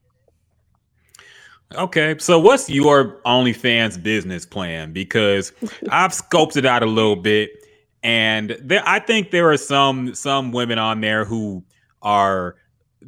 [1.76, 4.92] Okay, so what's your OnlyFans business plan?
[4.92, 5.54] Because
[5.92, 7.52] I've scoped it out a little bit,
[8.02, 11.64] and there, I think there are some some women on there who
[12.02, 12.56] are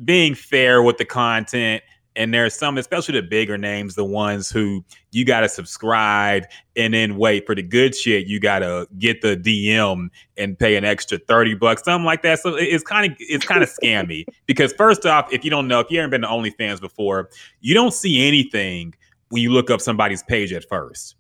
[0.04, 1.84] being fair with the content,
[2.18, 6.44] And there's some, especially the bigger names, the ones who you got to subscribe
[6.76, 8.28] and then wait for the good shit.
[8.28, 12.40] You got to get the DM and pay an extra 30 bucks, something like that.
[12.40, 15.80] So it's kind of it's kind of scammy because first off, if you don't know,
[15.80, 17.30] if you haven't been to OnlyFans before,
[17.62, 18.94] you don't see anything
[19.30, 21.16] when you look up somebody's page at first.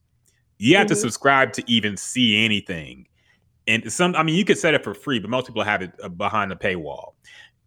[0.57, 0.93] You have mm-hmm.
[0.93, 3.07] to subscribe to even see anything.
[3.68, 5.91] And some, I mean, you could set it for free, but most people have it
[6.03, 7.14] uh, behind the paywall.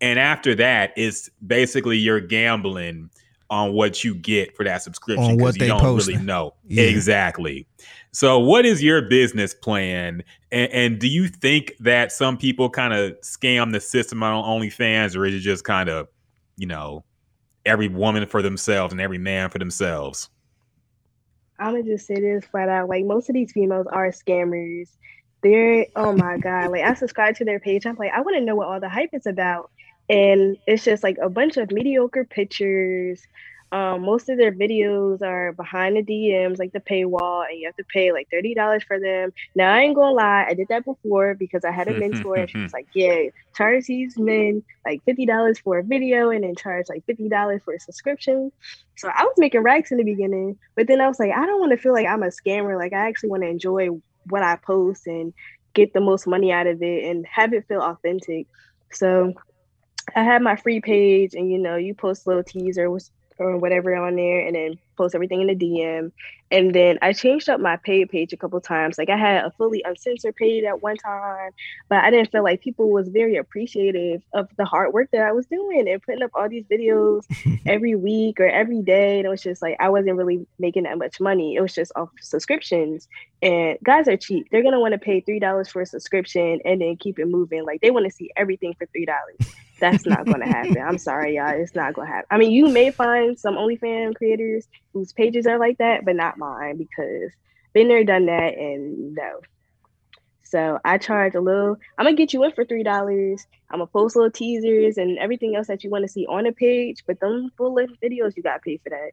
[0.00, 3.10] And after that, it's basically you're gambling
[3.50, 6.14] on what you get for that subscription because you don't posting.
[6.14, 6.84] really know yeah.
[6.84, 7.66] exactly.
[8.12, 10.22] So, what is your business plan?
[10.50, 15.16] And, and do you think that some people kind of scam the system on OnlyFans,
[15.16, 16.08] or is it just kind of,
[16.56, 17.04] you know,
[17.66, 20.28] every woman for themselves and every man for themselves?
[21.58, 24.90] I'm gonna just say this flat out: like most of these females are scammers.
[25.42, 26.70] They're oh my god!
[26.70, 27.86] Like I subscribe to their page.
[27.86, 29.70] I'm like, I want to know what all the hype is about
[30.08, 33.22] and it's just like a bunch of mediocre pictures.
[33.72, 37.76] Um, most of their videos are behind the DMs, like the paywall, and you have
[37.76, 39.32] to pay like thirty dollars for them.
[39.56, 42.48] Now I ain't gonna lie, I did that before because I had a mentor, and
[42.50, 43.24] she was like, "Yeah,
[43.56, 47.62] charge these men like fifty dollars for a video, and then charge like fifty dollars
[47.64, 48.52] for a subscription."
[48.96, 51.60] So I was making racks in the beginning, but then I was like, I don't
[51.60, 52.78] want to feel like I'm a scammer.
[52.78, 53.88] Like I actually want to enjoy
[54.28, 55.32] what I post and
[55.74, 58.46] get the most money out of it and have it feel authentic.
[58.92, 59.34] So
[60.14, 64.16] I had my free page, and you know, you post little teasers or whatever on
[64.16, 66.12] there, and then post everything in the DM.
[66.50, 68.96] And then I changed up my paid page a couple times.
[68.96, 71.50] Like I had a fully uncensored page at one time,
[71.88, 75.32] but I didn't feel like people was very appreciative of the hard work that I
[75.32, 77.22] was doing and putting up all these videos
[77.66, 79.18] every week or every day.
[79.18, 81.56] And it was just like I wasn't really making that much money.
[81.56, 83.08] It was just off subscriptions.
[83.42, 84.46] And guys are cheap.
[84.50, 87.64] They're gonna want to pay three dollars for a subscription and then keep it moving.
[87.64, 89.54] Like they want to see everything for three dollars.
[89.80, 90.78] That's not going to happen.
[90.78, 91.48] I'm sorry, y'all.
[91.48, 92.28] It's not going to happen.
[92.30, 96.38] I mean, you may find some OnlyFans creators whose pages are like that, but not
[96.38, 97.30] mine because
[97.74, 99.40] been there, done that, and no.
[100.44, 101.76] So I charge a little.
[101.98, 103.44] I'm gonna get you in for three dollars.
[103.70, 106.52] I'm gonna post little teasers and everything else that you want to see on the
[106.52, 107.02] page.
[107.06, 109.10] But them full length videos, you gotta pay for that.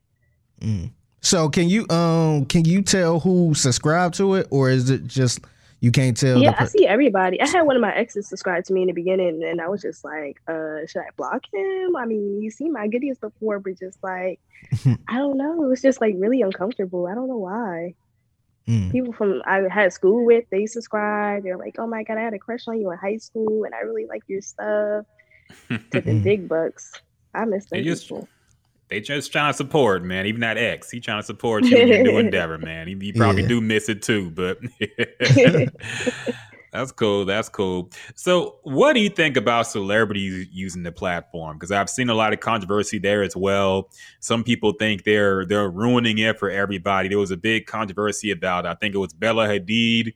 [0.61, 0.91] Mm.
[1.21, 5.39] So can you um can you tell who subscribed to it, or is it just
[5.81, 6.37] you can't tell.
[6.37, 7.41] Yeah, per- I see everybody.
[7.41, 9.81] I had one of my exes subscribe to me in the beginning, and I was
[9.81, 11.95] just like, uh, should I block him?
[11.95, 14.39] I mean, you see my videos before, but just like,
[15.09, 15.63] I don't know.
[15.63, 17.07] It was just like really uncomfortable.
[17.07, 17.95] I don't know why.
[18.67, 18.91] Mm.
[18.91, 21.43] People from I had school with, they subscribe.
[21.43, 23.73] They're like, "Oh my god, I had a crush on you in high school, and
[23.73, 25.05] I really like your stuff."
[25.91, 26.93] Tipping big bucks.
[27.33, 28.27] I miss them people
[28.91, 30.26] they just trying to support, man.
[30.26, 32.88] Even that ex, he trying to support you in your new endeavor, man.
[32.88, 33.47] He, he probably yeah.
[33.47, 34.59] do miss it too, but
[36.73, 37.23] that's cool.
[37.23, 37.89] That's cool.
[38.15, 41.57] So, what do you think about celebrities using the platform?
[41.57, 43.89] Because I've seen a lot of controversy there as well.
[44.19, 47.07] Some people think they're they're ruining it for everybody.
[47.07, 50.13] There was a big controversy about I think it was Bella Hadid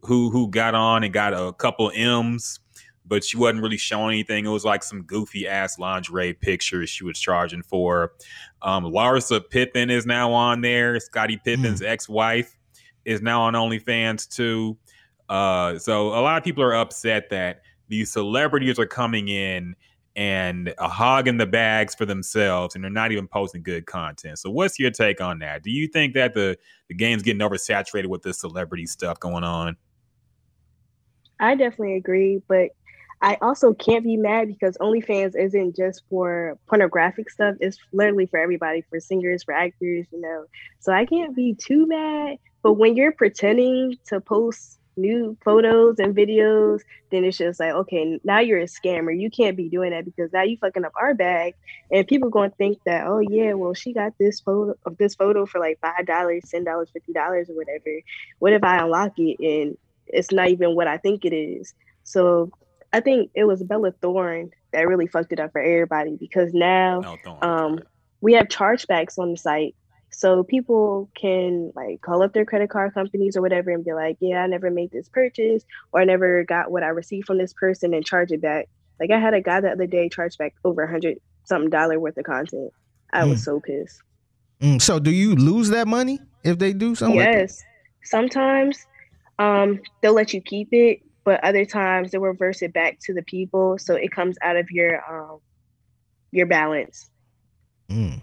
[0.00, 2.58] who who got on and got a couple M's
[3.06, 4.46] but she wasn't really showing anything.
[4.46, 8.12] It was like some goofy ass lingerie pictures she was charging for.
[8.62, 10.98] Um, Larsa Pippen is now on there.
[11.00, 11.86] Scottie Pippen's mm.
[11.86, 12.56] ex wife
[13.04, 14.76] is now on OnlyFans too.
[15.28, 19.74] Uh, so a lot of people are upset that these celebrities are coming in
[20.16, 24.38] and a hog in the bags for themselves and they're not even posting good content.
[24.38, 25.62] So what's your take on that?
[25.62, 26.56] Do you think that the,
[26.88, 29.76] the game's getting oversaturated with this celebrity stuff going on?
[31.38, 32.70] I definitely agree, but
[33.22, 37.56] I also can't be mad because OnlyFans isn't just for pornographic stuff.
[37.60, 40.44] It's literally for everybody, for singers, for actors, you know.
[40.80, 42.38] So I can't be too mad.
[42.62, 46.80] But when you're pretending to post new photos and videos,
[47.10, 49.18] then it's just like, okay, now you're a scammer.
[49.18, 51.54] You can't be doing that because now you fucking up our bag.
[51.90, 55.46] And people gonna think that, oh yeah, well, she got this photo of this photo
[55.46, 58.00] for like five dollars, ten dollars, fifty dollars, or whatever.
[58.38, 59.76] What if I unlock it and
[60.06, 61.74] it's not even what I think it is?
[62.04, 62.50] So
[62.96, 67.02] I think it was Bella Thorne that really fucked it up for everybody because now
[67.42, 67.78] um,
[68.22, 69.74] we have chargebacks on the site.
[70.08, 74.16] So people can like call up their credit card companies or whatever and be like,
[74.18, 75.62] yeah, I never made this purchase
[75.92, 78.70] or I never got what I received from this person and charge it back.
[78.98, 82.00] Like I had a guy the other day charge back over a hundred something dollar
[82.00, 82.72] worth of content.
[83.12, 83.28] I mm.
[83.28, 84.00] was so pissed.
[84.62, 84.80] Mm.
[84.80, 87.18] So do you lose that money if they do something?
[87.18, 87.60] Yes.
[87.60, 88.86] Like Sometimes
[89.38, 93.20] um, they'll let you keep it but other times they reverse it back to the
[93.22, 95.40] people so it comes out of your um
[96.32, 97.10] your balance.
[97.90, 98.20] Mm.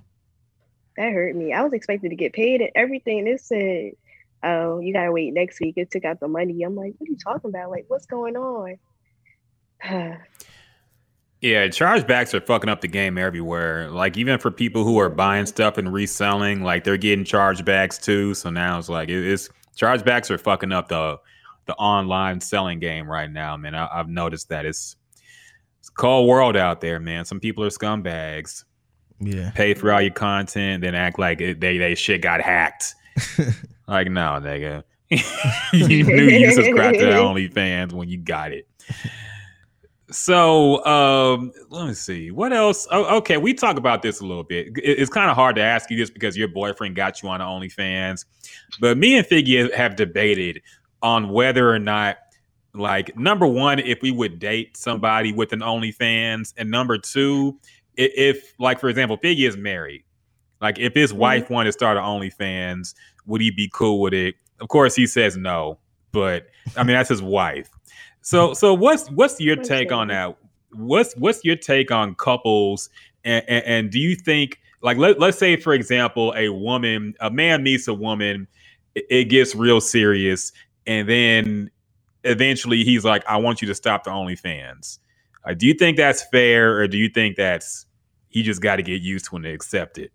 [0.97, 1.53] that hurt me.
[1.53, 3.27] I was expected to get paid and everything.
[3.27, 3.91] It said
[4.41, 5.75] oh you gotta wait next week.
[5.77, 6.63] It took out the money.
[6.63, 7.69] I'm like what are you talking about?
[7.69, 8.77] Like what's going on?
[11.41, 13.89] Yeah, chargebacks are fucking up the game everywhere.
[13.91, 18.33] Like even for people who are buying stuff and reselling, like they're getting chargebacks too.
[18.33, 21.19] So now it's like it- it's chargebacks are fucking up the
[21.65, 23.75] the online selling game right now, man.
[23.75, 24.95] I, I've noticed that it's
[25.79, 27.25] it's a cold world out there, man.
[27.25, 28.63] Some people are scumbags.
[29.19, 29.51] Yeah.
[29.51, 32.95] Pay for all your content, then act like it, they they shit got hacked.
[33.87, 34.83] like no, nigga.
[35.73, 38.67] you knew you subscribed to OnlyFans when you got it.
[40.11, 42.87] So um, let me see what else.
[42.91, 44.67] Oh, okay, we talk about this a little bit.
[44.77, 47.39] It- it's kind of hard to ask you this because your boyfriend got you on
[47.39, 48.25] OnlyFans,
[48.79, 50.61] but me and Figgy have debated
[51.03, 52.17] on whether or not,
[52.73, 57.59] like, number one, if we would date somebody with an OnlyFans, and number two,
[57.99, 60.03] i- if, like, for example, Figgy is married,
[60.61, 61.19] like, if his mm-hmm.
[61.19, 64.35] wife wanted to start an OnlyFans, would he be cool with it?
[64.59, 65.77] Of course, he says no,
[66.11, 66.47] but
[66.77, 67.69] I mean that's his wife.
[68.21, 70.37] So, so what's what's your take on that?
[70.71, 72.89] What's what's your take on couples?
[73.25, 77.29] And, and, and do you think, like, let, let's say, for example, a woman, a
[77.29, 78.47] man meets a woman,
[78.95, 80.51] it, it gets real serious,
[80.85, 81.71] and then
[82.23, 84.99] eventually he's like, "I want you to stop the OnlyFans."
[85.45, 87.85] Uh, do you think that's fair, or do you think that's
[88.29, 90.11] he just got to get used to and accept it?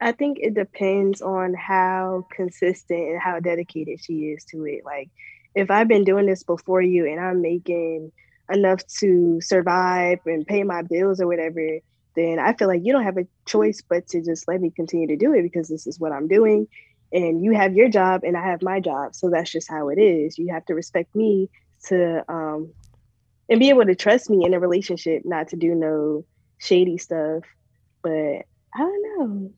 [0.00, 4.84] I think it depends on how consistent and how dedicated she is to it.
[4.84, 5.08] Like,
[5.54, 8.12] if I've been doing this before you and I'm making
[8.52, 11.78] enough to survive and pay my bills or whatever,
[12.14, 15.06] then I feel like you don't have a choice but to just let me continue
[15.08, 16.68] to do it because this is what I'm doing.
[17.12, 19.14] And you have your job and I have my job.
[19.14, 20.38] So that's just how it is.
[20.38, 21.48] You have to respect me
[21.86, 22.72] to, um,
[23.48, 26.24] and be able to trust me in a relationship, not to do no
[26.58, 27.44] shady stuff.
[28.02, 28.10] But
[28.74, 29.50] I don't know.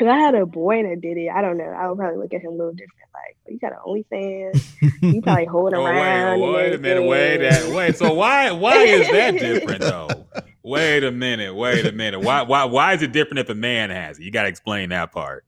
[0.00, 1.64] If I had a boy that did it, I don't know.
[1.64, 3.10] I would probably look at him a little different.
[3.12, 5.12] Like, "Oh, you got an OnlyFans.
[5.14, 6.40] You probably hold Oh, around.
[6.40, 7.96] wait, wait a minute, wait, that, wait.
[7.96, 10.26] So why why is that different though?
[10.62, 12.20] Wait a minute, wait a minute.
[12.20, 14.22] Why why why is it different if a man has it?
[14.22, 15.44] You got to explain that part.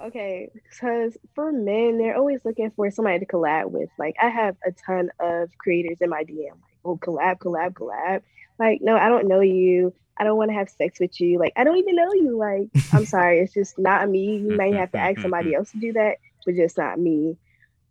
[0.00, 3.90] Okay, because for men, they're always looking for somebody to collab with.
[3.98, 6.50] Like, I have a ton of creators in my DM.
[6.50, 8.22] Like, oh, collab, collab, collab.
[8.58, 9.92] Like, no, I don't know you.
[10.16, 11.38] I don't want to have sex with you.
[11.38, 12.36] Like, I don't even know you.
[12.36, 14.36] Like, I'm sorry, it's just not me.
[14.36, 17.36] You may have to ask somebody else to do that, but just not me.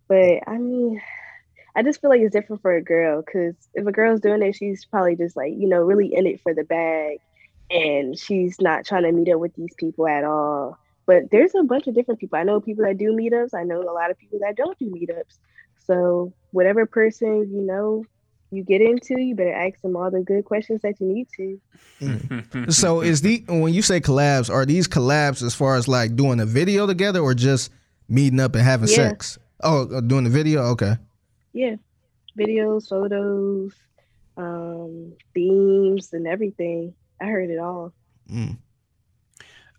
[0.08, 1.02] But I mean,
[1.76, 4.56] I just feel like it's different for a girl because if a girl's doing it,
[4.56, 7.20] she's probably just like, you know, really in it for the bag
[7.70, 10.78] and she's not trying to meet up with these people at all.
[11.08, 12.38] But there's a bunch of different people.
[12.38, 13.54] I know people that do meetups.
[13.56, 15.40] I know a lot of people that don't do meetups.
[15.86, 18.06] So whatever person you know
[18.52, 22.72] you get into, you better ask them all the good questions that you need to.
[22.72, 26.40] So is the when you say collabs, are these collabs as far as like doing
[26.40, 27.72] a video together or just
[28.10, 28.96] meeting up and having Yeah.
[28.96, 29.40] sex?
[29.64, 30.62] Oh, uh, doing the video.
[30.74, 30.96] Okay.
[31.54, 31.76] Yeah,
[32.38, 33.74] videos, photos,
[34.38, 36.94] um, themes, and everything.
[37.20, 37.94] I heard it all.
[38.32, 38.58] Mm.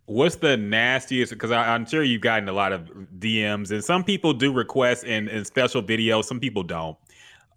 [0.08, 1.32] What's the nastiest?
[1.32, 5.28] Because I'm sure you've gotten a lot of DMs, and some people do request in,
[5.28, 6.24] in special videos.
[6.24, 6.96] Some people don't.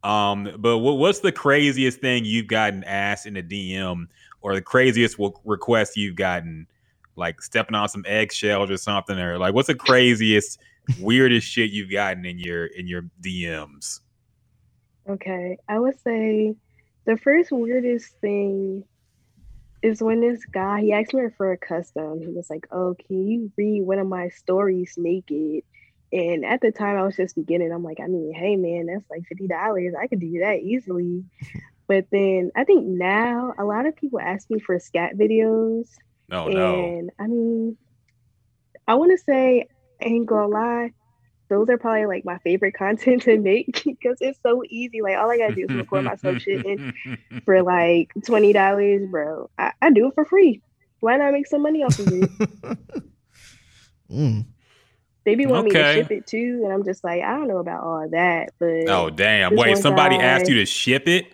[0.03, 4.07] Um, but what, what's the craziest thing you've gotten asked in a DM,
[4.41, 5.15] or the craziest
[5.45, 6.67] request you've gotten,
[7.15, 10.59] like stepping on some eggshells or something, or like what's the craziest,
[10.99, 14.01] weirdest shit you've gotten in your in your DMs?
[15.07, 16.53] Okay, I would say
[17.05, 18.83] the first weirdest thing
[19.81, 22.19] is when this guy he asked me for a custom.
[22.21, 25.63] He was like, "Oh, can you read one of my stories naked?"
[26.13, 27.71] And at the time, I was just beginning.
[27.71, 29.93] I'm like, I mean, hey man, that's like fifty dollars.
[29.99, 31.25] I could do that easily.
[31.87, 35.89] But then I think now a lot of people ask me for scat videos,
[36.31, 36.75] Oh no.
[36.75, 37.77] and I mean,
[38.87, 39.67] I want to say,
[40.01, 40.91] I ain't gonna lie,
[41.51, 45.01] those are probably like my favorite content to make because it's so easy.
[45.01, 46.93] Like all I gotta do is record myself shitting
[47.45, 49.49] for like twenty dollars, bro.
[49.59, 50.61] I, I do it for free.
[51.01, 52.29] Why not make some money off of it?
[54.09, 54.45] Mm.
[55.23, 57.57] They be want me to ship it too, and I'm just like, I don't know
[57.59, 59.55] about all that, but Oh damn!
[59.55, 61.33] Wait, somebody guy- asked you to ship it?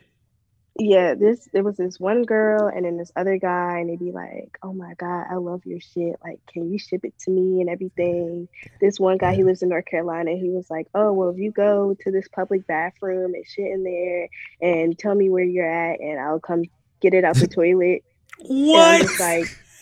[0.80, 4.12] Yeah, this there was this one girl and then this other guy, and they'd be
[4.12, 6.16] like, "Oh my god, I love your shit.
[6.24, 8.48] Like, can you ship it to me and everything?"
[8.80, 10.32] This one guy, he lives in North Carolina.
[10.32, 13.84] He was like, "Oh well, if you go to this public bathroom and shit in
[13.84, 14.30] there,
[14.62, 16.64] and tell me where you're at, and I'll come
[17.02, 18.04] get it out the toilet."
[18.40, 19.02] And I'm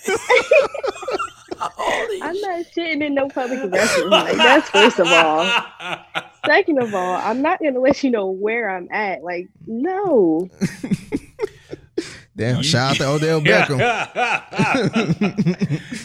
[1.59, 4.09] just like, I'm not shitting in no public restroom.
[4.09, 5.45] Like that's first of all.
[6.45, 9.23] Second of all, I'm not gonna let you know where I'm at.
[9.23, 10.49] Like, no.
[12.37, 12.61] Damn!
[12.63, 13.79] Shout out to Odell Beckham.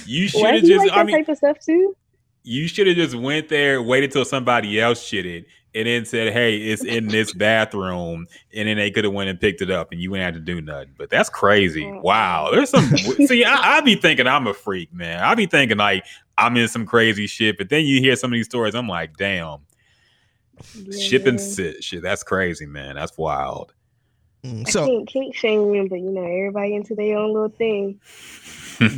[0.07, 0.87] you should have just.
[0.87, 1.97] like I mean, type of stuff too?
[2.43, 6.33] you should have just went there, waited till somebody else shit it, and then said,
[6.33, 9.93] "Hey, it's in this bathroom," and then they could have went and picked it up,
[9.93, 10.95] and you wouldn't have to do nothing.
[10.99, 11.85] But that's crazy.
[12.03, 12.89] Wow, there's some.
[13.27, 15.23] see, I, I be thinking I'm a freak, man.
[15.23, 16.05] I be thinking like
[16.39, 19.17] I'm in some crazy shit, but then you hear some of these stories, I'm like,
[19.17, 19.59] damn,
[20.93, 21.55] shipping Yeah.
[21.55, 22.03] shit, shit.
[22.03, 22.95] That's crazy, man.
[22.97, 23.73] That's wild.
[24.45, 28.01] Mm, I So can't kink shame, but you know, everybody into their own little thing.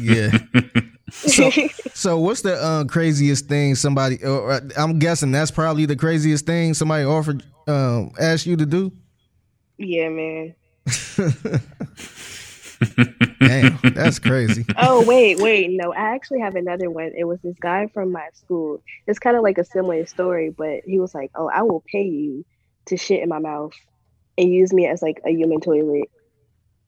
[0.00, 0.38] yeah.
[1.28, 1.50] So
[1.94, 4.24] so what's the uh, craziest thing somebody?
[4.24, 8.92] Or, I'm guessing that's probably the craziest thing somebody offered um, asked you to do.
[9.78, 10.54] yeah, man.
[13.40, 14.64] Damn, that's crazy.
[14.76, 17.12] Oh wait, wait, no, I actually have another one.
[17.16, 18.82] It was this guy from my school.
[19.06, 22.02] It's kind of like a similar story, but he was like, "Oh, I will pay
[22.02, 22.44] you
[22.86, 23.74] to shit in my mouth
[24.36, 26.10] and use me as like a human toilet."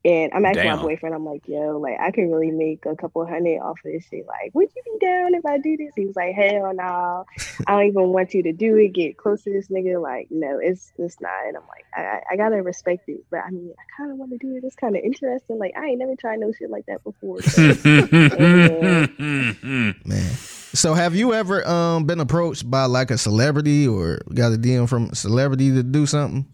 [0.06, 0.76] And I'm asking Damn.
[0.76, 3.90] my boyfriend, I'm like, "Yo, like I can really make a couple hundred off of
[3.92, 4.26] this shit.
[4.26, 7.24] Like, would you be down if I do this?" He was like, "Hell no,
[7.66, 8.92] I don't even want you to do it.
[8.92, 10.02] Get close to this nigga.
[10.02, 13.40] Like, no, it's it's not." And I'm like, I I, I gotta respect it, but
[13.46, 14.64] I mean, I kind of want to do it.
[14.64, 15.58] It's kind of interesting.
[15.58, 17.40] Like, I ain't never tried no shit like that before.
[17.40, 17.62] so-
[20.04, 20.32] Man.
[20.74, 24.86] So have you ever um been approached by like a celebrity or got a DM
[24.88, 26.46] from a celebrity to do something?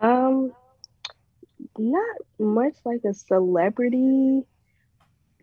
[0.00, 0.52] Um,
[1.78, 4.42] not much like a celebrity.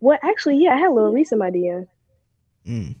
[0.00, 1.86] Well, actually, yeah, I had a Lil Reese in my DM.
[2.66, 2.96] Mm.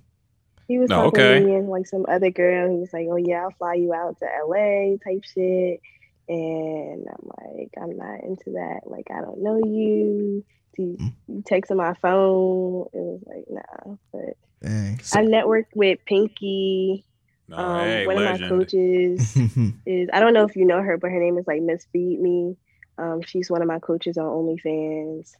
[0.68, 1.40] He was Oh, talking okay.
[1.40, 2.70] to me and like some other girl.
[2.70, 5.80] He was like, "Oh yeah, I'll fly you out to LA," type shit.
[6.28, 8.80] And I'm like, I'm not into that.
[8.84, 10.42] Like, I don't know you.
[10.78, 11.12] You, Mm.
[11.28, 12.86] you texting my phone.
[12.92, 13.94] It was like, nah.
[14.12, 14.98] But Dang.
[15.00, 17.04] So, I networked with Pinky.
[17.48, 19.36] No, um, hey, one of my coaches.
[19.86, 22.20] is I don't know if you know her, but her name is like Miss Feed
[22.20, 22.56] Me.
[22.98, 25.32] Um, she's one of my coaches on OnlyFans.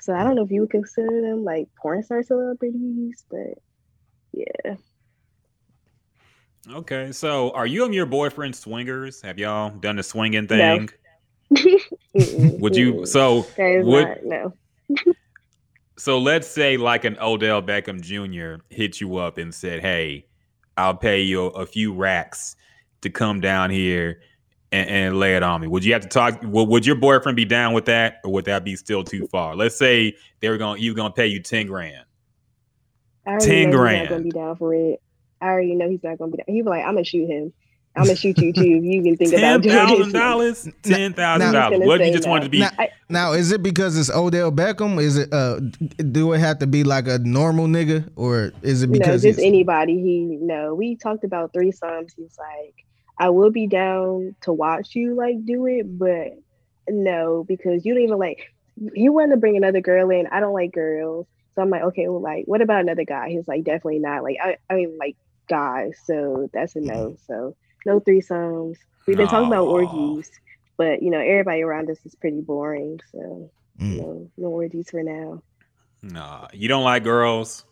[0.00, 3.58] So I don't know if you would consider them like porn star celebrities, but
[4.32, 4.76] yeah.
[6.70, 9.20] Okay, so are you and your boyfriend swingers?
[9.22, 10.88] Have y'all done the swinging thing?
[11.52, 13.06] Mm-mm, Would you?
[13.06, 14.54] So would not no.
[15.98, 18.62] so let's say like an Odell Beckham Jr.
[18.68, 20.26] hit you up and said, "Hey,
[20.76, 22.56] I'll pay you a few racks
[23.00, 24.20] to come down here
[24.72, 26.40] and, and lay it on me." Would you have to talk?
[26.42, 29.56] Would, would your boyfriend be down with that, or would that be still too far?
[29.56, 32.04] Let's say they were going, you were going to pay you ten grand.
[33.26, 34.00] I already 10 know grand.
[34.00, 35.02] He's not gonna be down for it.
[35.40, 36.46] I already know he's not gonna be down.
[36.48, 37.52] He was like, I'm gonna shoot him.
[37.96, 40.12] I'm gonna shoot you too if you even think about doing thousand this.
[40.12, 40.68] dollars.
[40.82, 41.86] Ten thousand now- dollars.
[41.86, 42.60] What if you Say just wanted to be?
[42.60, 45.00] Now- I, now, is it because it's Odell Beckham?
[45.00, 45.58] Is it uh
[46.12, 49.38] do it have to be like a normal nigga or is it no, because just
[49.38, 50.00] it's, anybody.
[50.00, 50.74] He no.
[50.74, 52.12] We talked about threesomes.
[52.16, 52.84] He's like,
[53.20, 56.28] I will be down to watch you like do it, but
[56.88, 58.38] no, because you don't even like.
[58.94, 60.26] You want to bring another girl in.
[60.28, 63.28] I don't like girls, so I'm like, okay, well, like, what about another guy?
[63.28, 64.22] He's like, definitely not.
[64.22, 65.16] Like, I, I mean, like
[65.50, 67.16] guys, so that's a no.
[67.26, 68.76] So no threesomes.
[69.06, 70.30] We've been talking about orgies,
[70.78, 73.00] but you know, everybody around us is pretty boring.
[73.12, 73.96] So Mm.
[73.96, 75.42] no, no orgies for now.
[76.02, 77.64] Nah, you don't like girls.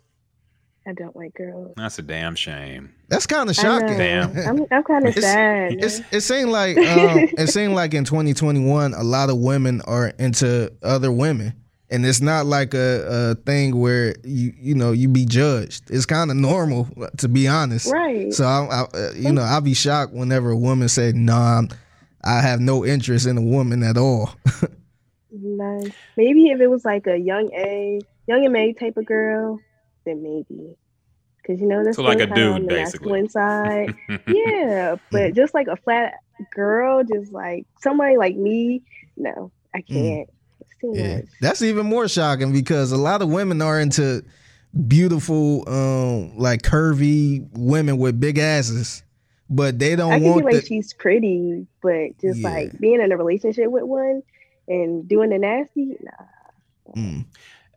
[0.89, 1.75] I don't like girls.
[1.77, 2.95] That's a damn shame.
[3.09, 3.99] that's kind of shocking.
[3.99, 4.31] Damn.
[4.39, 5.75] I'm, I'm kind of sad.
[5.75, 10.09] It's it seemed like um, it seemed like in 2021 a lot of women are
[10.19, 11.53] into other women,
[11.91, 15.91] and it's not like a, a thing where you you know you be judged.
[15.91, 16.89] It's kind of normal
[17.19, 17.93] to be honest.
[17.93, 18.33] right.
[18.33, 21.69] So I, I uh, you know I'll be shocked whenever a woman say no, I'm,
[22.25, 24.31] I have no interest in a woman at all.
[25.31, 25.93] None.
[26.17, 29.61] Maybe if it was like a young A, Young M.A type of girl,
[30.09, 30.77] then maybe.
[31.43, 33.13] Because you know that's So like a dude, basically.
[33.13, 33.95] masculine side.
[34.27, 36.15] yeah, but just like a flat
[36.55, 38.83] girl, just like somebody like me,
[39.17, 40.29] no, I can't.
[40.61, 44.23] It's too Yeah, that's even more shocking because a lot of women are into
[44.87, 49.03] beautiful, um, like curvy women with big asses,
[49.49, 50.63] but they don't I can be want like the.
[50.63, 52.51] she's pretty, but just Yeah.
[52.51, 54.23] like being in a relationship with one
[54.67, 56.93] and doing the nasty, nah.
[56.97, 57.25] Mm.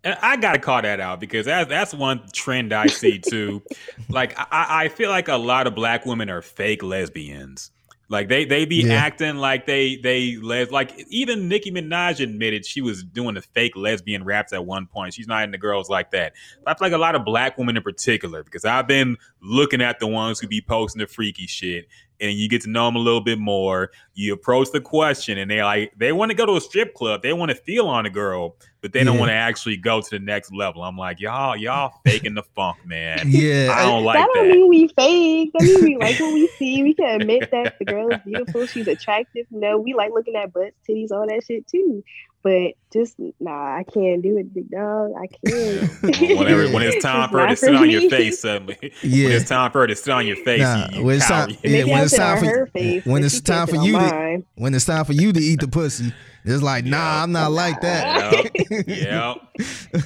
[0.03, 3.63] And I gotta call that out because that's that's one trend I see too.
[4.09, 7.71] like I, I feel like a lot of black women are fake lesbians.
[8.09, 8.93] Like they they be Yeah.
[8.93, 13.75] acting like they they les like even Nicki Minaj admitted she was doing the fake
[13.77, 15.13] lesbian raps at one point.
[15.13, 16.33] She's not into girls like that.
[16.65, 19.99] I feel like a lot of black women in particular because I've been looking at
[19.99, 21.87] the ones who be posting the freaky shit
[22.21, 23.91] and you get to know them a little bit more.
[24.13, 27.21] You approach the question and they like they want to go to a strip club.
[27.23, 30.09] They want to feel on a girl, but they don't want to actually go to
[30.09, 30.83] the next level.
[30.83, 33.19] I'm like, y'all, y'all faking the funk, man.
[33.31, 34.53] Yeah, I don't like that That don't that.
[34.55, 35.51] mean we fake.
[35.53, 36.83] That mean we like what we see.
[36.83, 38.65] We can admit that the girl is beautiful.
[38.67, 39.47] She's attractive.
[39.49, 42.03] No, we like looking at butts, titties, all that shit too.
[42.43, 45.11] But just nah, I can't do it, big dog.
[45.15, 46.01] I can't.
[46.39, 49.25] Whenever when it's time for her to sit on your face, suddenly Yeah.
[49.27, 51.27] when it's time for her to sit on your face, Nah, you, you when it's
[51.27, 54.43] time- Maybe yeah, when it's time for her face, when it's time for you to
[54.55, 56.11] when it's time for you to eat the pussy,
[56.43, 57.23] it's like, nah, Yeah.
[57.23, 58.33] I'm not like that.
[58.33, 58.87] Yep.
[58.87, 59.37] yep.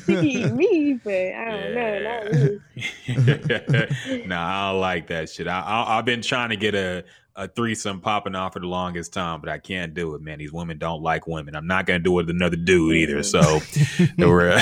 [0.24, 4.26] Eat me, but I don't know, not me.
[4.28, 5.48] nah, I don't like that shit.
[5.48, 7.06] I, I, I've been trying to get a,
[7.36, 10.40] a threesome popping off for the longest time, but I can't do it, man.
[10.40, 11.56] These women don't like women.
[11.56, 13.24] I'm not gonna do it with another dude either.
[13.24, 13.60] So
[14.18, 14.62] we're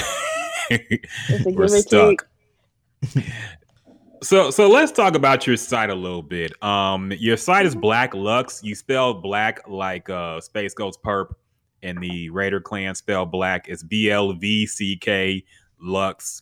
[1.45, 2.27] we're stuck.
[4.23, 6.51] So so let's talk about your site a little bit.
[6.63, 8.63] Um, your site is Black Lux.
[8.63, 11.27] You spell black like uh SpaceGhostPurrp,
[11.83, 13.67] and the Raider Klan spell black.
[13.67, 15.43] It's B L V C K
[15.79, 16.41] Lux.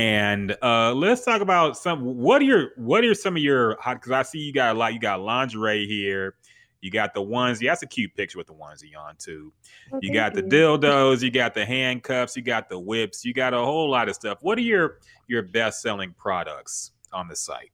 [0.00, 3.96] And uh let's talk about some what are your what are some of your hot
[3.96, 6.36] because I see you got a lot, you got lingerie here,
[6.80, 7.66] you got the onesie.
[7.66, 9.52] That's a cute picture with the onesie on too.
[9.92, 13.52] Oh, You got the dildos, you got the handcuffs, you got the whips, you got
[13.52, 14.38] a whole lot of stuff.
[14.40, 17.70] What are your your best selling products on the site?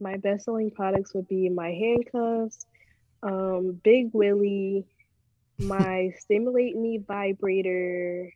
[0.00, 2.66] My best selling products would be my handcuffs,
[3.22, 4.84] um, Big Willie,
[5.58, 8.30] my Stimulate Me vibrator,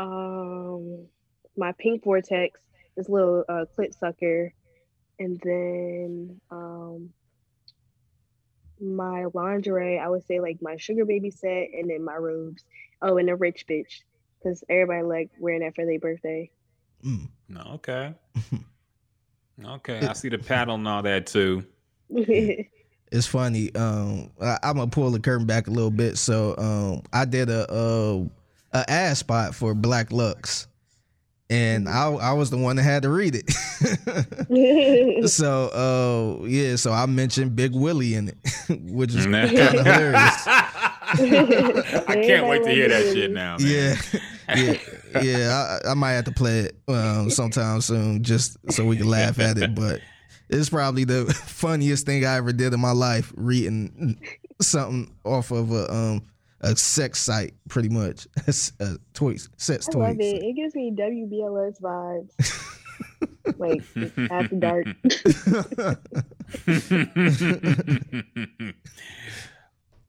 [0.00, 1.06] um,
[1.56, 2.60] my Pink Vortex,
[2.96, 4.52] this little uh, clit sucker,
[5.18, 7.10] and then um,
[8.80, 9.98] my lingerie.
[9.98, 12.64] I would say like my Sugar Baby set, and then my robes.
[13.00, 14.02] Oh, and a rich bitch,
[14.38, 16.50] because everybody like wearing that for their birthday.
[17.04, 17.28] Mm.
[17.48, 18.14] No, okay.
[19.64, 20.00] Okay.
[20.00, 21.64] I see the paddle and all that too.
[23.12, 23.74] It's funny.
[23.74, 26.16] Um, I, I'm gonna pull the curtain back a little bit.
[26.16, 28.26] So, um, I did a a,
[28.72, 30.66] a ad spot for Black Lux,
[31.52, 33.50] and I I was the one that had to read it.
[35.28, 36.76] so, uh, yeah.
[36.76, 38.38] So I mentioned Big Willie in it,
[38.90, 40.46] which is kind of hilarious.
[40.46, 43.58] I can't wait to hear that shit now.
[43.58, 43.68] Man.
[43.68, 43.96] Yeah,
[44.56, 45.78] yeah, yeah.
[45.84, 49.38] I, I might have to play it um, sometime soon, just so we can laugh
[49.38, 49.74] at it.
[49.74, 50.00] But
[50.48, 54.18] it's probably the funniest thing I ever did in my life, reading
[54.62, 56.22] something off of a um
[56.62, 58.26] a sex site, pretty much
[58.80, 59.98] a toy sex I toy.
[60.00, 60.42] love it.
[60.42, 62.68] It gives me WBLS vibes.
[63.58, 63.82] like
[64.30, 64.86] after dark.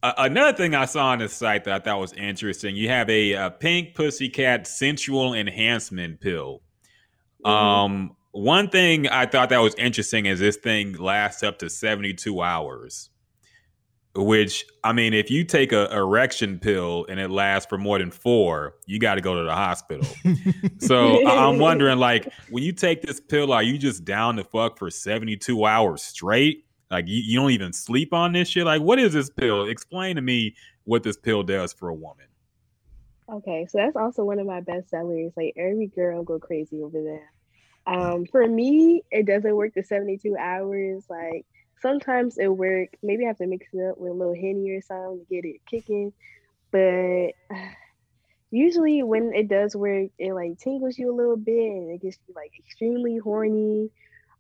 [0.04, 3.10] Uh, another thing I saw on this site that I thought was interesting, you have
[3.10, 6.62] a, uh pink pussycat sensual enhancement pill.
[7.46, 12.42] Um, one thing I thought that was interesting is this thing lasts up to 72
[12.42, 13.12] hours.
[14.16, 18.12] Which I mean, if you take a erection pill and it lasts for more than
[18.12, 20.08] four, you got to go to the hospital.
[20.78, 24.78] so I'm wondering, like, when you take this pill, are you just down to fuck
[24.78, 26.66] for 72 hours straight?
[26.92, 28.66] Like, you, you don't even sleep on this shit?
[28.66, 29.68] Like, what is this pill?
[29.68, 32.28] Explain to me what this pill does for a woman.
[33.32, 35.32] Okay, so that's also one of my best sellers.
[35.36, 37.32] Like every girl go crazy over there.
[37.86, 41.06] Um, for me, it doesn't work the 72 hours.
[41.10, 41.46] Like
[41.84, 42.90] sometimes it work.
[43.04, 45.46] Maybe I have to mix it up with a little henny or something to get
[45.46, 46.14] it kicking.
[46.72, 47.34] But
[48.52, 52.18] usually when it does work, it like tingles you a little bit and it gets
[52.28, 53.92] you like extremely horny.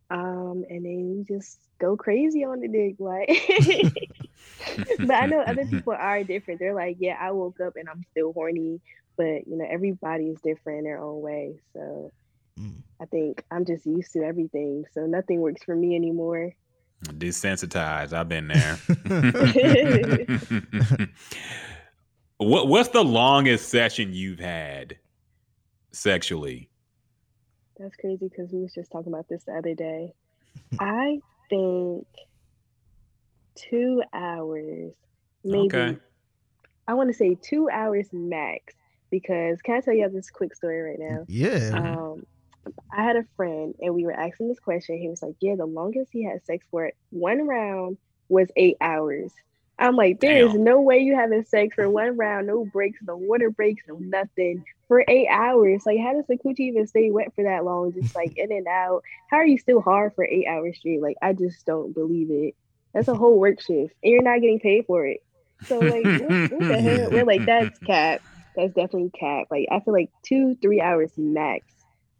[0.09, 3.29] Um, and then you just go crazy on the dick, like.
[4.99, 6.59] but I know other people are different.
[6.59, 8.81] They're like, yeah, I woke up and I'm still horny,
[9.17, 11.59] but you know, everybody is different in their own way.
[11.75, 12.11] So
[12.59, 12.83] Mm.
[13.01, 14.85] I think I'm just used to everything.
[14.93, 16.53] So nothing works for me anymore.
[17.03, 18.13] Desensitized.
[18.13, 18.79] I've been there.
[22.37, 24.97] what What's the longest session you've had
[25.91, 26.69] sexually?
[27.77, 30.13] That's crazy because we was just talking about this the other day.
[30.79, 31.19] I
[31.49, 32.05] think
[33.55, 34.93] two hours,
[35.43, 35.65] maybe.
[35.65, 35.97] Okay.
[36.87, 38.73] I want to say two hours max
[39.09, 41.25] because can I tell you this quick story right now?
[41.27, 41.71] yeah.
[41.73, 42.25] Um,
[42.91, 44.97] I had a friend and we were asking this question.
[44.97, 47.97] He was like, Yeah, the longest he had sex for one round
[48.29, 49.31] was eight hours.
[49.79, 50.63] I'm like, there is Damn.
[50.63, 54.63] no way you having sex for one round, no breaks, no water breaks, no nothing
[54.87, 55.83] for eight hours.
[55.85, 57.91] Like, how does the coochie even stay wet for that long?
[57.93, 59.01] Just like in and out.
[59.29, 61.01] How are you still hard for eight hours straight?
[61.01, 62.55] Like, I just don't believe it.
[62.93, 65.21] That's a whole work shift, and you're not getting paid for it.
[65.67, 67.11] So, like, what, what the hell?
[67.11, 68.21] We're like, that's cap.
[68.55, 69.47] That's definitely cap.
[69.49, 71.65] Like, I feel like two, three hours max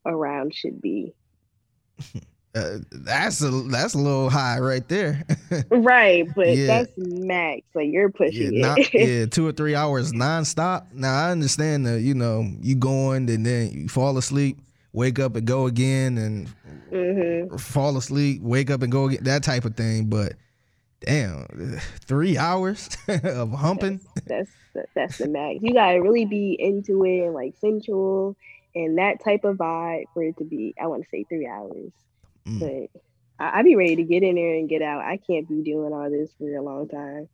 [0.06, 1.14] around should be.
[2.56, 5.26] Uh, that's a that's a little high right there.
[5.72, 6.68] Right, but Yeah.
[6.68, 7.62] that's max.
[7.76, 8.94] Like you're yeah, pushing not, it.
[8.96, 10.92] yeah, two or three hours nonstop.
[10.94, 14.60] Now I understand that you know you going and then you fall asleep,
[14.94, 16.50] wake up and go again, and
[16.92, 20.06] hmm fall asleep, wake up and go again, that type of thing.
[20.06, 20.34] But
[21.06, 21.46] damn,
[22.06, 24.02] three hours of humping.
[24.28, 25.60] That's that's that's the max.
[25.62, 28.38] You gotta really be into it and like sensual
[28.76, 30.74] and that type of vibe for it to be.
[30.82, 31.92] I want to say three hours,
[32.48, 32.60] Mm.
[32.60, 33.02] but
[33.46, 35.02] I, I be ready to get in there and get out.
[35.02, 37.30] I can't be doing all this for a long time.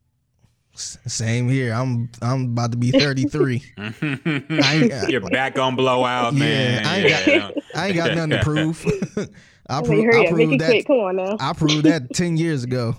[0.75, 1.73] Same here.
[1.73, 3.63] I'm I'm about to be 33.
[4.01, 6.85] ain't- Your back gonna blow Yeah, man.
[6.85, 8.85] I ain't got- I ain't got nothing to prove.
[9.69, 10.69] I, I'm pro- like, hurry I up, make proved it that.
[10.69, 10.87] quick.
[10.87, 11.37] Come on now.
[11.39, 12.93] I proved that 10 years ago.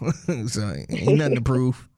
[0.48, 1.88] so ain't nothing to prove.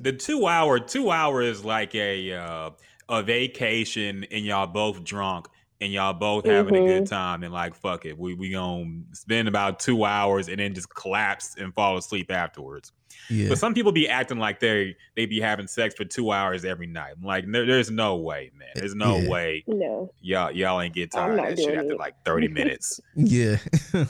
[0.00, 2.70] the two hour two hour is like a uh,
[3.08, 5.46] a vacation and y'all both drunk
[5.80, 7.14] and y'all both having a good mm-hmm.
[7.14, 10.92] time and like fuck it we we gonna spend about two hours and then just
[10.94, 12.92] collapse and fall asleep afterwards
[13.28, 13.48] Yeah.
[13.50, 16.86] but some people be acting like they they be having sex for two hours every
[16.86, 19.28] night I'm like there, there's no way man eh, there's no Yeah.
[19.28, 23.00] way No, y'all y'all ain't get tired of that shit doing after like 30 minutes
[23.14, 23.58] Yeah.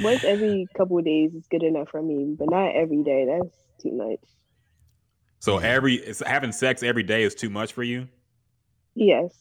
[0.00, 3.26] once every couple of days is good enough for me, but not every day.
[3.26, 4.20] That's too much.
[5.42, 8.08] So every it's- having sex every day is too much for you
[8.94, 9.34] Yes.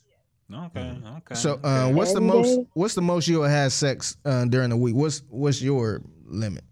[0.51, 2.65] okay okay so uh, what's the most day?
[2.73, 4.95] what's the most you'll have sex uh, during the week?
[4.95, 6.63] What's what's your limit?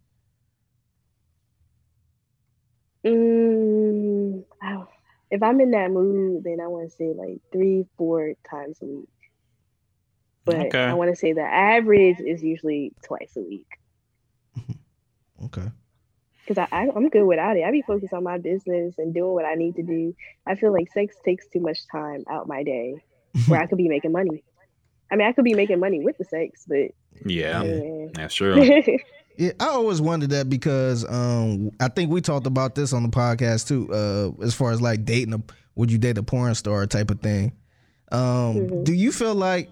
[3.06, 4.84] Mm, I-
[5.32, 8.86] if I'm in that mood, then I want to say like three, four times a
[8.86, 9.10] week.
[10.46, 10.84] But Okay.
[10.84, 13.68] I want to say the average is usually twice a week
[15.46, 15.68] Okay.
[16.50, 17.64] Because I, I I'm good without it.
[17.64, 20.16] I be focused on my business and doing what I need to do.
[20.48, 22.96] I feel like sex takes too much time out my day
[23.48, 24.44] where I could be making money.
[25.12, 26.92] I mean, I could be making money with the sex, but
[27.26, 28.06] yeah yeah.
[28.14, 28.82] that's true
[29.38, 33.10] Yeah, I always wondered that because um, I think we talked about this on the
[33.10, 33.90] podcast too.
[33.90, 35.42] Uh, as far as like dating a,
[35.76, 37.54] would you date a porn star type of thing?
[38.12, 38.84] Um, Mhm.
[38.84, 39.70] Do you feel like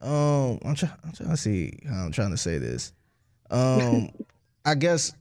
[0.00, 2.94] um, I'm, try, I'm trying to see how I'm trying to say this.
[3.50, 4.08] Um,
[4.64, 5.12] I guess,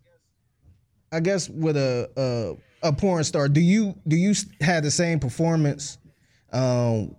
[1.14, 2.10] I guess with a,
[2.84, 5.98] a a porn star, do you do you have the same performance
[6.52, 7.16] um,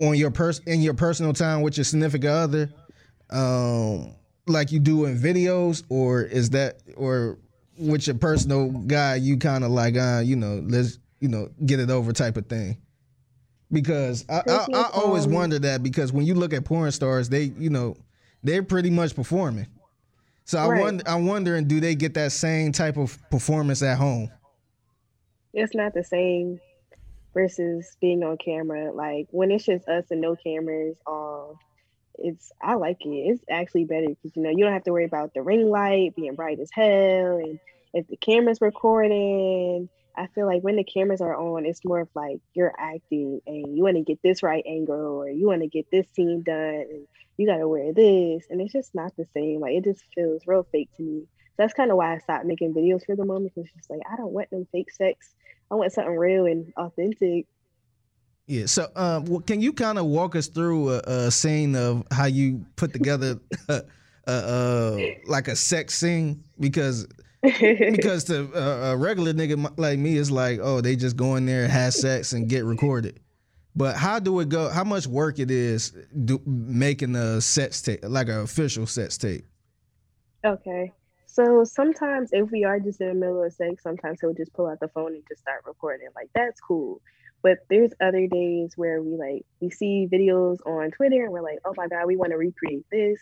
[0.00, 2.70] on your pers in your personal time with your significant other?
[3.30, 4.14] um
[4.46, 7.38] like you do in videos or is that or
[7.78, 11.80] with your personal guy you kind of like uh you know let's you know get
[11.80, 12.76] it over type of thing
[13.72, 17.52] because I, I, I always wonder that because when you look at porn stars they
[17.58, 17.96] you know
[18.44, 19.66] they're pretty much performing
[20.46, 20.80] so I Right.
[20.80, 24.30] wonder I'm wondering do they get that same type of performance at home
[25.52, 26.60] it's not the same
[27.36, 28.92] versus being on camera.
[28.92, 31.54] Like when it's just us and no cameras, um,
[32.18, 33.08] it's I like it.
[33.08, 36.16] It's actually better because you know you don't have to worry about the ring light
[36.16, 37.58] being bright as hell, and
[37.92, 39.88] if the camera's recording.
[40.18, 43.76] I feel like when the cameras are on, it's more of like you're acting and
[43.76, 46.86] you want to get this right angle or you want to get this scene done
[46.88, 47.06] and
[47.36, 48.46] you got to wear this.
[48.50, 49.60] And it's just not the same.
[49.60, 51.20] Like it just feels real fake to me.
[51.50, 53.90] So that's kind of why I stopped making videos for the moment because it's just
[53.90, 55.34] like I don't want them fake sex.
[55.70, 57.46] I want something real and authentic.
[58.46, 58.66] Yeah.
[58.66, 62.26] So, um, well, can you kind of walk us through a, a scene of how
[62.26, 63.80] you put together, uh,
[64.28, 66.44] uh, like a sex scene?
[66.60, 67.06] Because
[67.42, 71.46] because to uh, a regular nigga like me, it's like, oh, they just go in
[71.46, 73.20] there, have sex, and get recorded.
[73.76, 74.70] But how do it go?
[74.70, 75.92] How much work it is
[76.24, 79.44] do, making a sex tape, like an official sex tape?
[80.44, 80.92] okay.
[81.26, 84.68] So sometimes if we are just in the middle of sex, sometimes he'll just pull
[84.68, 86.08] out the phone and just start recording.
[86.16, 87.02] Like that's cool.
[87.42, 91.58] But there's other days where we like we see videos on Twitter and we're like,
[91.66, 93.20] oh my god, we want to recreate this.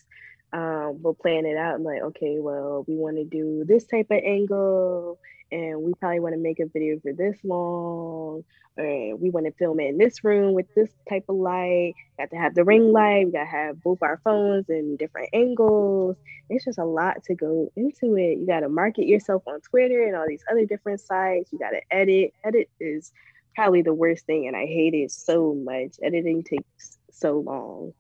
[0.55, 4.07] Um, we'll plan it out and like, okay, well, we want to do this type
[4.13, 5.19] of angle,
[5.51, 8.45] and we probably want to make a video for this long,
[8.77, 11.95] or we want to film it in this room with this type of light.
[12.19, 13.27] Got to have the ring light.
[13.27, 16.17] We got to have both our phones in different angles.
[16.49, 18.39] It's just a lot to go into it.
[18.39, 21.53] You got to market yourself on Twitter and all these other different sites.
[21.53, 22.33] You got to edit.
[22.45, 23.11] Edit is
[23.57, 25.97] probably the worst thing, and I hate it so much.
[26.01, 27.93] Editing takes so long,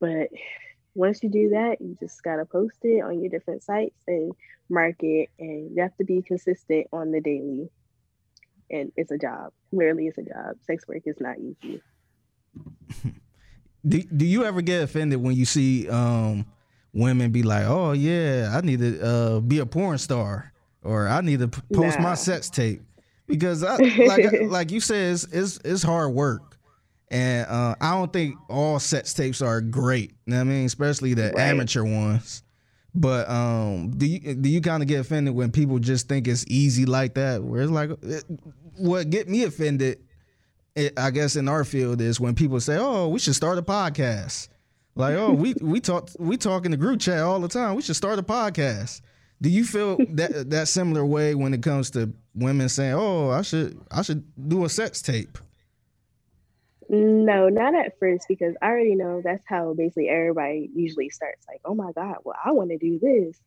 [0.00, 0.28] but
[0.94, 4.32] once you do that, you just gotta post it on your different sites and
[4.68, 7.68] market, and you have to be consistent on the daily.
[8.70, 9.52] And it's a job.
[9.72, 10.56] Literally, it's a job.
[10.66, 11.82] Sex work is not easy.
[13.86, 16.44] Do, do you ever get offended when you see um,
[16.92, 20.52] women be like, oh yeah, I need to uh, be a porn star,
[20.82, 22.82] or I need to post my sex tape?
[23.26, 26.47] Because I, like like you said, it's, it's it's hard work,
[27.10, 30.10] and uh, I don't think all sex tapes are great.
[30.26, 31.48] You know what I mean, especially the Right.
[31.48, 32.42] amateur ones.
[32.94, 36.44] But um, do you do you kind of get offended when people just think it's
[36.48, 37.42] easy like that?
[37.42, 38.24] Where it's like, it,
[38.76, 39.98] what get me offended,
[40.74, 43.62] it, I guess in our field is when people say, "Oh, we should start a
[43.62, 44.48] podcast."
[44.96, 47.76] Like, oh, we we talk we talk in the group chat all the time.
[47.76, 49.00] We should start a podcast.
[49.40, 53.42] Do you feel that that similar way when it comes to women saying, "Oh, I
[53.42, 55.38] should I should do a sex tape"?
[56.88, 61.44] No, not at first because I already know that's how basically everybody usually starts.
[61.48, 63.38] Like, oh my God, well, I want to do this.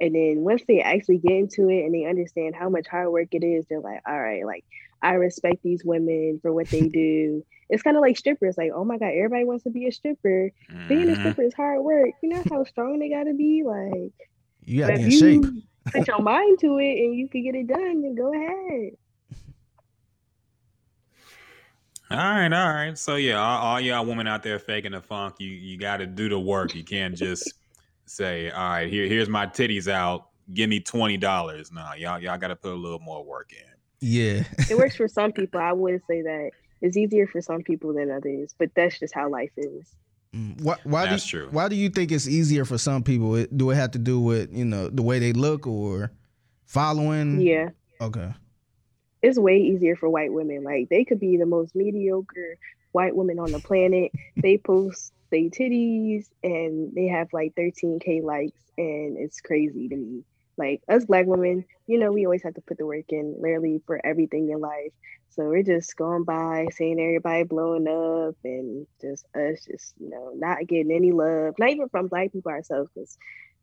[0.00, 3.28] And then once they actually get into it and they understand how much hard work
[3.32, 4.64] it is, they're like, all right, like
[5.02, 7.44] I respect these women for what they do.
[7.70, 10.50] It's kind of like strippers, like, oh my God, everybody wants to be a stripper.
[10.88, 11.16] Being a Mhm.
[11.16, 12.10] stripper is hard work.
[12.22, 13.62] You know how strong they gotta be?
[13.64, 14.12] Like
[14.64, 15.64] You gotta be in shape.
[15.92, 18.92] put your mind to it and you can get it done, then go ahead.
[22.10, 22.98] All right, all right.
[22.98, 26.06] So yeah, all, all y'all women out there faking the funk, you you got to
[26.06, 26.74] do the work.
[26.74, 27.52] You can't just
[28.06, 30.28] say, "All right, here here's my titties out.
[30.52, 33.70] Give me twenty dollars." No, y'all y'all got to put a little more work in.
[34.00, 34.44] Yeah.
[34.68, 35.60] It works for some people.
[35.60, 36.50] I wouldn't say that
[36.80, 39.94] it's easier for some people than others, but that's just how life is.
[40.34, 41.48] Mm, Why, why That's do, true.
[41.50, 43.44] Why do you think it's easier for some people?
[43.56, 46.12] Do it have to do with you know the way they look or
[46.66, 47.40] following?
[47.40, 47.70] Yeah.
[48.00, 48.32] Okay.
[49.22, 50.64] It's way easier for white women.
[50.64, 52.56] Like they could be the most mediocre
[52.92, 54.12] white women on the planet.
[54.36, 60.24] They post they titties and they have like 13k likes and it's crazy to me.
[60.56, 63.80] Like us black women, you know, we always have to put the work in literally
[63.86, 64.92] for everything in life.
[65.30, 70.32] So we're just going by seeing everybody blowing up and just us just, you know,
[70.34, 73.16] not getting any love, not even from black people ourselves, because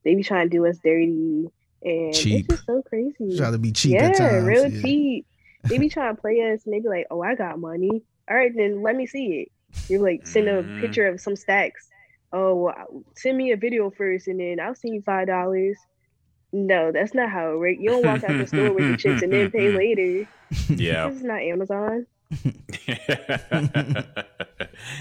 [0.04, 1.50] they be trying to do us dirty
[1.84, 2.46] and Cheap.
[2.46, 3.38] it's just so crazy.
[3.38, 4.46] Try to be cheap yeah, at times.
[4.46, 4.82] real yeah.
[4.82, 5.28] cheap.
[5.70, 8.04] They be trying to play us, and they be like, "Oh, I got money.
[8.30, 9.50] All right, then let me see it."
[9.90, 10.80] You're like send a Mhm.
[10.80, 11.88] picture of some stacks.
[12.34, 15.78] Oh, well, send me a video first, and then I'll send you five dollars.
[16.54, 17.78] No, that's not how it works.
[17.80, 20.26] You don't walk out the store with your chips and then pay later.
[20.70, 21.10] Yeah.
[21.10, 22.06] This is not Amazon.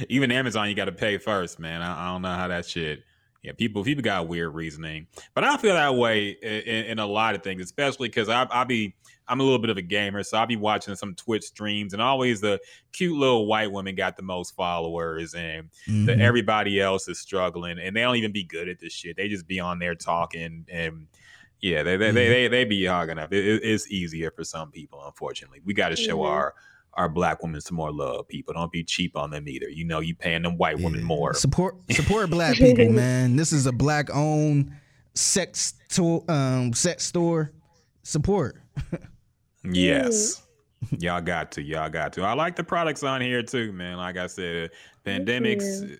[0.09, 1.83] Even Amazon, you got to pay first, man.
[1.83, 3.05] I, I don't know how that shit.
[3.47, 7.37] Yeah, people people got weird reasoning, but I feel that way in, in a lot
[7.37, 8.95] of things, especially because I I be
[9.29, 12.03] I'm a little bit of a gamer, so I'll be watching some Twitch streams, and
[12.03, 12.59] always the
[12.93, 16.21] cute little white women got the most followers, and the, Mhm.
[16.21, 19.17] everybody else is struggling, and they don't even be good at this shit.
[19.17, 21.07] They just be on there talking, and
[21.61, 23.33] yeah, they they they, they, they be hogging up.
[23.33, 25.61] It, it- it's easier for some people, unfortunately.
[25.65, 26.27] We got to show Mhm.
[26.27, 26.55] our
[26.97, 28.27] our black women some more love.
[28.29, 29.69] People don't be cheap on them either.
[29.69, 31.35] You know, you paying them white women more.
[31.35, 33.37] Support support black people, man.
[33.37, 34.73] This is a black owned
[35.15, 37.53] sex to, um sex store.
[38.03, 38.63] Support.
[39.65, 40.43] Yes.
[40.99, 41.63] Y'all got to.
[41.63, 42.23] Y'all got to.
[42.23, 43.97] I like the products on here too, man.
[43.97, 44.71] Like I said,
[45.05, 45.99] pandemics,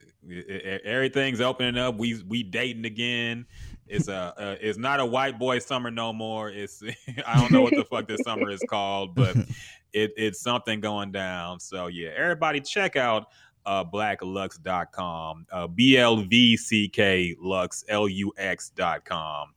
[0.85, 1.97] everything's opening up.
[1.97, 3.47] We we dating again.
[3.89, 6.51] It's a uh, it's not a white boy summer no more.
[6.51, 6.83] It's
[7.27, 9.37] I don't know what the fuck this summer is called, but
[9.93, 11.61] it, it's something going down.
[11.61, 13.29] So yeah, everybody check out
[13.65, 15.47] uh blacklux.com.
[15.51, 19.53] Uh B L V C K Lux L U X dot com.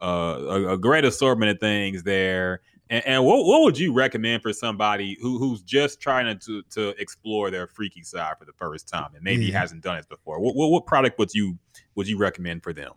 [0.00, 0.06] Uh
[0.40, 2.60] a, a great assortment of things there.
[2.90, 6.88] And, and what, what would you recommend for somebody who who's just trying to to
[7.00, 9.58] explore their freaky side for the first time and maybe Yeah.
[9.58, 10.40] hasn't done it before?
[10.40, 11.58] What, what what product would you
[11.94, 12.92] would you recommend for them?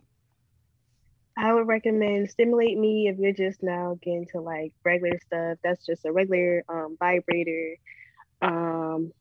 [1.36, 5.58] I would recommend Stimulate Me if you're just now getting to like regular stuff.
[5.62, 7.76] That's just a regular um, vibrator.
[8.40, 9.12] Um,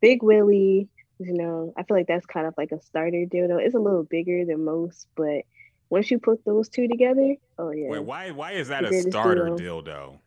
[0.00, 0.88] Big Willie,
[1.18, 3.60] you know, I feel like that's kind of like a starter dildo.
[3.60, 5.42] It's a little bigger than most, but
[5.90, 7.90] once you put those two together, oh yeah.
[7.90, 9.82] Wait, why why is that a starter duo.
[9.82, 10.18] dildo?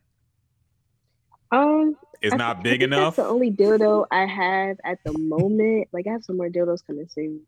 [1.50, 3.16] Um, It's I not big enough.
[3.16, 5.88] That's the only dildo I have at the moment.
[5.92, 7.40] Like I have some more dildos coming soon,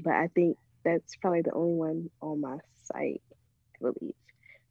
[0.00, 3.22] but I think that's probably the only one on my site,
[3.86, 4.14] I believe.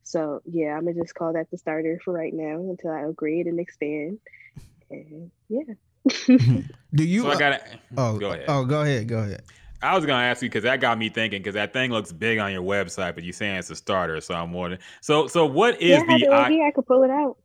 [0.04, 3.48] So yeah, I'm gonna just call that the starter for right now until I upgrade
[3.48, 4.20] and expand.
[4.90, 5.74] And yeah.
[6.94, 7.62] Do you so I uh, got
[7.98, 8.46] Oh, go ahead.
[8.48, 9.08] Oh, go ahead.
[9.08, 9.44] Go ahead.
[9.82, 12.40] I was gonna ask you because that got me thinking because that thing looks big
[12.40, 14.82] on your website, but you're saying it's a starter, so I'm wondering.
[15.02, 17.38] So so what is yeah, the it right I- I could pull it out.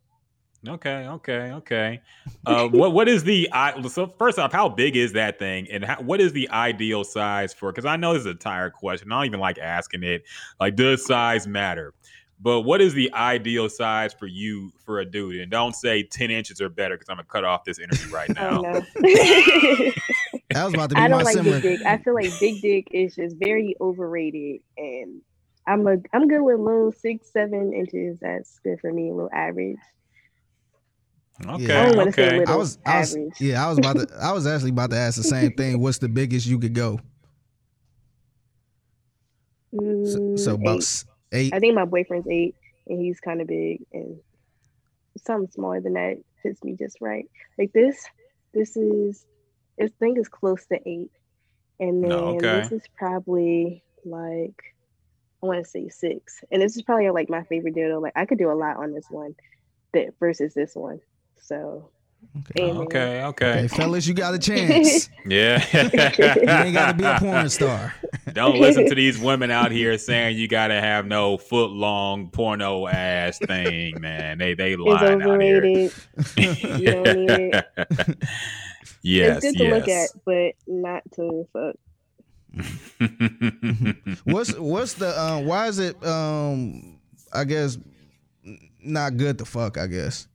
[0.67, 2.01] Okay, okay, okay.
[2.45, 3.81] Uh, what what is the I?
[3.83, 7.55] So first off, how big is that thing, and how, what is the ideal size
[7.55, 7.71] for?
[7.71, 9.13] Because I know this is a tired question.
[9.13, 10.25] I don't even like asking it.
[10.59, 11.95] Like, does size matter?
[12.41, 15.41] But what is the ideal size for you for a dude?
[15.41, 18.29] And don't say ten inches or better, because I'm gonna cut off this interview right
[18.31, 18.63] now.
[18.65, 19.93] Oh no.
[20.51, 21.61] That was about to be I don't like similar.
[21.61, 21.87] big dick.
[21.87, 25.21] I feel like big dick is just very overrated, and
[25.67, 28.19] I'm a I'm good with little six seven inches.
[28.21, 29.11] That's good for me.
[29.11, 29.77] A little average.
[31.47, 31.83] Okay, Yeah.
[31.83, 32.39] I don't say okay.
[32.41, 32.55] little.
[32.55, 35.17] I was, I was, yeah, I was about to, I was actually about to ask
[35.17, 35.81] the same thing.
[35.81, 37.01] What's the biggest you could go?
[39.75, 41.05] So, Mm, so about eight.
[41.33, 41.55] eight.
[41.55, 42.55] I think my boyfriend's eight,
[42.87, 44.19] and he's kind of big, and
[45.19, 47.27] something smaller than that fits me just right.
[47.59, 48.03] Like this,
[48.55, 49.27] this is,
[49.81, 51.11] I think it's close to eight,
[51.79, 52.61] and then No, okay.
[52.61, 54.55] this is probably like
[55.43, 56.41] I want to say six.
[56.51, 58.01] And this is probably like my favorite dildo.
[58.03, 59.35] Like I could do a lot on this one
[59.93, 61.01] that versus this one.
[61.41, 61.91] So
[62.51, 62.63] Okay.
[62.63, 62.83] amen.
[62.83, 63.59] Okay, okay.
[63.61, 65.09] Okay, fellas, you got a chance.
[65.27, 65.63] Yeah.
[65.73, 67.95] you ain't got to be a porn star.
[68.33, 72.87] Don't listen to these women out here saying you gotta have no foot long porno
[72.87, 74.39] ass thing, man.
[74.39, 75.59] They they It's lying out here.
[75.59, 75.93] overrated.
[76.79, 77.65] You don't need it.
[79.03, 81.77] yes, it's good to look at, but not to fuck.
[84.25, 85.45] What's what's the um?
[85.47, 86.99] Why is it um?
[87.33, 87.77] I guess
[88.83, 89.77] not good to fuck.
[89.79, 90.27] I guess.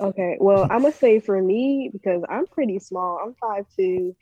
[0.00, 3.18] Okay, well, I'm gonna say for me because I'm pretty small.
[3.22, 4.14] I'm five two.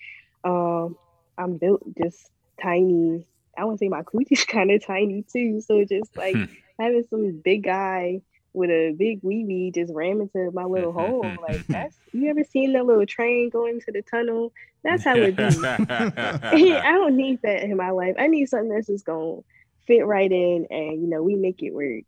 [0.44, 0.96] Um,
[1.38, 2.30] I'm built just
[2.62, 3.26] tiny.
[3.58, 5.60] I would say my coochie's kind of tiny too.
[5.60, 6.44] So just like Hmm.
[6.80, 8.20] having some big guy
[8.52, 11.40] with a big wee wee just ram into my little hole.
[11.42, 14.52] Like that's you ever seen that little train going to the tunnel?
[14.84, 15.70] That's how it be.
[16.52, 18.14] I don't need that in my life.
[18.18, 19.40] I need something that's just gonna
[19.86, 22.04] fit right in, and you know we make it work.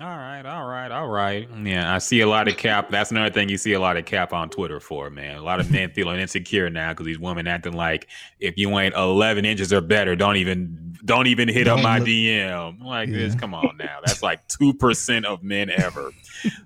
[0.00, 1.48] All right, all right, all right.
[1.62, 2.90] Yeah, I see a lot of cap.
[2.90, 5.36] That's another thing you see a lot of cap on Twitter for, man.
[5.36, 8.08] A lot of men feeling insecure now because these women acting like
[8.40, 12.82] if you ain't eleven inches or better, don't even don't even hit up my DM.
[12.82, 13.98] Like this, come on now.
[14.04, 16.10] That's like two percent of men ever.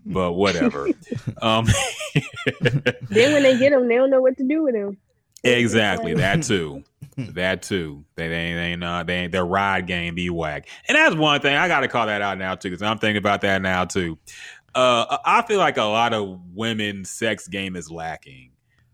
[0.06, 0.88] But whatever.
[1.42, 1.66] Um,
[3.10, 4.96] Then when they get them, they don't know what to do with them.
[5.44, 6.84] Exactly that too.
[7.16, 8.04] That too.
[8.14, 10.68] They, they ain't uh they ain't their ride game be whack.
[10.88, 13.16] And that's one thing I got to call that out now too because I'm thinking
[13.18, 14.18] about that now too.
[14.74, 18.52] Uh, I feel like a lot of women's sex game is lacking.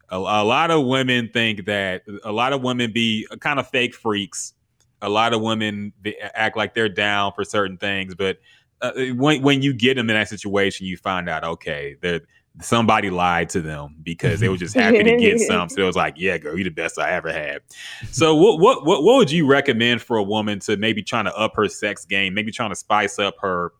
[0.08, 3.94] A, a lot of women think that a lot of women be kind of fake
[3.94, 4.54] freaks.
[5.02, 8.38] A lot of women be, act like they're down for certain things, but
[8.80, 12.20] uh, when when you get them in that situation, you find out okay, they're
[12.60, 15.68] somebody lied to them because they were just happy to get some.
[15.68, 17.62] So it was like, yeah, girl, you the best I ever had.
[18.10, 21.34] So what what what what would you recommend for a woman to maybe trying to
[21.36, 23.72] up her sex game, maybe trying to spice up her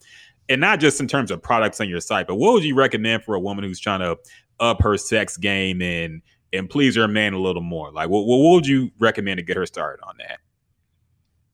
[0.49, 3.25] and not just in terms of products on your site, but what would you recommend
[3.25, 4.19] for a woman who's trying to
[4.61, 6.23] up her sex game and
[6.53, 7.93] and please her man a little more?
[7.93, 10.39] Like what what would you recommend to get her started on that?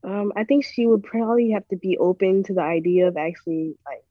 [0.02, 3.76] Um, I think she would probably have to be open to the idea of actually
[3.84, 4.02] like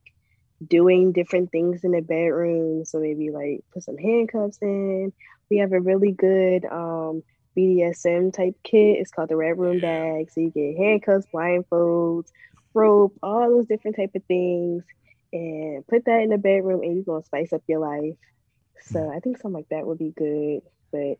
[0.68, 2.86] doing different things in the bedroom.
[2.86, 5.12] So maybe like put some handcuffs in.
[5.50, 7.24] We have a really good um
[7.58, 8.98] BDSM type kit.
[9.00, 9.80] It's called the Red Room.
[9.80, 10.30] Bag.
[10.32, 12.28] So you get handcuffs, blindfolds,
[12.74, 14.84] rope, all those different type of things,
[15.34, 18.16] and put that in the bedroom, and you're gonna spice up your life.
[18.82, 20.62] So I think something like that would be good.
[20.92, 21.18] But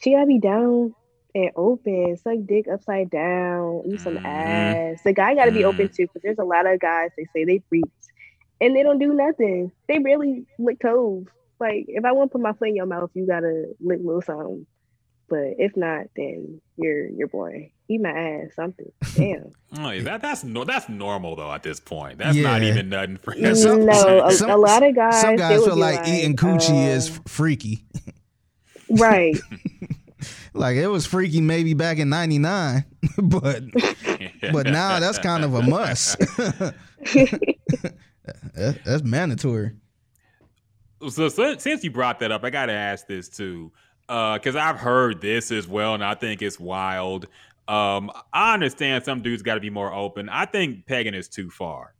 [0.00, 0.94] she gotta be down
[1.34, 4.80] and open, suck dick upside down, eat some Mhm.
[4.92, 5.02] ass.
[5.04, 7.44] The guy got to be open too, because there's a lot of guys they say
[7.44, 8.08] they freaks
[8.60, 9.72] and they don't do nothing.
[9.88, 11.26] They barely lick toes.
[11.60, 14.22] Like if I want to put my foot in your mouth, you gotta lick little
[14.22, 14.66] something.
[15.28, 17.72] But if not, then you're your boy.
[17.88, 18.90] Eat my ass, something.
[19.14, 19.50] Damn.
[19.76, 22.18] Oh, yeah, that that's no, that's normal though at this point.
[22.18, 25.20] That's not even nothing for Yeah, some- no, a, some- a lot of guys.
[25.20, 27.84] Some guys feel be like, eating coochie is um, freaky.
[28.90, 29.36] right.
[30.52, 32.84] Like it was freaky maybe back in '99,
[33.20, 33.64] but
[34.52, 36.16] but now that's kind of a must.
[38.54, 39.72] That- that's mandatory.
[41.08, 43.72] so, so since you brought that up, I got to ask this too,
[44.06, 47.26] because I've heard this as well, and I think it's wild.
[47.66, 50.28] Um, I understand some dudes got to be more open.
[50.28, 51.94] I think pegging is too far,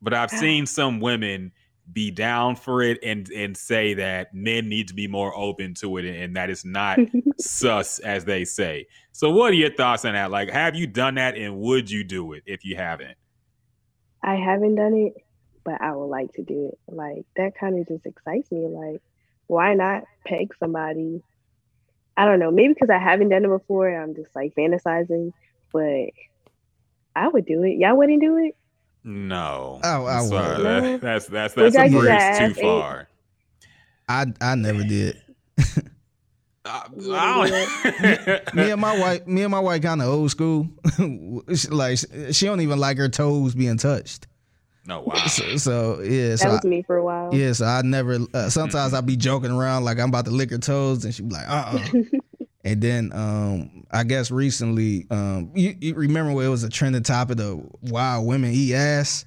[0.00, 1.52] but I've seen some women
[1.92, 5.96] be down for it and and say that men need to be more open to
[5.98, 7.00] it, and that it's not
[7.38, 8.86] sus as they say.
[9.10, 10.30] So, what are your thoughts on that?
[10.30, 13.16] Like, have you done that, and would you do it if you haven't?
[14.22, 15.14] I haven't done it,
[15.64, 16.78] but I would like to do it.
[16.92, 18.66] Like that kind of just excites me.
[18.66, 19.00] Like,
[19.46, 21.22] why not peg somebody?
[22.16, 22.50] I don't know.
[22.50, 25.32] Maybe because I haven't done it before, I'm just like fantasizing.
[25.72, 26.10] But
[27.16, 27.78] I would do it.
[27.78, 28.56] Y'all wouldn't do it?
[29.04, 30.56] No, Oh, I I'm sorry.
[30.58, 30.64] would.
[30.66, 33.08] That- that's that's that's a bridge your too far.
[34.08, 35.20] I I never did.
[36.64, 36.80] Uh,
[37.10, 37.66] I,
[38.14, 40.68] You Me and my wife, me and my wife, kind of old school.
[41.68, 41.98] Like
[42.30, 44.28] she don't even like her toes being touched.
[44.86, 45.14] No, wow.
[45.28, 47.34] So, so yeah, That so was I, me for a while.
[47.34, 48.18] yeah, so I never.
[48.34, 51.28] Uh, sometimes I'd be joking around like I'm about to lick her toes, and she'd
[51.28, 52.02] be like, uh, uh
[52.64, 57.02] And then um, I guess recently, um, you, you remember where it was a trending
[57.02, 59.24] topic of why women eat ass,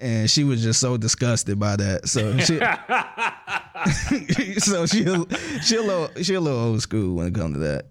[0.00, 2.08] and she was just so disgusted by that.
[2.08, 2.58] So she,
[4.60, 5.04] so she
[5.62, 7.86] she a little she a little old school when it comes to that.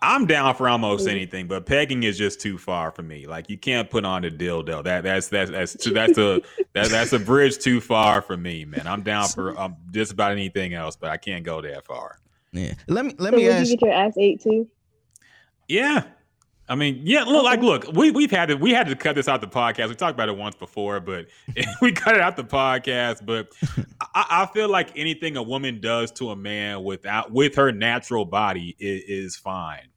[0.00, 3.26] I'm down for almost anything, but pegging is just too far for me.
[3.26, 4.84] Like you can't put on a dildo.
[4.84, 6.40] That that's that's that's too, that's a
[6.74, 8.86] that, that's a bridge too far for me, man.
[8.86, 12.18] I'm down for um, just about anything else, but I can't go that far.
[12.52, 12.74] Yeah.
[12.86, 13.70] Let me let So me would ask.
[13.70, 14.68] you get your ass ate too?
[15.68, 16.04] Yeah.
[16.72, 19.28] I mean, yeah, look, like, look, we we've had to we had to cut this
[19.28, 19.90] out the podcast.
[19.90, 21.26] We talked about it once before, but
[21.82, 23.26] we cut it out the podcast.
[23.26, 23.52] But
[24.14, 28.24] I, I feel like anything a woman does to a man without with her natural
[28.24, 29.88] body is, is fine.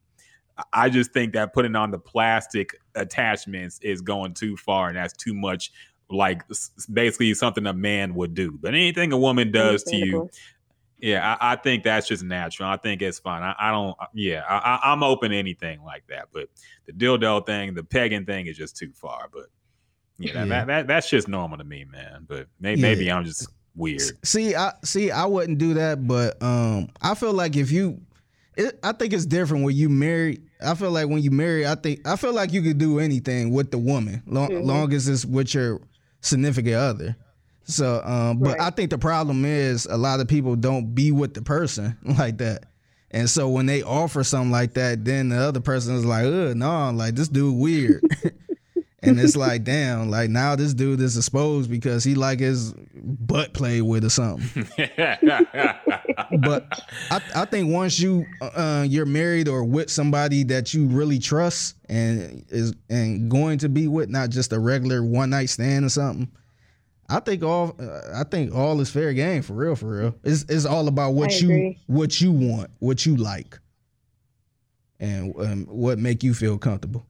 [0.70, 5.14] I just think that putting on the plastic attachments is going too far, and that's
[5.14, 5.72] too much.
[6.10, 6.42] Like
[6.92, 10.30] basically something a man would do, but anything a woman does to you.
[10.98, 12.68] Yeah, I, I think that's just natural.
[12.68, 13.42] I think it's fine.
[13.42, 13.96] I, I don't.
[14.14, 16.28] Yeah, I, I, I'm open to anything like that.
[16.32, 16.48] But
[16.86, 19.28] the dildo thing, the pegging thing, is just too far.
[19.32, 19.46] But
[20.18, 20.48] yeah, that, Yeah.
[20.48, 22.24] That, that that's just normal to me, man.
[22.26, 22.88] But maybe, Yeah.
[22.88, 24.00] maybe I'm just weird.
[24.24, 25.10] See, I see.
[25.10, 28.00] I wouldn't do that, but um, I feel like if you,
[28.56, 30.38] it, I think it's different when you marry.
[30.64, 33.50] I feel like when you marry, I think I feel like you could do anything
[33.50, 34.64] with the woman, long, Mhm.
[34.64, 35.82] long as it's with your
[36.22, 37.16] significant other.
[37.66, 38.60] So, um, but Right.
[38.60, 42.38] I think the problem is a lot of people don't be with the person like
[42.38, 42.64] that.
[43.10, 46.56] And so when they offer something like that, then the other person is like, "Ugh,
[46.56, 48.02] no, like this dude weird."
[49.02, 53.52] and it's like, damn, like now this dude is exposed because he like his butt
[53.54, 54.68] played with or something.
[56.40, 56.66] But
[57.10, 61.76] I, I think once you uh, you're married or with somebody that you really trust
[61.88, 65.88] and is and going to be with, not just a regular one night stand or
[65.88, 66.28] something.
[67.08, 70.14] I think all uh, I think all is fair game for real, for real.
[70.24, 73.58] It's it's all about what you what you want, what you like,
[74.98, 77.06] and um, what make you feel comfortable.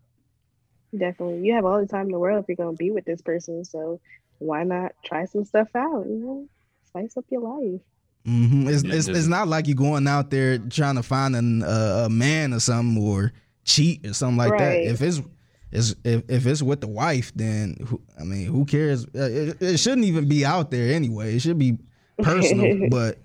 [0.96, 1.46] Definitely.
[1.46, 3.64] You have all the time in the world if you're gonna be with this person.
[3.64, 4.00] So
[4.38, 6.06] why not try some stuff out?
[6.06, 6.48] You know,
[6.86, 7.80] spice up your life.
[8.24, 12.04] hmm It's, it's it's not like you're going out there trying to find an, uh,
[12.06, 13.32] a man or something or
[13.64, 14.78] cheat or something like that.
[14.90, 15.22] If it's
[15.72, 19.04] it's if, if it's with the wife, then who, I mean, who cares?
[19.06, 21.36] Uh, It, it shouldn't even be out there anyway.
[21.36, 21.78] It should be
[22.22, 22.88] personal.
[22.90, 23.18] but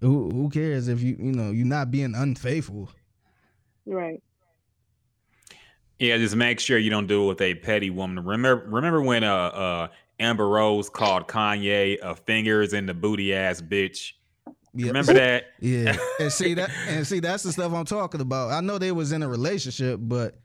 [0.00, 2.90] who who cares if you you know you're not being unfaithful?
[3.86, 4.22] Right.
[5.98, 8.24] Yeah, just make sure you don't do it with a petty woman.
[8.24, 9.88] Remember, remember when uh uh
[10.20, 14.12] Amber Rose called Kanye a fingers in the booty ass bitch.
[14.74, 14.88] Yeah.
[14.88, 15.44] Remember that?
[15.60, 18.50] Yeah, and see that, and see that's the stuff I'm talking about.
[18.50, 20.38] I know they was in a relationship, but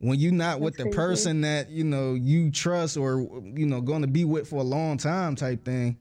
[0.00, 0.96] when you not with the crazy.
[0.96, 3.20] person that you know you trust or
[3.54, 5.96] you know going to be with for a long time type thing,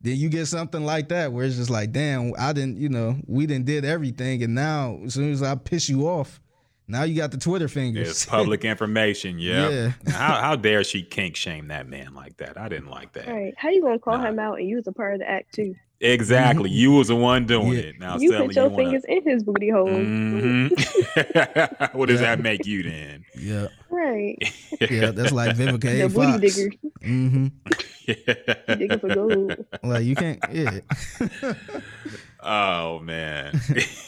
[0.00, 3.16] then you get something like that where it's just like, damn, I didn't, you know,
[3.26, 6.40] we didn't did everything, and now as soon as I piss you off,
[6.88, 8.10] now you got the Twitter fingers.
[8.10, 9.38] It's public information.
[9.38, 9.68] Yeah.
[9.70, 10.12] Yeah.
[10.12, 12.58] how how dare she kink shame that man like that?
[12.58, 13.28] I didn't like that.
[13.28, 13.54] Right.
[13.56, 14.28] How you gonna call Nah.
[14.28, 15.74] him out and you was a part of the act too?
[16.04, 16.68] Exactly.
[16.68, 17.78] You was the one doing Yeah.
[17.78, 17.98] it.
[18.00, 19.86] Now you Sally, put your you wanna- fingers in his booty hole.
[19.88, 20.70] Mhm.
[21.94, 22.34] what does Yeah.
[22.36, 23.24] that make you then?
[23.38, 24.36] yeah, Right.
[24.80, 26.08] yeah, that's like Vivica The A.
[26.08, 26.40] booty Fox.
[26.56, 26.70] digger.
[27.04, 27.46] hmm
[28.78, 29.64] Digging for gold.
[29.84, 30.80] Like you can't, yeah.
[32.42, 33.60] oh man.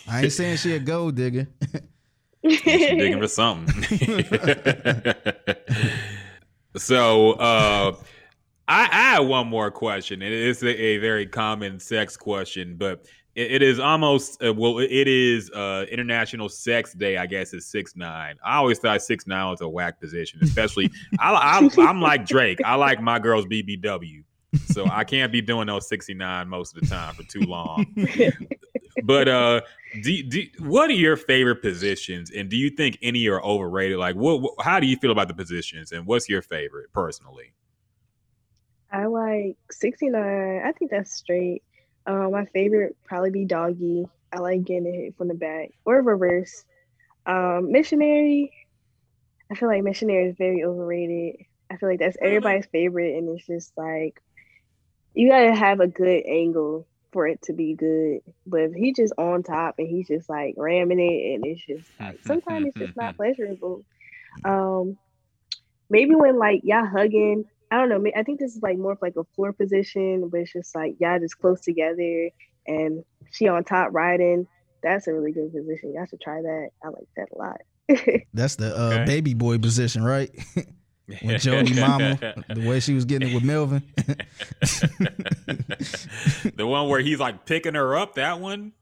[0.09, 1.47] I ain't saying she a gold digger.
[2.45, 4.25] She digging for something.
[6.77, 7.95] so uh
[8.67, 10.23] I, I have one more question.
[10.23, 13.05] It is a, a very common sex question, but
[13.35, 14.79] it, it is almost uh, well.
[14.79, 17.19] It is uh, International Sex Day.
[17.19, 18.37] I guess is six nine.
[18.45, 22.61] I always thought six nine was a whack position, especially I, I, I'm like Drake.
[22.65, 24.25] I like my girls BBW,
[24.67, 27.85] so I can't be doing those sixty nine most of the time for too long.
[29.05, 29.61] but uh,
[30.03, 33.99] do, do, what are your favorite positions, and do you think any are overrated?
[33.99, 34.55] Like, what, what?
[34.61, 37.53] How do you feel about the positions, and what's your favorite personally?
[38.95, 40.63] I like 69.
[40.65, 41.65] I think that's straight.
[42.07, 44.07] Um, my favorite probably be doggy.
[44.33, 46.65] I like getting it hit from the back or reverse.
[47.27, 48.53] Um, missionary.
[49.51, 51.45] I feel like missionary is very overrated.
[51.71, 54.23] I feel like that's everybody's favorite, and it's just like
[55.13, 58.21] you gotta have a good angle for it to be good.
[58.47, 61.89] But if he just on top and he's just like ramming it, and it's just
[61.99, 63.85] like sometimes it's just not pleasurable.
[64.45, 64.99] Um,
[65.91, 67.99] maybe when like y'all hugging, I don't know.
[67.99, 70.75] may- I think this is like more of like a floor position, but it's just
[70.77, 72.31] like y'all just close together
[72.69, 73.03] and
[73.33, 74.47] she on top riding.
[74.83, 75.93] That's a really good position.
[75.93, 76.69] Y'all should try that.
[76.85, 77.61] I like that a lot.
[78.33, 79.05] That's the uh, Okay.
[79.07, 80.31] baby boy position, right?
[81.21, 82.17] When Jody Mama,
[82.49, 83.83] the way she was getting it with Melvin.
[86.57, 88.15] the one where he's like picking her up.
[88.15, 88.73] That one.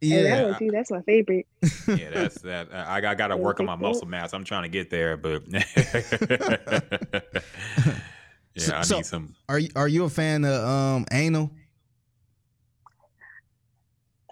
[0.00, 1.46] And that yeah, one that's my favorite.
[1.88, 2.68] Yeah, that's that.
[2.72, 4.32] I, I got to work on my muscle mass.
[4.32, 5.62] I'm trying to get there, but yeah,
[8.74, 9.34] I So- need some.
[9.48, 11.50] are you are you a fan of um anal?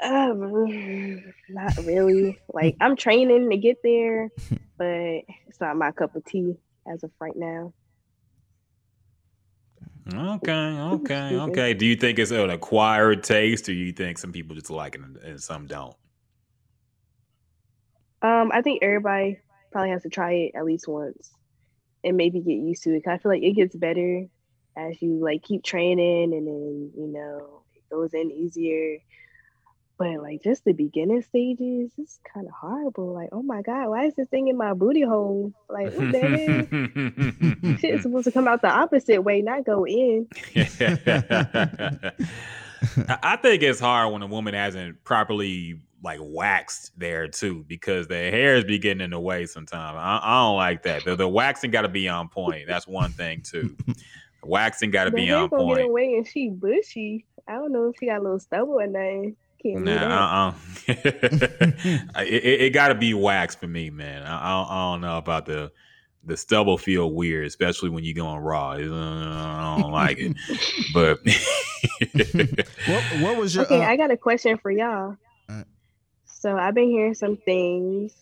[0.03, 2.39] Um, not really.
[2.53, 4.31] Like I'm training to get there,
[4.77, 4.87] but
[5.49, 6.55] it's not my cup of tea
[6.87, 7.73] as of right now.
[10.15, 11.75] Okay, okay, okay.
[11.75, 15.01] Do you think it's an acquired taste, or you think some people just like it
[15.01, 15.97] and, some don't?
[18.23, 19.39] Um, I think everybody
[19.73, 21.31] probably has to try it at least once
[22.03, 23.05] and maybe get used to it.
[23.05, 24.27] Cause I feel like it gets better
[24.77, 28.99] as you like keep training and then you know it goes in easier.
[29.99, 33.15] But like just the beginning stages, it's kind of horrible.
[33.15, 35.55] Like, oh my god, why is this thing in my booty hole?
[35.71, 37.77] Like, what the hell?
[37.79, 40.29] Shit is supposed to come out the opposite way, not go in.
[43.09, 48.07] I I think it's hard when a woman hasn't properly like waxed there too, because
[48.07, 49.97] the hairs be getting in the way sometimes.
[49.99, 51.07] I, I don't like that.
[51.07, 52.67] The, the waxing got to be on point.
[52.69, 53.75] That's one thing too.
[54.45, 55.81] waxing got to be on gonna get in point.
[55.81, 57.25] the way and she bushy.
[57.49, 59.37] I don't know if she got a little stubble or nothing.
[59.73, 60.09] Can't do that.
[60.09, 60.53] Nah, uh,
[60.89, 64.23] uh it, it, it got to be wax for me, man.
[64.23, 65.73] I, I, don't, I don't know about the
[66.25, 68.71] the stubble feel weird, especially when you going raw.
[68.71, 70.37] Uh, I don't like it,
[70.93, 71.21] but
[72.87, 75.17] What what was your Okay, uh, I got a question for y'all.
[75.49, 75.65] Uh.
[76.25, 78.15] So I've been hearing some things.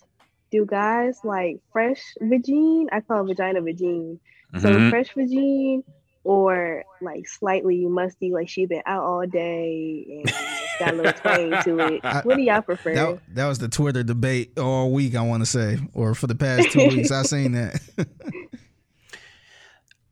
[0.50, 2.86] Do guys like fresh vagine?
[2.92, 4.18] I call it vagina vagine.
[4.58, 4.90] So Mhm.
[4.90, 5.82] fresh vagine
[6.24, 10.34] or like slightly musty, like she been out all day and
[10.80, 12.00] got a little twang to it.
[12.04, 12.94] I- What do y'all prefer?
[12.94, 16.34] that, that was the Twitter debate all week, I want to say, or for the
[16.34, 17.10] past two weeks.
[17.12, 17.80] I've seen that.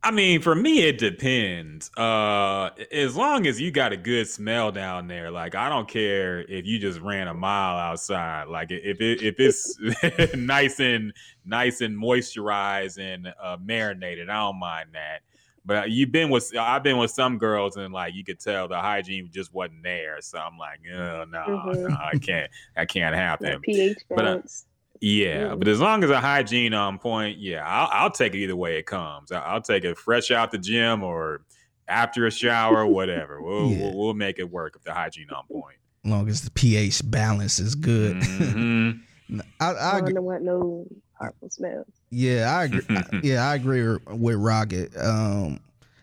[0.04, 1.88] I mean, for me, it depends.
[1.96, 6.40] Uh, as long as you got a good smell down there, like I don't care
[6.40, 8.48] if you just ran a mile outside.
[8.48, 11.12] Like if it if it's nice and
[11.44, 15.20] nice and moisturized and uh, marinated, I don't mind that.
[15.64, 18.78] But you've been with I've been with some girls and like you could tell the
[18.80, 20.16] hygiene just wasn't there.
[20.20, 21.88] So I'm like, oh no, Mhm.
[21.90, 23.46] no, I can't, I can't happen.
[23.46, 23.62] Like them.
[23.62, 24.66] pH But, uh, balance.
[25.00, 25.58] Yeah, Mm.
[25.58, 28.78] but as long as the hygiene on point, yeah, I'll, I'll take it either way
[28.78, 29.32] it comes.
[29.32, 31.42] I- I'll take it fresh out the gym or
[31.88, 33.40] after a shower, whatever.
[33.42, 33.78] We'll, Yeah.
[33.82, 35.76] we'll we'll make it work if the hygiene on point.
[36.04, 38.16] As long as the pH balance is good.
[38.16, 39.00] Mhm.
[39.60, 40.86] I, I, I don't want no
[41.18, 41.86] harmful smells.
[42.12, 42.82] Yeah, I agree.
[43.22, 44.92] Yeah, I agree with Rocket.
[44.96, 45.60] Um,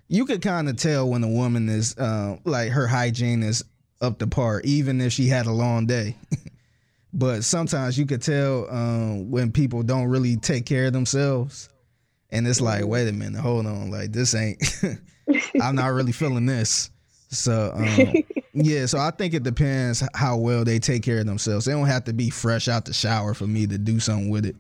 [0.08, 3.64] you could kind of tell when a woman is uh, like her hygiene is
[4.02, 6.18] up to par, even if she had a long day.
[7.14, 11.70] but sometimes you could tell um, when people don't really take care of themselves,
[12.32, 14.62] and it's like, wait a minute, hold on, like this ain't.
[15.62, 16.90] I'm not really feeling this.
[17.30, 18.14] So um,
[18.54, 21.66] yeah, so I think it depends how well they take care of themselves.
[21.66, 24.48] They don't have to be fresh out the shower for me to do something with
[24.48, 24.56] it.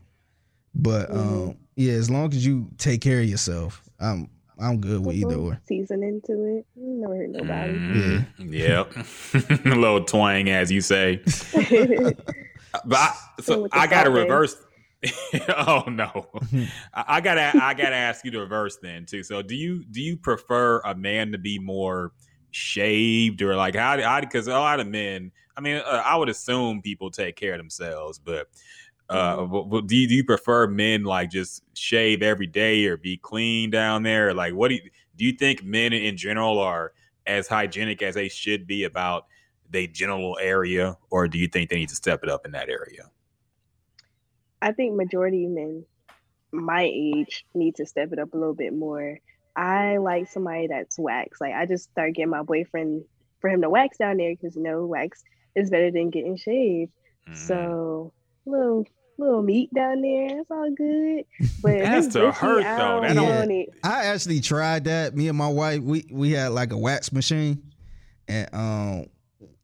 [0.76, 4.30] But um, yeah, as long as you take care of yourself, I'm
[4.60, 5.62] I'm good with either Little or.
[5.66, 6.66] Seasoning to it.
[6.76, 7.74] You Never hurt nobody.
[7.74, 8.26] Mhm.
[8.40, 9.66] Yep.
[9.66, 11.22] a little twang, as you say.
[12.86, 14.56] But I, so I got to reverse.
[15.58, 16.28] oh no,
[16.94, 19.24] I, I gotta I gotta ask you to reverse then too.
[19.24, 22.12] So do you do you prefer a man to be more
[22.52, 26.30] shaved or like how how because a lot of men I mean uh, I would
[26.30, 28.50] assume people take care of themselves, but
[29.10, 29.86] uh, Mm-hmm.
[29.88, 34.03] do you, do you prefer men like just shave every day or be clean down
[34.03, 34.34] there?
[34.34, 36.94] Like what do you do you think men in general are
[37.26, 39.26] as hygienic as they should be about
[39.69, 42.69] their genital area, or do you think they need to step it up in that
[42.69, 43.10] area?
[44.61, 45.86] I think majority of men
[46.52, 49.19] my age need to step it up a little bit more.
[49.56, 51.41] I like somebody that's waxed.
[51.41, 53.03] Like I just start getting my boyfriend
[53.40, 55.23] for him to wax down there because you know wax
[55.56, 56.91] is better than getting shaved.
[57.27, 57.36] Mhm.
[57.36, 58.14] So
[58.45, 58.86] little
[59.20, 61.26] little meat down there, it's all good.
[61.62, 63.02] But That's to hurt, I though.
[63.02, 63.70] don't That don't- want.
[63.84, 65.16] I actually tried that.
[65.16, 67.62] Me and my wife, we we had like a wax machine,
[68.28, 69.06] and um,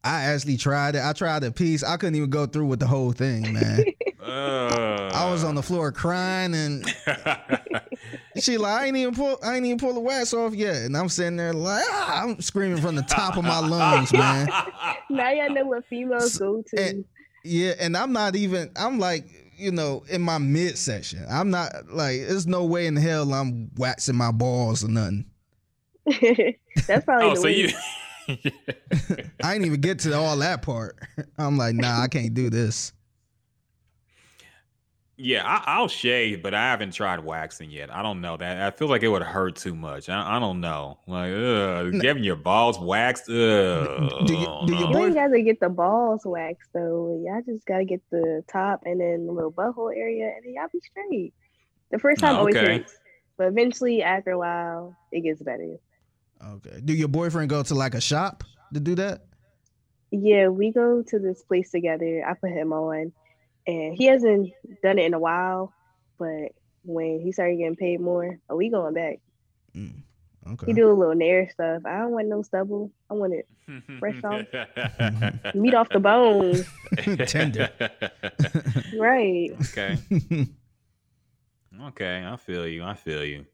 [0.04, 1.02] I actually tried it.
[1.02, 1.82] I tried a piece.
[1.82, 3.84] I couldn't even go through with the whole thing, man.
[4.26, 6.84] Uh, I was on the floor crying, and
[8.40, 10.96] she like, I ain't even pull, I ain't even pull the wax off yet, and
[10.96, 14.48] I'm sitting there like, ah, I'm screaming from the top of my lungs, man.
[15.10, 16.82] Now y'all know what females go to.
[16.82, 17.04] and-
[17.44, 18.72] Yeah, and I'm not even.
[18.74, 19.26] I'm like,
[19.56, 21.24] you know, in my midsection.
[21.28, 22.20] I'm not like.
[22.26, 25.26] There's no way in hell I'm waxing my balls or nothing.
[26.86, 27.68] That's probably oh, the so way you.
[29.42, 30.98] I ain't even get to all that part.
[31.38, 32.92] I'm like, nah, I can't do this.
[35.16, 37.94] Yeah, I, I'll shave, but I haven't tried waxing yet.
[37.94, 38.62] I don't know that.
[38.62, 40.08] I feel like it would hurt too much.
[40.08, 40.98] I, I don't know.
[41.06, 43.28] Like, ugh, getting your balls waxed.
[43.28, 45.06] Ugh, Do you- I don't do you.
[45.08, 47.22] You gotta get the balls waxed though.
[47.26, 50.68] Y'all just gotta get the top and then the little butthole area, and then y'all
[50.72, 51.32] be straight.
[51.90, 52.78] The first time Oh, always okay.
[52.78, 52.96] hurts,
[53.38, 55.76] but eventually after a while it gets better.
[56.44, 56.80] Okay.
[56.84, 58.44] Do your boyfriend go to like a shop
[58.74, 59.22] to do that?
[60.10, 62.24] Yeah, we go to this place together.
[62.26, 63.12] I put him on,
[63.66, 64.50] and he hasn't
[64.82, 65.72] done it in a while.
[66.18, 66.52] But
[66.84, 69.18] when he started getting paid more, are we going back.
[69.76, 70.02] Mm,
[70.46, 70.72] He okay.
[70.72, 71.82] do a little nair stuff.
[71.84, 72.90] I don't want no stubble.
[73.10, 73.46] I want it
[73.98, 74.42] Fresh off.
[75.54, 76.64] meat off the bone.
[77.26, 77.70] Tender.
[78.98, 79.50] Right.
[79.60, 79.98] Okay.
[81.88, 82.84] Okay, I feel you.
[82.84, 83.44] I feel you.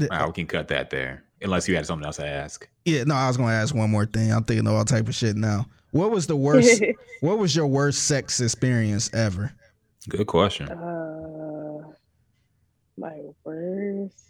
[0.00, 1.24] All right, we can cut that there.
[1.42, 2.68] Unless you had something else to ask.
[2.84, 4.32] Yeah, no, I was gonna ask one more thing.
[4.32, 5.66] I'm thinking of all type of shit now.
[5.90, 6.82] What was the worst?
[7.20, 9.52] what was your worst sex experience ever?
[10.08, 10.68] Good question.
[10.68, 11.92] uh,
[12.96, 14.24] my worst.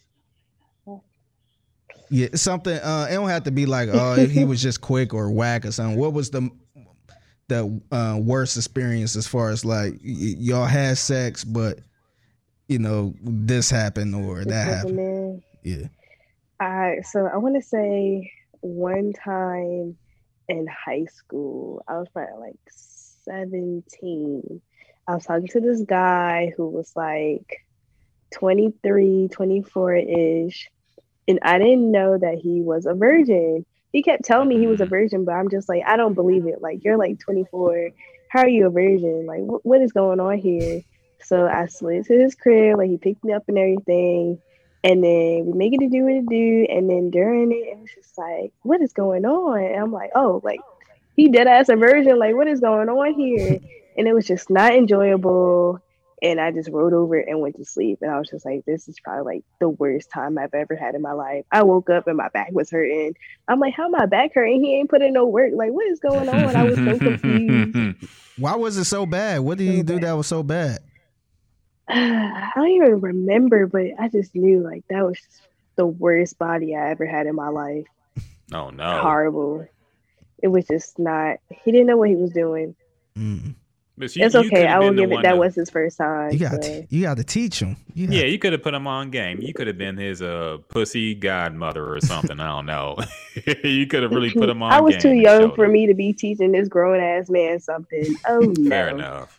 [2.10, 2.74] Yeah, something.
[2.78, 5.72] Uh, it don't have to be like, oh, he was just quick or whack or
[5.72, 5.98] something.
[5.98, 6.50] What was the
[7.48, 11.80] the uh, worst experience as far as like y- y'all had sex, but
[12.68, 15.42] you know this happened or that happened?
[15.62, 15.86] Yeah.
[16.60, 18.30] I so I want to say
[18.60, 19.96] one time
[20.48, 24.60] in high school, I was probably like 17.
[25.06, 27.64] I was talking to this guy who was like
[28.32, 30.70] 23, 24 ish.
[31.26, 33.66] And I didn't know that he was a virgin.
[33.92, 34.90] He kept telling me he was a mm-hmm.
[34.90, 36.60] virgin, but I'm just like, I don't believe it.
[36.60, 37.90] Like, you're like 24.
[38.30, 39.26] How are you a virgin?
[39.26, 40.82] Like, wh- what is going on here?
[41.22, 44.40] So I slid to his crib, like, he picked me up and everything.
[44.88, 46.66] And then we make it to do what it do.
[46.70, 49.62] And then during it, it was just like, what is going on?
[49.62, 50.60] And I'm like, oh, like
[51.14, 52.18] he dead ass a virgin.
[52.18, 53.58] Like, what is going on here?
[53.98, 55.78] And it was just not enjoyable.
[56.22, 57.98] And I just rolled over and went to sleep.
[58.00, 60.94] And I was just like, this is probably like the worst time I've ever had
[60.94, 61.44] in my life.
[61.52, 63.14] I woke up and my back was hurting.
[63.46, 64.64] I'm like, how my back hurting?
[64.64, 65.52] He ain't put in no work.
[65.54, 66.56] Like, what is going on?
[66.56, 68.08] I was so confused.
[68.38, 69.40] Why was it so bad?
[69.40, 70.78] What did he do that was so bad?
[71.88, 75.42] I don't even remember, but I just knew like that was just
[75.76, 77.86] the worst body I ever had in my life.
[78.52, 79.00] Oh no.
[79.00, 79.66] Horrible.
[80.42, 81.38] It was just not.
[81.50, 82.74] He didn't know what he was doing.
[83.16, 83.54] Mm.
[83.96, 84.66] But you- it's okay.
[84.66, 85.22] I will give it.
[85.22, 86.30] That to- was his first time.
[86.32, 87.76] You got so- you got to teach him.
[87.94, 89.40] You Yeah, you could have put him on game.
[89.40, 92.38] You could have been his uh pussy godmother or something.
[92.38, 92.96] I don't know.
[93.64, 94.72] you could have really put him on.
[94.72, 98.14] I was game too young for me to be teaching this grown ass man something.
[98.28, 98.70] Oh no.
[98.70, 99.37] Fair enough.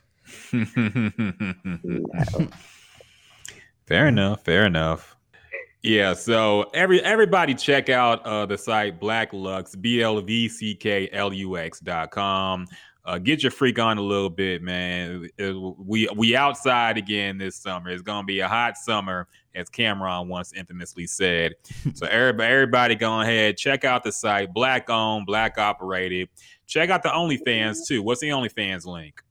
[0.54, 2.50] No.
[3.88, 4.44] Fair enough.
[4.44, 5.16] Fair enough.
[5.82, 10.76] Yeah, so every everybody check out uh the site Black Lux, B L V C
[10.76, 12.68] K L U X dot com.
[13.06, 15.30] Uh, get your freak on a little bit, man.
[15.42, 17.90] Uh, We we outside again this summer.
[17.90, 21.54] It's gonna be a hot summer, as Cam'ron once infamously said.
[21.94, 26.28] so everybody, everybody, go ahead, check out the site, black owned, black operated.
[26.68, 28.04] Check out the OnlyFans too.
[28.04, 29.24] What's the OnlyFans link?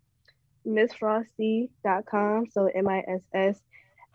[0.69, 2.47] MissFrostii.com.
[2.51, 3.61] So M I S S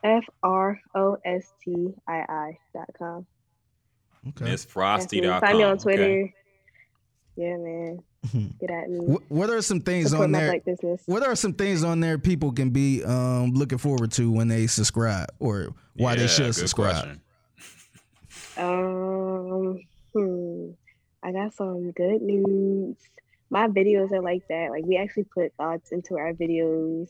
[0.03, 3.25] F R O S T I I dot com.
[4.29, 4.45] Okay.
[4.45, 5.41] MissFrostii.com.
[5.41, 5.83] Find me on okay?
[5.83, 6.33] Twitter.
[7.35, 8.03] Yeah, man.
[8.59, 8.99] Get at me.
[8.99, 10.51] What, what are some things Support on there?
[10.51, 11.01] black business.
[11.05, 14.67] What are some things on there people can be um, looking forward to when they
[14.67, 16.95] subscribe, or why they should good subscribe?
[16.95, 17.21] question.
[18.57, 19.79] Um,
[20.13, 20.71] hmm.
[21.23, 22.97] I got some good news.
[23.53, 24.71] My videos are like that.
[24.71, 27.07] Like we actually put thoughts into our videos.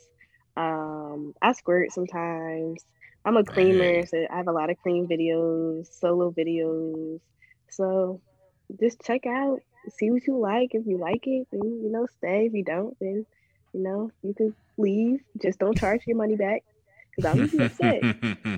[0.57, 2.83] Um, I squirt sometimes.
[3.23, 7.21] I'm a cleaner, so I have a lot of clean videos, solo videos.
[7.69, 8.19] So
[8.77, 9.59] just check out,
[9.97, 10.71] see what you like.
[10.73, 12.47] If you like it, then you know, stay.
[12.47, 13.25] If you don't, then
[13.73, 15.21] you know, you can leave.
[15.41, 16.65] Just don't charge your money back.
[17.15, 18.03] Cause I'm be upset.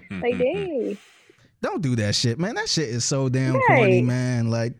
[0.10, 0.98] Like, dang.
[1.62, 2.56] Don't do that shit, man.
[2.56, 4.50] That shit is so damn corny, man.
[4.50, 4.74] Like,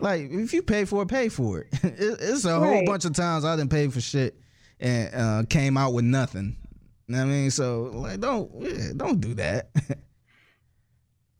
[0.00, 1.68] like if you pay for it, pay for it.
[1.82, 4.38] it it's a whole bunch of times I didn't pay for shit
[4.80, 6.56] and uh, came out with nothing.
[7.06, 9.70] You know what I mean, so like, don't yeah, don't do that.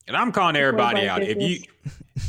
[0.08, 1.22] And I'm calling everybody Black out.
[1.22, 1.60] If you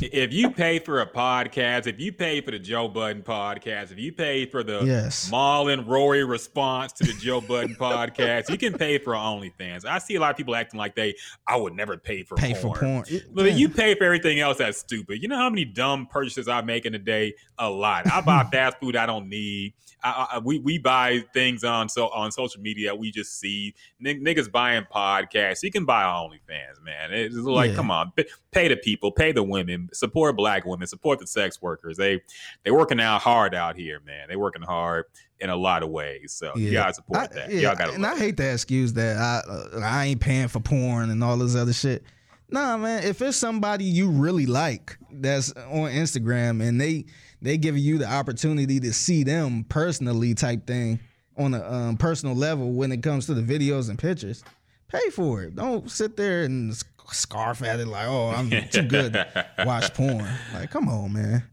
[0.02, 3.98] if you pay for a podcast, if you pay for the Joe Budden podcast, if
[3.98, 5.30] you pay for the yes.
[5.30, 9.86] Marlon Rory response to the Joe Budden podcast, you can pay for OnlyFans.
[9.86, 11.14] I see a lot of people acting like they
[11.46, 12.74] I would never pay for Pay porn.
[12.74, 13.04] for porn.
[13.32, 13.54] But yeah.
[13.54, 15.22] you pay for everything else, that's stupid.
[15.22, 17.34] You know how many dumb purchases I make in a day?
[17.58, 18.10] A lot.
[18.12, 19.72] I buy fast food I don't need.
[20.02, 24.24] I, I, we we buy things on so on social media we just see Nig-
[24.24, 25.62] niggas buying podcasts.
[25.62, 27.12] You can buy OnlyFans, man.
[27.12, 27.69] It's like, Yeah.
[27.74, 28.12] Come on,
[28.52, 31.96] pay the people, pay the women, support black women, support the sex workers.
[31.96, 32.20] They
[32.64, 34.28] they working out hard out here, man.
[34.28, 35.04] They working hard
[35.38, 36.32] in a lot of ways.
[36.32, 36.80] So you Yeah.
[36.80, 37.50] gotta support I, that.
[37.52, 37.92] yeah, Y'all gotta.
[37.94, 41.36] and I hate that excuse that I uh, I ain't paying for porn and all
[41.38, 42.04] this other shit.
[42.52, 43.04] Nah, man.
[43.04, 47.04] If it's somebody you really like that's on Instagram and they
[47.40, 51.00] they give you the opportunity to see them personally, type thing
[51.38, 54.44] on a um, personal level when it comes to the videos and pictures,
[54.88, 55.54] pay for it.
[55.56, 56.76] Don't sit there and
[57.12, 60.26] scarf at it like, oh, I'm too good to watch porn.
[60.54, 61.42] Like, come on, man.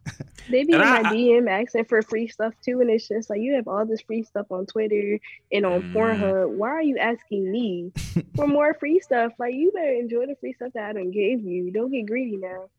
[0.49, 3.05] They be And in I- my I- DM asking for free stuff too, and it's
[3.05, 5.19] just like you have all this free stuff on Twitter
[5.51, 5.93] and on Mm.
[5.93, 6.51] Pornhub.
[6.51, 7.91] Why are you asking me
[8.33, 9.33] for more free stuff?
[9.39, 11.69] Like you better enjoy the free stuff that I done gave you.
[11.71, 12.69] Don't get greedy now.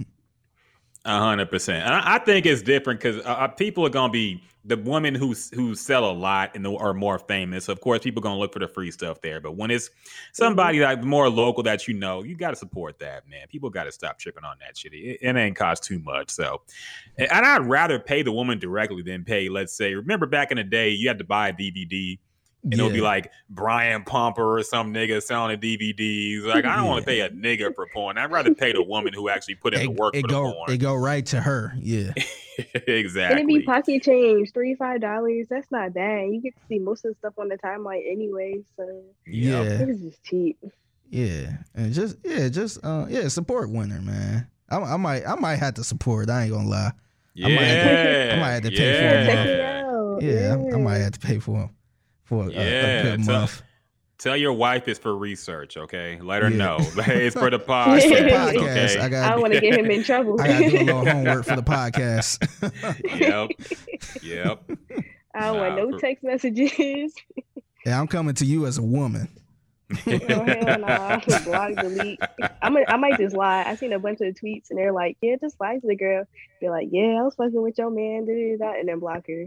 [1.04, 1.84] A hundred percent.
[1.84, 5.16] And I, I think it's different because uh, uh, people are gonna be the women
[5.16, 7.68] who who sell a lot and are more famous.
[7.68, 9.40] Of course, people are gonna look for the free stuff there.
[9.40, 9.90] But when it's
[10.32, 13.48] somebody like more local that you know, you got to support that man.
[13.48, 14.94] People got to stop tripping on that shit.
[14.94, 16.30] It, it ain't cost too much.
[16.30, 16.62] So,
[17.18, 19.48] and I'd rather pay the woman directly than pay.
[19.48, 22.16] Let's say, remember back in the day, you had to buy a DVD
[22.64, 26.44] and it'll be like Brian Pumper or some nigga selling the DVDs.
[26.44, 28.18] Like I don't want to pay a nigga for porn.
[28.18, 30.52] I'd rather pay the woman who actually put in the work it for the go
[30.52, 30.70] porn.
[30.72, 31.74] it go right to her.
[31.78, 32.12] Yeah.
[32.58, 35.46] And It'd be pocket change, three five dollars.
[35.48, 36.28] That's not bad.
[36.32, 39.60] You get to see most of the stuff on the timeline anyway, so Yeah.
[39.62, 40.58] I think it's just cheap.
[41.08, 41.56] Yeah.
[41.74, 44.46] And just yeah, just uh yeah, support Winter, man.
[44.68, 46.28] I, I might I might have to support.
[46.28, 46.92] I ain't gonna lie.
[47.32, 47.46] Yeah.
[47.46, 49.26] I might have to- I might have to pay for Yeah, it.
[49.26, 50.42] check me yeah.
[50.42, 51.70] Yeah, I, I might have to pay for
[52.32, 53.62] for a, a- Yeah, a good so- month.
[54.18, 56.16] Tell your wife it's for research, okay?
[56.22, 56.56] Let her Yeah.
[56.56, 56.76] know.
[56.96, 58.02] it's for the It's podcast.
[58.02, 58.56] for the Podcast, podcast.
[58.56, 59.00] Okay.
[59.00, 60.40] I I got don't want to get him in trouble.
[60.40, 63.20] I gotta do a little homework for the podcast.
[63.20, 63.50] yep.
[64.22, 64.78] Yep.
[65.34, 67.14] I don't want no for- text messages.
[67.84, 69.28] yeah, I'm coming to you as a woman.
[70.06, 71.18] oh hell nah.
[71.44, 72.20] Block, delete.
[72.62, 73.64] I'm a, I might just lie.
[73.66, 76.24] I seen a bunch of tweets and they're like, yeah, just lie to the girl.
[76.60, 79.26] Be like, yeah, I was fucking with your man, da, da, da, and then block
[79.26, 79.46] her.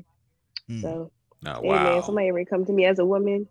[0.70, 0.82] Mm.
[0.82, 1.12] So,
[1.48, 1.84] Oh, hey wow.
[1.84, 3.48] man, somebody ever come to me as a woman,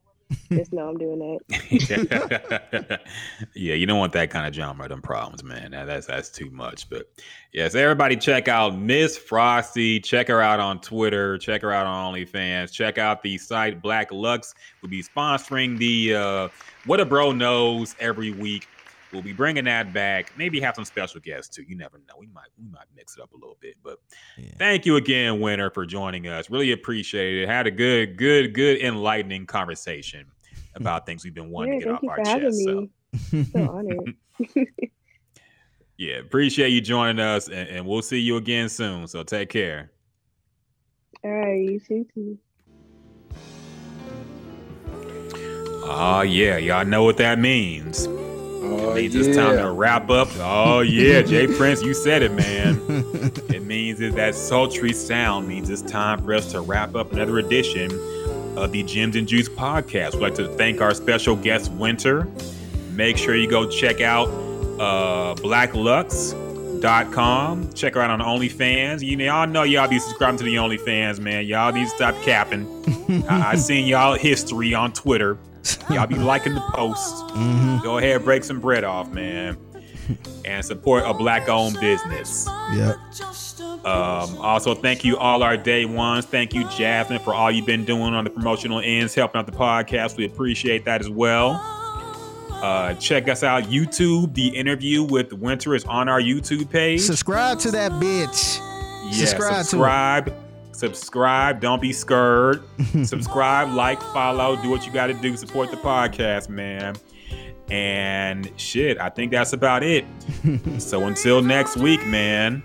[0.51, 3.01] just know I'm doing that.
[3.55, 5.71] yeah, you don't want that kind of drama, them problems, man.
[5.73, 6.89] That- that's that's too much.
[6.89, 7.11] But
[7.53, 10.01] yes, everybody check out Miss Frosty.
[10.01, 11.39] Check her out on Twitter.
[11.39, 12.73] Check her out on OnlyFans.
[12.73, 14.55] Check out the site Black Lux.
[14.83, 16.49] Will be sponsoring the uh,
[16.87, 18.67] What a Bro Knows every week.
[19.15, 20.37] We'll be bringing that back.
[20.37, 21.63] Maybe have some special guests too.
[21.63, 22.15] You never know.
[22.19, 23.77] We might we might mix it up a little bit.
[23.83, 23.99] But
[24.37, 24.51] Yeah.
[24.59, 26.51] thank you again, Winter, for joining us.
[26.51, 27.49] Really appreciate it.
[27.49, 30.27] Had a good, good, good, enlightening conversation
[30.75, 32.65] about things we've been wanting yeah, to get off our chest.
[32.65, 32.89] So.
[33.53, 34.17] So honored.
[35.97, 39.07] yeah, appreciate you joining us, and, and we'll see you again soon.
[39.07, 39.93] So take care.
[41.23, 42.05] All right, you too.
[42.13, 42.39] too.
[45.87, 48.09] Oh yeah, y'all know what that means.
[48.67, 50.29] Oh, It means it's time to wrap up.
[50.39, 52.81] Oh yeah, Jay Prince, you said it, man.
[53.49, 57.39] It means that that sultry sound means it's time for us to wrap up another
[57.39, 57.91] edition
[58.57, 60.15] of the Gems and Juice podcast.
[60.15, 62.29] We'd like to thank our special guest, Winter.
[62.93, 64.29] Make sure you go check out
[64.79, 67.73] uh, blvcklux.com.
[67.73, 69.03] Check her out on OnlyFans.
[69.03, 71.47] You know, y'all know y'all be subscribing to the OnlyFans, man.
[71.47, 72.67] Y'all need to stop capping.
[73.29, 75.37] I, I seen y'all history on Twitter.
[75.91, 77.23] Y'all be liking the posts.
[77.33, 79.57] hmm Go ahead, break some bread off, man.
[80.45, 82.47] And support a black owned business.
[82.75, 82.97] Yep.
[83.87, 86.27] Um, also, thank you all our day ones.
[86.27, 89.53] Thank you, Jasmine, for all you've been doing on the promotional ends, helping out the
[89.53, 90.17] podcast.
[90.19, 91.53] We appreciate that as well.
[92.51, 94.35] Uh, check us out, YouTube.
[94.35, 97.01] The interview with Winter is on our YouTube page.
[97.01, 98.59] Subscribe to that bitch.
[99.07, 100.35] Yeah, subscribe subscribe.
[100.75, 101.61] Subscribe.
[101.61, 102.63] Don't be scared.
[103.05, 105.37] subscribe, like, follow, do what you got to do.
[105.37, 106.97] Support the podcast, man.
[107.71, 110.05] And shit, I think that's about it.
[110.79, 112.63] so until next week, man.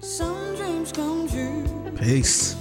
[0.00, 1.92] Some dreams come true.
[1.98, 2.56] Peace.